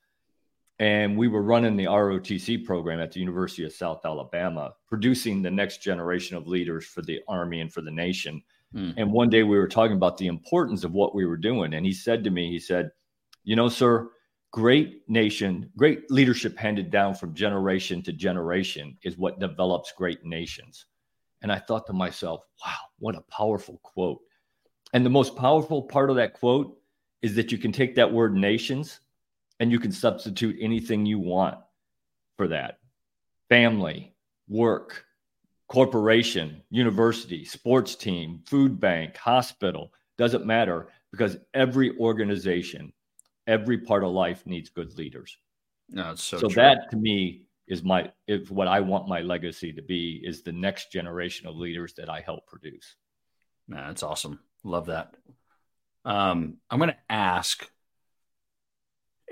And 0.79 1.17
we 1.17 1.27
were 1.27 1.41
running 1.41 1.75
the 1.75 1.85
ROTC 1.85 2.63
program 2.63 2.99
at 2.99 3.11
the 3.11 3.19
University 3.19 3.63
of 3.65 3.73
South 3.73 4.05
Alabama, 4.05 4.73
producing 4.87 5.41
the 5.41 5.49
next 5.49 5.81
generation 5.81 6.37
of 6.37 6.47
leaders 6.47 6.85
for 6.85 7.01
the 7.01 7.19
Army 7.27 7.61
and 7.61 7.73
for 7.73 7.81
the 7.81 7.91
nation. 7.91 8.43
Mm. 8.75 8.93
And 8.97 9.11
one 9.11 9.29
day 9.29 9.41
we 9.41 9.57
were 9.57 9.67
talking 9.67 9.97
about 9.97 10.17
the 10.17 10.27
importance 10.27 10.83
of 10.83 10.93
what 10.93 11.15
we 11.15 11.25
were 11.25 11.37
doing. 11.37 11.73
And 11.73 11.83
he 11.83 11.93
said 11.93 12.23
to 12.23 12.29
me, 12.29 12.51
he 12.51 12.59
said, 12.59 12.91
You 13.43 13.55
know, 13.55 13.69
sir, 13.69 14.09
great 14.51 15.01
nation, 15.07 15.71
great 15.75 16.11
leadership 16.11 16.55
handed 16.57 16.91
down 16.91 17.15
from 17.15 17.33
generation 17.33 18.03
to 18.03 18.13
generation 18.13 18.97
is 19.03 19.17
what 19.17 19.39
develops 19.39 19.91
great 19.93 20.23
nations. 20.23 20.85
And 21.41 21.51
I 21.51 21.59
thought 21.59 21.85
to 21.88 21.93
myself, 21.93 22.43
wow, 22.65 22.73
what 22.99 23.15
a 23.15 23.21
powerful 23.21 23.79
quote. 23.83 24.19
And 24.93 25.05
the 25.05 25.09
most 25.09 25.35
powerful 25.35 25.83
part 25.83 26.09
of 26.09 26.15
that 26.15 26.33
quote 26.33 26.77
is 27.21 27.35
that 27.35 27.51
you 27.51 27.57
can 27.57 27.71
take 27.71 27.95
that 27.95 28.11
word 28.11 28.35
nations 28.35 28.99
and 29.59 29.71
you 29.71 29.79
can 29.79 29.91
substitute 29.91 30.57
anything 30.59 31.05
you 31.05 31.19
want 31.19 31.57
for 32.38 32.47
that 32.47 32.79
family, 33.49 34.13
work, 34.47 35.05
corporation, 35.67 36.61
university, 36.69 37.45
sports 37.45 37.95
team, 37.95 38.41
food 38.45 38.79
bank, 38.79 39.15
hospital, 39.17 39.93
doesn't 40.17 40.45
matter 40.45 40.88
because 41.11 41.38
every 41.53 41.97
organization, 41.97 42.91
every 43.47 43.77
part 43.77 44.03
of 44.03 44.11
life 44.11 44.45
needs 44.45 44.69
good 44.69 44.97
leaders. 44.97 45.38
No, 45.89 46.11
it's 46.11 46.23
so, 46.23 46.38
so 46.38 46.47
that 46.49 46.89
to 46.91 46.97
me 46.97 47.46
is 47.68 47.84
my 47.84 48.11
is 48.28 48.49
what 48.49 48.68
I 48.68 48.80
want 48.80 49.07
my 49.07 49.22
legacy 49.22 49.74
to 49.74 49.82
be 49.82 50.22
is 50.24 50.41
the 50.41 50.51
next 50.51 50.91
generation 50.91 51.47
of 51.47 51.55
leaders 51.55 51.93
that 51.95 52.09
I 52.09 52.22
help 52.22 52.47
produce. 52.47 52.95
Man, 53.68 53.88
that's 53.88 54.03
awesome. 54.03 54.39
Love 54.63 54.88
that. 54.88 55.13
Um, 56.05 56.57
I'm 56.70 56.80
going 56.80 56.91
to 56.91 56.97
ask, 57.09 57.70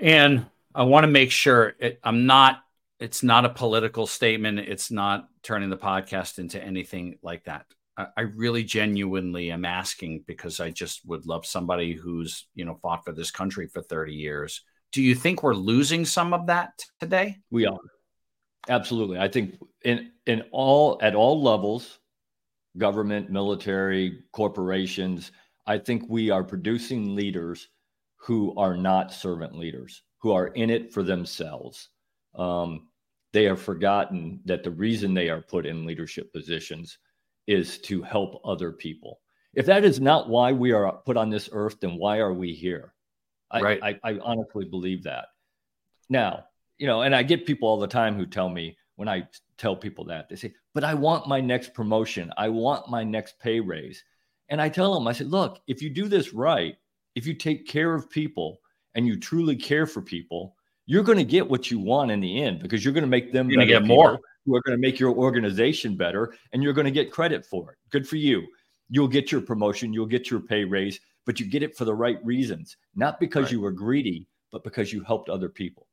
and 0.00 0.44
I 0.74 0.82
want 0.82 1.04
to 1.04 1.10
make 1.10 1.30
sure 1.30 1.74
it, 1.78 1.98
I'm 2.04 2.26
not. 2.26 2.60
It's 2.98 3.22
not 3.22 3.44
a 3.44 3.50
political 3.50 4.06
statement. 4.06 4.58
It's 4.58 4.90
not 4.90 5.28
turning 5.42 5.68
the 5.68 5.76
podcast 5.76 6.38
into 6.38 6.62
anything 6.62 7.18
like 7.22 7.44
that. 7.44 7.66
I, 7.96 8.06
I 8.16 8.20
really 8.22 8.64
genuinely 8.64 9.50
am 9.50 9.64
asking 9.64 10.24
because 10.26 10.60
I 10.60 10.70
just 10.70 11.06
would 11.06 11.26
love 11.26 11.46
somebody 11.46 11.94
who's 11.94 12.46
you 12.54 12.66
know 12.66 12.78
fought 12.82 13.04
for 13.04 13.12
this 13.12 13.30
country 13.30 13.66
for 13.66 13.80
30 13.80 14.12
years. 14.12 14.62
Do 14.92 15.02
you 15.02 15.14
think 15.14 15.42
we're 15.42 15.54
losing 15.54 16.04
some 16.04 16.34
of 16.34 16.46
that 16.46 16.82
today? 17.00 17.38
We 17.50 17.66
are. 17.66 17.78
Absolutely. 18.68 19.18
I 19.18 19.28
think 19.28 19.58
in 19.84 20.10
in 20.26 20.42
all 20.50 20.98
at 21.02 21.14
all 21.14 21.42
levels, 21.42 21.98
government, 22.76 23.30
military, 23.30 24.24
corporations, 24.32 25.32
I 25.66 25.78
think 25.78 26.04
we 26.08 26.30
are 26.30 26.44
producing 26.44 27.14
leaders 27.14 27.68
who 28.16 28.54
are 28.56 28.76
not 28.76 29.12
servant 29.12 29.56
leaders, 29.56 30.02
who 30.18 30.32
are 30.32 30.48
in 30.48 30.70
it 30.70 30.92
for 30.92 31.02
themselves. 31.02 31.90
Um, 32.34 32.88
they 33.32 33.44
have 33.44 33.60
forgotten 33.60 34.40
that 34.46 34.64
the 34.64 34.70
reason 34.70 35.14
they 35.14 35.28
are 35.28 35.42
put 35.42 35.66
in 35.66 35.86
leadership 35.86 36.32
positions 36.32 36.98
is 37.46 37.78
to 37.78 38.02
help 38.02 38.40
other 38.44 38.72
people. 38.72 39.20
If 39.54 39.66
that 39.66 39.84
is 39.84 40.00
not 40.00 40.28
why 40.28 40.52
we 40.52 40.72
are 40.72 40.92
put 41.04 41.16
on 41.16 41.30
this 41.30 41.48
earth, 41.52 41.80
then 41.80 41.96
why 41.96 42.18
are 42.18 42.32
we 42.32 42.52
here? 42.52 42.92
I, 43.50 43.60
right. 43.60 43.80
I, 43.82 43.98
I 44.02 44.18
honestly 44.22 44.64
believe 44.64 45.04
that. 45.04 45.26
Now, 46.08 46.44
you 46.78 46.86
know, 46.86 47.02
and 47.02 47.14
I 47.14 47.22
get 47.22 47.46
people 47.46 47.68
all 47.68 47.78
the 47.78 47.86
time 47.86 48.16
who 48.16 48.26
tell 48.26 48.48
me 48.48 48.76
when 48.96 49.08
I 49.08 49.28
tell 49.58 49.76
people 49.76 50.04
that, 50.06 50.28
they 50.28 50.36
say, 50.36 50.54
but 50.74 50.84
I 50.84 50.94
want 50.94 51.28
my 51.28 51.40
next 51.40 51.74
promotion. 51.74 52.32
I 52.36 52.48
want 52.48 52.90
my 52.90 53.04
next 53.04 53.38
pay 53.38 53.60
raise. 53.60 54.02
And 54.48 54.60
I 54.60 54.68
tell 54.68 54.94
them, 54.94 55.06
I 55.06 55.12
said, 55.12 55.28
look, 55.28 55.60
if 55.66 55.82
you 55.82 55.90
do 55.90 56.08
this 56.08 56.32
right, 56.32 56.76
if 57.14 57.26
you 57.26 57.34
take 57.34 57.66
care 57.66 57.94
of 57.94 58.10
people 58.10 58.60
and 58.94 59.06
you 59.06 59.18
truly 59.18 59.56
care 59.56 59.86
for 59.86 60.00
people, 60.00 60.54
you're 60.86 61.02
going 61.02 61.18
to 61.18 61.24
get 61.24 61.48
what 61.48 61.70
you 61.70 61.78
want 61.78 62.10
in 62.10 62.20
the 62.20 62.42
end 62.42 62.60
because 62.60 62.84
you're 62.84 62.94
going 62.94 63.02
to 63.02 63.08
make 63.08 63.32
them 63.32 63.50
you're 63.50 63.56
going 63.56 63.68
to 63.68 63.74
get 63.74 63.84
more. 63.84 64.20
Who 64.44 64.54
are 64.54 64.62
going 64.62 64.78
to 64.78 64.80
make 64.80 65.00
your 65.00 65.12
organization 65.12 65.96
better 65.96 66.32
and 66.52 66.62
you're 66.62 66.72
going 66.72 66.84
to 66.84 66.92
get 66.92 67.10
credit 67.10 67.44
for 67.44 67.72
it. 67.72 67.78
Good 67.90 68.08
for 68.08 68.14
you. 68.14 68.46
You'll 68.88 69.08
get 69.08 69.32
your 69.32 69.40
promotion, 69.40 69.92
you'll 69.92 70.06
get 70.06 70.30
your 70.30 70.38
pay 70.38 70.62
raise, 70.64 71.00
but 71.24 71.40
you 71.40 71.46
get 71.46 71.64
it 71.64 71.76
for 71.76 71.84
the 71.84 71.94
right 71.94 72.24
reasons, 72.24 72.76
not 72.94 73.18
because 73.18 73.46
right. 73.46 73.52
you 73.52 73.60
were 73.60 73.72
greedy, 73.72 74.28
but 74.52 74.62
because 74.62 74.92
you 74.92 75.02
helped 75.02 75.28
other 75.28 75.48
people. 75.48 75.85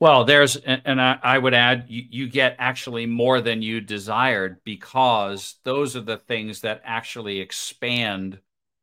Well, 0.00 0.24
there's, 0.24 0.56
and 0.56 1.00
I, 1.00 1.18
I 1.22 1.38
would 1.38 1.54
add, 1.54 1.86
you, 1.88 2.02
you, 2.10 2.28
get 2.28 2.56
actually 2.58 3.06
more 3.06 3.40
than 3.40 3.62
you 3.62 3.80
desired 3.80 4.58
because 4.64 5.56
those 5.64 5.96
are 5.96 6.02
the 6.02 6.18
things 6.18 6.60
that 6.60 6.82
actually 6.84 7.40
expand 7.40 8.40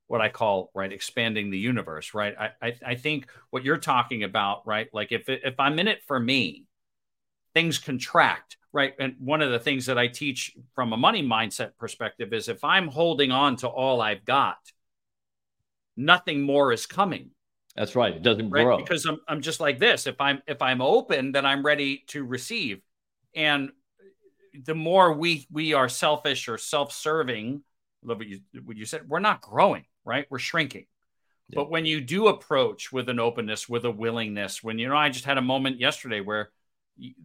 what 0.08 0.20
I 0.20 0.28
call 0.28 0.72
right 0.76 0.92
expanding 0.92 1.52
the 1.52 1.58
universe, 1.58 2.14
right? 2.14 2.36
I, 2.38 2.50
I, 2.62 2.74
I 2.86 2.96
think 2.96 3.30
what 3.50 3.64
you're 3.64 3.78
talking 3.78 4.24
about, 4.24 4.68
right? 4.68 4.90
Like 4.92 5.14
if 5.14 5.30
if 5.30 5.58
I'm 5.58 5.80
in 5.80 5.88
it 5.88 6.04
for 6.04 6.20
me, 6.20 6.66
things 7.54 7.78
contract, 7.78 8.58
right? 8.74 8.94
And 9.00 9.16
one 9.20 9.42
of 9.42 9.52
the 9.52 9.60
things 9.60 9.86
that 9.86 9.98
I 9.98 10.08
teach 10.08 10.54
from 10.76 10.92
a 10.92 10.98
money 10.98 11.24
mindset 11.24 11.78
perspective 11.78 12.34
is 12.34 12.50
if 12.50 12.62
I'm 12.62 12.90
holding 12.90 13.32
on 13.32 13.56
to 13.58 13.70
all 13.70 14.02
I've 14.02 14.26
got, 14.26 14.58
nothing 15.96 16.42
more 16.42 16.74
is 16.74 16.86
coming 16.86 17.30
that's 17.76 17.96
right. 17.96 18.16
It 18.16 18.24
doesn't 18.24 18.50
right? 18.50 18.64
grow 18.64 18.78
because 18.78 19.06
I'm 19.06 19.20
I'm 19.28 19.42
just 19.42 19.60
like 19.60 19.80
this. 19.80 20.08
If 20.08 20.20
I'm 20.20 20.42
if 20.48 20.62
I'm 20.62 20.82
open, 20.82 21.32
then 21.32 21.46
I'm 21.46 21.66
ready 21.66 22.04
to 22.08 22.24
receive. 22.24 22.82
And 23.36 23.72
the 24.66 24.76
more 24.76 25.14
we 25.14 25.48
we 25.52 25.74
are 25.74 25.88
selfish 25.88 26.48
or 26.48 26.58
self-serving, 26.58 27.62
love 28.04 28.18
what 28.18 28.28
you 28.28 28.42
what 28.64 28.78
you 28.78 28.86
said, 28.86 29.08
we're 29.08 29.20
not 29.20 29.42
growing, 29.42 29.86
right? 30.04 30.26
We're 30.30 30.40
shrinking. 30.40 30.86
Yeah. 31.48 31.56
But 31.56 31.70
when 31.70 31.86
you 31.86 32.02
do 32.02 32.28
approach 32.28 32.92
with 32.92 33.10
an 33.10 33.20
openness, 33.20 33.70
with 33.70 33.86
a 33.86 33.92
willingness, 33.92 34.64
when 34.64 34.78
you 34.80 34.90
know, 34.90 34.98
I 34.98 35.10
just 35.10 35.26
had 35.26 35.38
a 35.38 35.42
moment 35.42 35.80
yesterday 35.80 36.20
where 36.20 36.52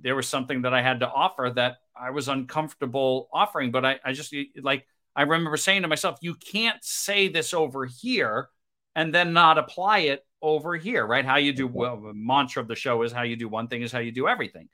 there 0.01 0.17
was 0.17 0.29
something 0.29 0.63
that 0.63 0.73
I 0.73 0.83
had 0.83 1.01
to 1.01 1.11
offer 1.11 1.53
that 1.57 1.77
I 2.01 2.11
was 2.11 2.29
uncomfortable 2.29 3.29
offering, 3.33 3.73
but 3.73 3.85
I, 3.85 3.99
I 4.05 4.13
just 4.13 4.35
like 4.63 4.87
I 5.15 5.23
remember 5.23 5.57
saying 5.57 5.83
to 5.83 5.89
myself, 5.89 6.19
you 6.21 6.35
can't 6.35 6.83
say 6.83 7.29
this 7.29 7.55
over 7.55 7.87
here 7.87 8.49
and 8.95 9.15
then 9.15 9.33
not 9.33 9.59
apply 9.59 10.01
it 10.01 10.26
over 10.43 10.77
here, 10.77 11.07
right? 11.07 11.25
How 11.25 11.37
you 11.37 11.53
do 11.53 11.67
well, 11.67 12.01
the 12.01 12.15
mantra 12.15 12.63
of 12.63 12.69
the 12.69 12.77
show 12.77 13.03
is 13.03 13.13
how 13.13 13.23
you 13.23 13.37
do 13.37 13.49
one 13.49 13.69
thing 13.69 13.83
is 13.83 13.93
how 13.93 13.99
you 13.99 14.13
do 14.13 14.29
everything. 14.29 14.69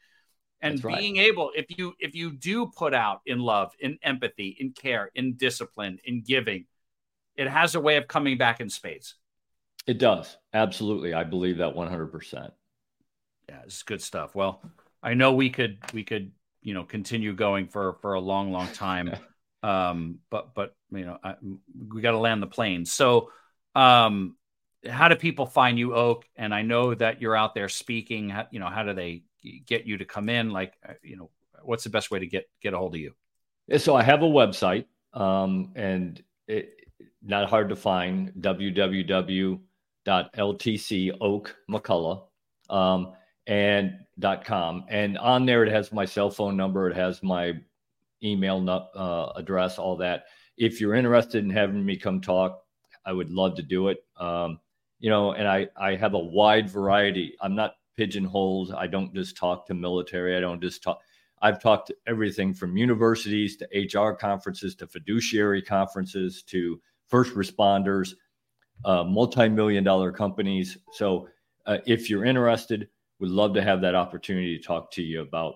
And 0.60 0.78
That's 0.78 0.96
being 0.96 1.16
able, 1.16 1.50
if 1.56 1.66
you 1.76 1.94
if 1.98 2.14
you 2.14 2.32
do 2.32 2.66
put 2.66 2.94
out 2.94 3.20
in 3.26 3.40
love, 3.40 3.72
in 3.80 3.98
empathy, 4.02 4.56
in 4.58 4.72
care, 4.72 5.10
in 5.14 5.34
discipline, 5.34 5.98
in 6.04 6.22
giving, 6.22 6.66
it 7.36 7.48
has 7.48 7.74
a 7.74 7.80
way 7.80 7.96
of 7.96 8.06
coming 8.06 8.38
back 8.38 8.60
in 8.60 8.68
spades. 8.68 9.16
It 9.86 9.98
does. 9.98 10.36
Absolutely. 10.54 11.14
I 11.14 11.24
believe 11.24 11.58
that 11.58 11.74
100%. 11.74 12.52
Yeah, 13.48 13.60
it's 13.64 13.82
good 13.82 14.00
stuff. 14.00 14.34
Well, 14.34 14.62
I 15.02 15.14
know 15.14 15.32
we 15.32 15.50
could 15.50 15.78
we 15.92 16.04
could, 16.04 16.30
you 16.62 16.74
know, 16.74 16.84
continue 16.84 17.34
going 17.34 17.66
for 17.66 17.94
for 18.00 18.14
a 18.14 18.20
long 18.20 18.52
long 18.52 18.68
time. 18.68 19.12
um 19.64 20.18
but 20.30 20.54
but 20.54 20.74
you 20.92 21.04
know, 21.04 21.18
I, 21.22 21.34
we 21.88 22.02
got 22.02 22.12
to 22.12 22.18
land 22.18 22.40
the 22.42 22.46
plane. 22.46 22.84
So, 22.84 23.30
um 23.74 24.36
how 24.88 25.08
do 25.08 25.16
people 25.16 25.46
find 25.46 25.78
you, 25.78 25.94
Oak? 25.94 26.24
And 26.36 26.54
I 26.54 26.62
know 26.62 26.94
that 26.94 27.20
you're 27.20 27.36
out 27.36 27.54
there 27.54 27.68
speaking. 27.68 28.34
You 28.50 28.60
know, 28.60 28.68
how 28.68 28.82
do 28.82 28.92
they 28.92 29.22
get 29.66 29.86
you 29.86 29.98
to 29.98 30.04
come 30.04 30.28
in? 30.28 30.50
Like, 30.50 30.74
uh, 30.88 30.94
you 31.02 31.16
know, 31.16 31.30
what's 31.62 31.84
the 31.84 31.90
best 31.90 32.10
way 32.10 32.18
to 32.18 32.26
get 32.26 32.48
get 32.60 32.74
a 32.74 32.78
hold 32.78 32.94
of 32.94 33.00
you? 33.00 33.14
So 33.78 33.94
I 33.94 34.02
have 34.02 34.22
a 34.22 34.26
website, 34.26 34.86
um, 35.14 35.72
and 35.76 36.22
it 36.48 36.82
not 37.22 37.48
hard 37.48 37.68
to 37.68 37.76
find 37.76 38.32
www.ltc 38.40 39.60
oak 41.20 41.56
mcculloch 41.70 42.24
um, 42.70 43.12
and 43.46 43.98
com 44.44 44.84
and 44.88 45.18
on 45.18 45.46
there 45.46 45.64
it 45.64 45.70
has 45.70 45.92
my 45.92 46.04
cell 46.04 46.30
phone 46.30 46.56
number 46.56 46.90
it 46.90 46.96
has 46.96 47.22
my 47.22 47.52
email 48.22 48.68
uh, 48.94 49.32
address 49.36 49.78
all 49.78 49.96
that 49.96 50.24
if 50.56 50.80
you're 50.80 50.94
interested 50.94 51.44
in 51.44 51.50
having 51.50 51.84
me 51.84 51.96
come 51.96 52.20
talk 52.20 52.64
i 53.06 53.12
would 53.12 53.30
love 53.30 53.54
to 53.54 53.62
do 53.62 53.88
it 53.88 54.04
um, 54.16 54.58
you 55.02 55.10
know, 55.10 55.32
and 55.32 55.48
I, 55.48 55.66
I 55.76 55.96
have 55.96 56.14
a 56.14 56.18
wide 56.18 56.70
variety. 56.70 57.34
I'm 57.40 57.56
not 57.56 57.74
pigeonholed. 57.96 58.72
I 58.72 58.86
don't 58.86 59.12
just 59.12 59.36
talk 59.36 59.66
to 59.66 59.74
military. 59.74 60.36
I 60.36 60.40
don't 60.40 60.62
just 60.62 60.80
talk. 60.80 61.00
I've 61.42 61.60
talked 61.60 61.88
to 61.88 61.96
everything 62.06 62.54
from 62.54 62.76
universities 62.76 63.56
to 63.56 63.66
HR 63.98 64.12
conferences 64.12 64.76
to 64.76 64.86
fiduciary 64.86 65.60
conferences 65.60 66.44
to 66.44 66.80
first 67.08 67.34
responders, 67.34 68.14
uh, 68.84 69.02
multi-million 69.02 69.82
dollar 69.82 70.12
companies. 70.12 70.78
So 70.92 71.28
uh, 71.66 71.78
if 71.84 72.08
you're 72.08 72.24
interested, 72.24 72.88
we'd 73.18 73.32
love 73.32 73.54
to 73.54 73.62
have 73.62 73.80
that 73.80 73.96
opportunity 73.96 74.56
to 74.56 74.62
talk 74.62 74.92
to 74.92 75.02
you 75.02 75.20
about 75.22 75.54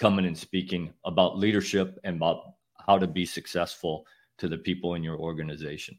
coming 0.00 0.26
and 0.26 0.36
speaking 0.36 0.92
about 1.04 1.38
leadership 1.38 2.00
and 2.02 2.16
about 2.16 2.40
how 2.84 2.98
to 2.98 3.06
be 3.06 3.26
successful 3.26 4.08
to 4.38 4.48
the 4.48 4.58
people 4.58 4.94
in 4.94 5.04
your 5.04 5.18
organization. 5.18 5.96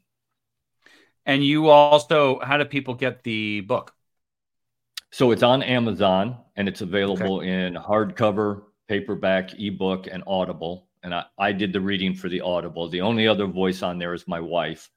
And 1.28 1.44
you 1.44 1.68
also, 1.68 2.40
how 2.40 2.56
do 2.56 2.64
people 2.64 2.94
get 2.94 3.22
the 3.22 3.60
book? 3.60 3.94
So 5.10 5.30
it's 5.30 5.42
on 5.42 5.62
Amazon 5.62 6.38
and 6.56 6.66
it's 6.66 6.80
available 6.80 7.38
okay. 7.38 7.66
in 7.66 7.74
hardcover, 7.74 8.62
paperback, 8.88 9.52
ebook, 9.60 10.08
and 10.10 10.24
Audible. 10.26 10.88
And 11.02 11.14
I, 11.14 11.24
I 11.38 11.52
did 11.52 11.74
the 11.74 11.82
reading 11.82 12.14
for 12.14 12.30
the 12.30 12.40
Audible. 12.40 12.88
The 12.88 13.02
only 13.02 13.28
other 13.28 13.46
voice 13.46 13.82
on 13.82 13.98
there 13.98 14.14
is 14.14 14.26
my 14.26 14.40
wife. 14.40 14.90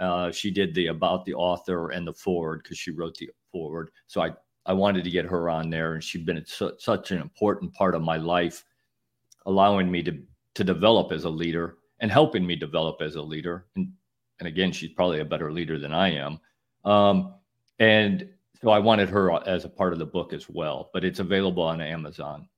Uh, 0.00 0.32
she 0.32 0.50
did 0.50 0.74
the 0.74 0.88
about 0.88 1.24
the 1.24 1.34
author 1.34 1.90
and 1.90 2.04
the 2.06 2.14
foreword 2.14 2.62
because 2.64 2.78
she 2.78 2.90
wrote 2.90 3.16
the 3.16 3.30
foreword. 3.52 3.90
So 4.08 4.22
I, 4.22 4.30
I 4.66 4.72
wanted 4.72 5.04
to 5.04 5.10
get 5.10 5.26
her 5.26 5.48
on 5.48 5.70
there, 5.70 5.94
and 5.94 6.02
she's 6.02 6.24
been 6.24 6.42
su- 6.46 6.76
such 6.78 7.10
an 7.12 7.20
important 7.20 7.72
part 7.74 7.94
of 7.94 8.02
my 8.02 8.16
life, 8.16 8.64
allowing 9.46 9.90
me 9.90 10.02
to 10.04 10.18
to 10.54 10.64
develop 10.64 11.12
as 11.12 11.24
a 11.24 11.30
leader 11.30 11.76
and 12.00 12.10
helping 12.10 12.46
me 12.46 12.56
develop 12.56 13.02
as 13.02 13.14
a 13.14 13.22
leader. 13.22 13.66
And 13.76 13.92
and 14.40 14.48
again, 14.48 14.72
she's 14.72 14.90
probably 14.90 15.20
a 15.20 15.24
better 15.24 15.52
leader 15.52 15.78
than 15.78 15.92
I 15.92 16.14
am. 16.14 16.40
Um, 16.84 17.34
and 17.78 18.28
so 18.62 18.70
I 18.70 18.78
wanted 18.78 19.08
her 19.10 19.32
as 19.46 19.64
a 19.64 19.68
part 19.68 19.92
of 19.92 19.98
the 19.98 20.06
book 20.06 20.32
as 20.32 20.48
well, 20.48 20.90
but 20.92 21.04
it's 21.04 21.20
available 21.20 21.62
on 21.62 21.80
Amazon. 21.80 22.48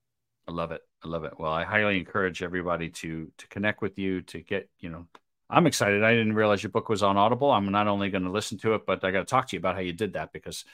I 0.49 0.53
love 0.53 0.73
it. 0.73 0.81
I 1.05 1.09
love 1.09 1.25
it. 1.25 1.35
Well, 1.39 1.53
I 1.53 1.65
highly 1.65 1.99
encourage 1.99 2.43
everybody 2.43 2.89
to 2.89 3.31
to 3.39 3.49
connect 3.49 3.83
with 3.83 3.99
you 3.99 4.23
to 4.23 4.41
get, 4.41 4.69
you 4.79 4.89
know, 4.89 5.07
I'm 5.51 5.67
excited. 5.67 6.03
I 6.03 6.13
didn't 6.15 6.35
realize 6.35 6.63
your 6.63 6.71
book 6.71 6.89
was 6.89 7.03
on 7.03 7.17
Audible. 7.17 7.51
I'm 7.51 7.71
not 7.71 7.89
only 7.89 8.11
going 8.11 8.25
to 8.25 8.31
listen 8.31 8.59
to 8.59 8.75
it, 8.75 8.83
but 8.87 9.05
I 9.05 9.11
got 9.11 9.21
to 9.21 9.25
talk 9.25 9.49
to 9.49 9.57
you 9.57 9.59
about 9.59 9.75
how 9.75 9.81
you 9.81 9.93
did 9.93 10.15
that 10.15 10.33
because 10.33 10.65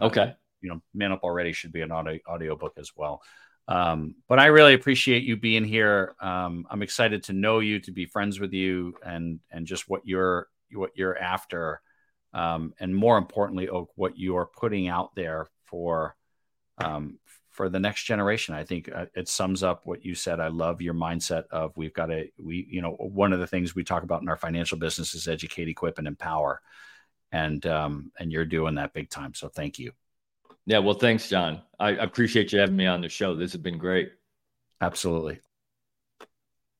uh, 0.00 0.06
okay. 0.06 0.34
you 0.60 0.70
know, 0.70 0.80
Man 0.94 1.12
Up 1.12 1.22
Already 1.22 1.52
should 1.52 1.72
be 1.72 1.80
an 1.80 1.90
audio 1.90 2.18
audio 2.26 2.56
book 2.56 2.74
as 2.78 2.92
well. 2.94 3.22
Um, 3.68 4.16
but 4.28 4.38
I 4.38 4.46
really 4.46 4.74
appreciate 4.74 5.22
you 5.22 5.36
being 5.36 5.64
here. 5.64 6.14
Um, 6.20 6.66
I'm 6.70 6.82
excited 6.82 7.22
to 7.24 7.32
know 7.32 7.60
you, 7.60 7.78
to 7.80 7.92
be 7.92 8.06
friends 8.06 8.40
with 8.40 8.52
you, 8.52 8.94
and 9.04 9.40
and 9.50 9.66
just 9.66 9.88
what 9.88 10.02
you're 10.04 10.48
what 10.72 10.90
you're 10.94 11.16
after, 11.16 11.80
um, 12.34 12.74
and 12.80 12.94
more 12.94 13.18
importantly, 13.18 13.68
Oak, 13.68 13.90
what 13.94 14.16
you 14.18 14.36
are 14.36 14.46
putting 14.46 14.88
out 14.88 15.14
there 15.14 15.48
for 15.64 16.16
um, 16.78 17.18
for 17.50 17.68
the 17.68 17.78
next 17.78 18.04
generation. 18.04 18.54
I 18.54 18.64
think 18.64 18.90
uh, 18.92 19.06
it 19.14 19.28
sums 19.28 19.62
up 19.62 19.82
what 19.84 20.04
you 20.04 20.14
said. 20.14 20.40
I 20.40 20.48
love 20.48 20.80
your 20.80 20.94
mindset 20.94 21.44
of 21.50 21.76
we've 21.76 21.94
got 21.94 22.06
to 22.06 22.26
we 22.38 22.66
you 22.68 22.82
know 22.82 22.92
one 22.92 23.32
of 23.32 23.38
the 23.40 23.46
things 23.46 23.74
we 23.74 23.84
talk 23.84 24.02
about 24.02 24.22
in 24.22 24.28
our 24.28 24.36
financial 24.36 24.78
business 24.78 25.14
is 25.14 25.28
educate, 25.28 25.68
equip, 25.68 25.98
and 25.98 26.08
empower, 26.08 26.60
and 27.30 27.64
um, 27.66 28.10
and 28.18 28.32
you're 28.32 28.44
doing 28.44 28.74
that 28.74 28.92
big 28.92 29.08
time. 29.08 29.34
So 29.34 29.48
thank 29.48 29.78
you. 29.78 29.92
Yeah, 30.66 30.78
well, 30.78 30.94
thanks, 30.94 31.28
John. 31.28 31.62
I 31.78 31.90
appreciate 31.90 32.52
you 32.52 32.60
having 32.60 32.76
me 32.76 32.86
on 32.86 33.00
the 33.00 33.08
show. 33.08 33.34
This 33.34 33.52
has 33.52 33.60
been 33.60 33.78
great. 33.78 34.12
Absolutely. 34.80 35.40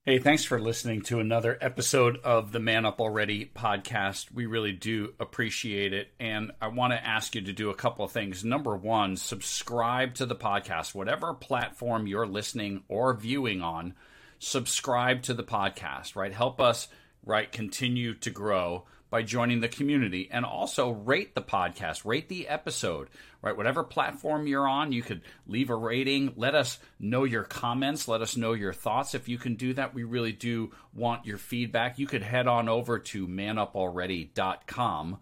Hey, 0.05 0.19
thanks 0.19 0.45
for 0.45 0.61
listening 0.61 1.03
to 1.03 1.21
another 1.21 1.57
episode 1.61 2.19
of 2.25 2.51
the 2.51 2.59
Man 2.59 2.85
Up 2.85 3.01
Already 3.01 3.47
podcast. 3.47 4.33
We 4.33 4.47
really 4.47 4.73
do 4.73 5.15
appreciate 5.21 5.93
it. 5.93 6.09
And 6.19 6.51
I 6.61 6.69
want 6.69 6.93
to 6.93 7.07
ask 7.07 7.37
you 7.37 7.41
to 7.43 7.53
do 7.53 7.71
a 7.71 7.75
couple 7.77 8.05
of 8.05 8.11
things. 8.11 8.45
Number 8.45 8.77
one, 8.77 9.17
subscribe 9.17 10.15
to 10.15 10.27
the 10.27 10.35
podcast, 10.35 10.93
whatever 10.93 11.35
platform 11.35 12.09
you're 12.09 12.27
listening 12.27 12.83
or 12.89 13.15
viewing 13.15 13.63
on, 13.63 13.95
subscribe 14.41 15.23
to 15.23 15.35
the 15.35 15.45
podcast, 15.45 16.17
right? 16.17 16.33
Help 16.33 16.61
us 16.61 16.89
right, 17.25 17.51
continue 17.53 18.15
to 18.15 18.31
grow 18.31 18.85
by 19.13 19.23
joining 19.23 19.61
the 19.61 19.69
community 19.69 20.27
and 20.33 20.43
also 20.43 20.89
rate 20.89 21.35
the 21.35 21.43
podcast, 21.43 22.07
rate 22.07 22.31
the 22.31 22.49
episode, 22.49 23.11
right? 23.43 23.55
Whatever 23.55 23.85
platform 23.85 24.47
you're 24.47 24.67
on, 24.67 24.91
you 24.91 25.03
could 25.03 25.21
leave 25.47 25.69
a 25.69 25.77
rating. 25.77 26.33
Let 26.35 26.55
us 26.55 26.79
know 26.99 27.25
your 27.25 27.45
comments. 27.45 28.09
Let 28.09 28.23
us 28.23 28.39
know 28.39 28.55
your 28.55 28.73
thoughts. 28.73 29.15
If 29.15 29.29
you 29.29 29.37
can 29.37 29.57
do 29.57 29.75
that, 29.75 29.93
we 29.93 30.05
really 30.05 30.33
do 30.33 30.73
want 30.95 31.27
your 31.27 31.37
feedback. 31.37 31.99
You 31.99 32.07
could 32.07 32.23
head 32.23 32.47
on 32.47 32.71
over 32.71 32.99
to 32.99 33.29
manupalready.com 33.29 35.19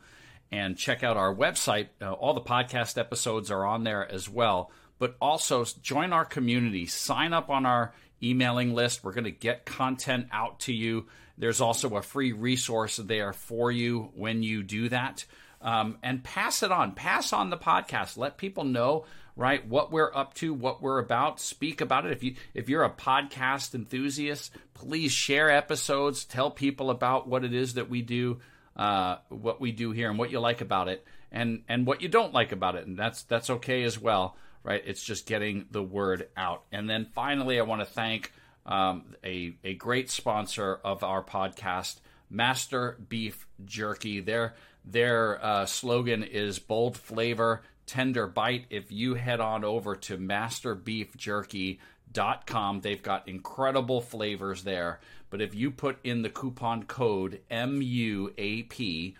and 0.53 0.79
check 0.79 1.03
out 1.03 1.17
our 1.17 1.35
website. 1.35 1.89
Uh, 2.01 2.13
all 2.13 2.35
the 2.35 2.41
podcast 2.41 2.97
episodes 2.97 3.51
are 3.51 3.67
on 3.67 3.83
there 3.83 4.09
as 4.09 4.29
well. 4.29 4.71
But 5.01 5.17
also 5.21 5.65
join 5.83 6.13
our 6.13 6.25
community, 6.25 6.87
sign 6.87 7.33
up 7.33 7.51
on 7.51 7.67
our 7.67 7.93
emailing 8.23 8.73
list. 8.73 9.03
We're 9.03 9.15
going 9.15 9.25
to 9.25 9.33
get 9.33 9.67
content 9.67 10.29
out 10.31 10.61
to 10.61 10.73
you. 10.73 11.07
There's 11.41 11.61
also 11.61 11.97
a 11.97 12.03
free 12.03 12.33
resource 12.33 12.99
there 12.99 13.33
for 13.33 13.73
you 13.73 14.11
when 14.15 14.43
you 14.43 14.63
do 14.63 14.91
that. 14.91 15.25
Um, 15.63 15.99
and 16.03 16.23
pass 16.23 16.63
it 16.63 16.71
on. 16.71 16.93
Pass 16.93 17.33
on 17.33 17.51
the 17.51 17.57
podcast. 17.57 18.17
Let 18.17 18.37
people 18.37 18.65
know, 18.65 19.07
right, 19.37 19.67
what 19.67 19.91
we're 19.91 20.15
up 20.15 20.35
to, 20.35 20.55
what 20.55 20.83
we're 20.83 20.99
about. 20.99 21.41
Speak 21.41 21.81
about 21.81 22.07
it. 22.07 22.13
If 22.13 22.23
you 22.23 22.35
if 22.55 22.69
you're 22.69 22.85
a 22.85 22.91
podcast 22.91 23.75
enthusiast, 23.75 24.53
please 24.75 25.13
share 25.13 25.51
episodes. 25.51 26.25
Tell 26.25 26.51
people 26.51 26.91
about 26.91 27.27
what 27.27 27.45
it 27.45 27.53
is 27.53 27.75
that 27.75 27.91
we 27.91 28.01
do, 28.01 28.41
uh, 28.77 29.17
what 29.29 29.61
we 29.61 29.73
do 29.73 29.91
here, 29.91 30.09
and 30.09 30.19
what 30.19 30.31
you 30.31 30.41
like 30.41 30.61
about 30.61 30.89
it, 30.89 31.05
and 31.33 31.63
and 31.69 31.87
what 31.87 32.01
you 32.01 32.09
don't 32.09 32.33
like 32.33 32.53
about 32.53 32.77
it, 32.77 32.87
and 32.87 32.99
that's 32.99 33.23
that's 33.25 33.51
okay 33.51 33.83
as 33.83 33.99
well 33.99 34.37
right? 34.63 34.83
It's 34.85 35.03
just 35.03 35.27
getting 35.27 35.67
the 35.71 35.83
word 35.83 36.29
out. 36.37 36.65
And 36.73 36.89
then 36.89 37.07
finally, 37.15 37.59
I 37.59 37.63
want 37.63 37.81
to 37.81 37.87
thank 37.87 38.33
um, 38.67 39.15
a, 39.25 39.55
a 39.65 39.75
great 39.75 40.11
sponsor 40.11 40.79
of 40.85 41.03
our 41.03 41.23
podcast, 41.23 42.01
Master 42.29 42.99
Beef 43.09 43.47
Jerky. 43.65 44.21
Their, 44.21 44.55
their 44.85 45.43
uh, 45.45 45.67
slogan 45.67 46.23
is 46.23 46.59
bold 46.59 46.97
flavor, 46.97 47.63
tender 47.87 48.27
bite. 48.27 48.67
If 48.71 48.93
you 48.93 49.15
head 49.15 49.41
on 49.41 49.65
over 49.65 49.97
to 49.97 50.19
masterbeefjerky.com, 50.19 52.81
they've 52.81 53.03
got 53.03 53.29
incredible 53.29 54.01
flavors 54.01 54.65
there. 54.65 55.01
But 55.31 55.41
if 55.41 55.55
you 55.55 55.71
put 55.71 55.99
in 56.05 56.23
the 56.23 56.31
coupon 56.31 56.85
code 56.85 57.41
MUAP, 57.51 59.15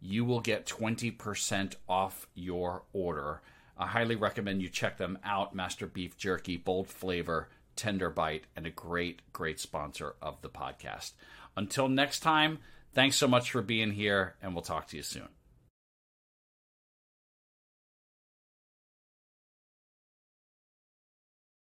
you 0.00 0.24
will 0.24 0.40
get 0.40 0.66
20% 0.66 1.74
off 1.88 2.26
your 2.34 2.82
order. 2.92 3.40
I 3.76 3.86
highly 3.86 4.16
recommend 4.16 4.62
you 4.62 4.68
check 4.68 4.96
them 4.96 5.18
out. 5.24 5.54
Master 5.54 5.86
Beef 5.86 6.16
Jerky, 6.16 6.56
bold 6.56 6.88
flavor, 6.88 7.48
tender 7.76 8.10
bite, 8.10 8.44
and 8.56 8.66
a 8.66 8.70
great, 8.70 9.20
great 9.32 9.60
sponsor 9.60 10.14
of 10.20 10.40
the 10.42 10.48
podcast. 10.48 11.12
Until 11.56 11.88
next 11.88 12.20
time, 12.20 12.58
thanks 12.94 13.16
so 13.16 13.28
much 13.28 13.50
for 13.50 13.62
being 13.62 13.92
here, 13.92 14.34
and 14.42 14.54
we'll 14.54 14.62
talk 14.62 14.88
to 14.88 14.96
you 14.96 15.02
soon. 15.02 15.28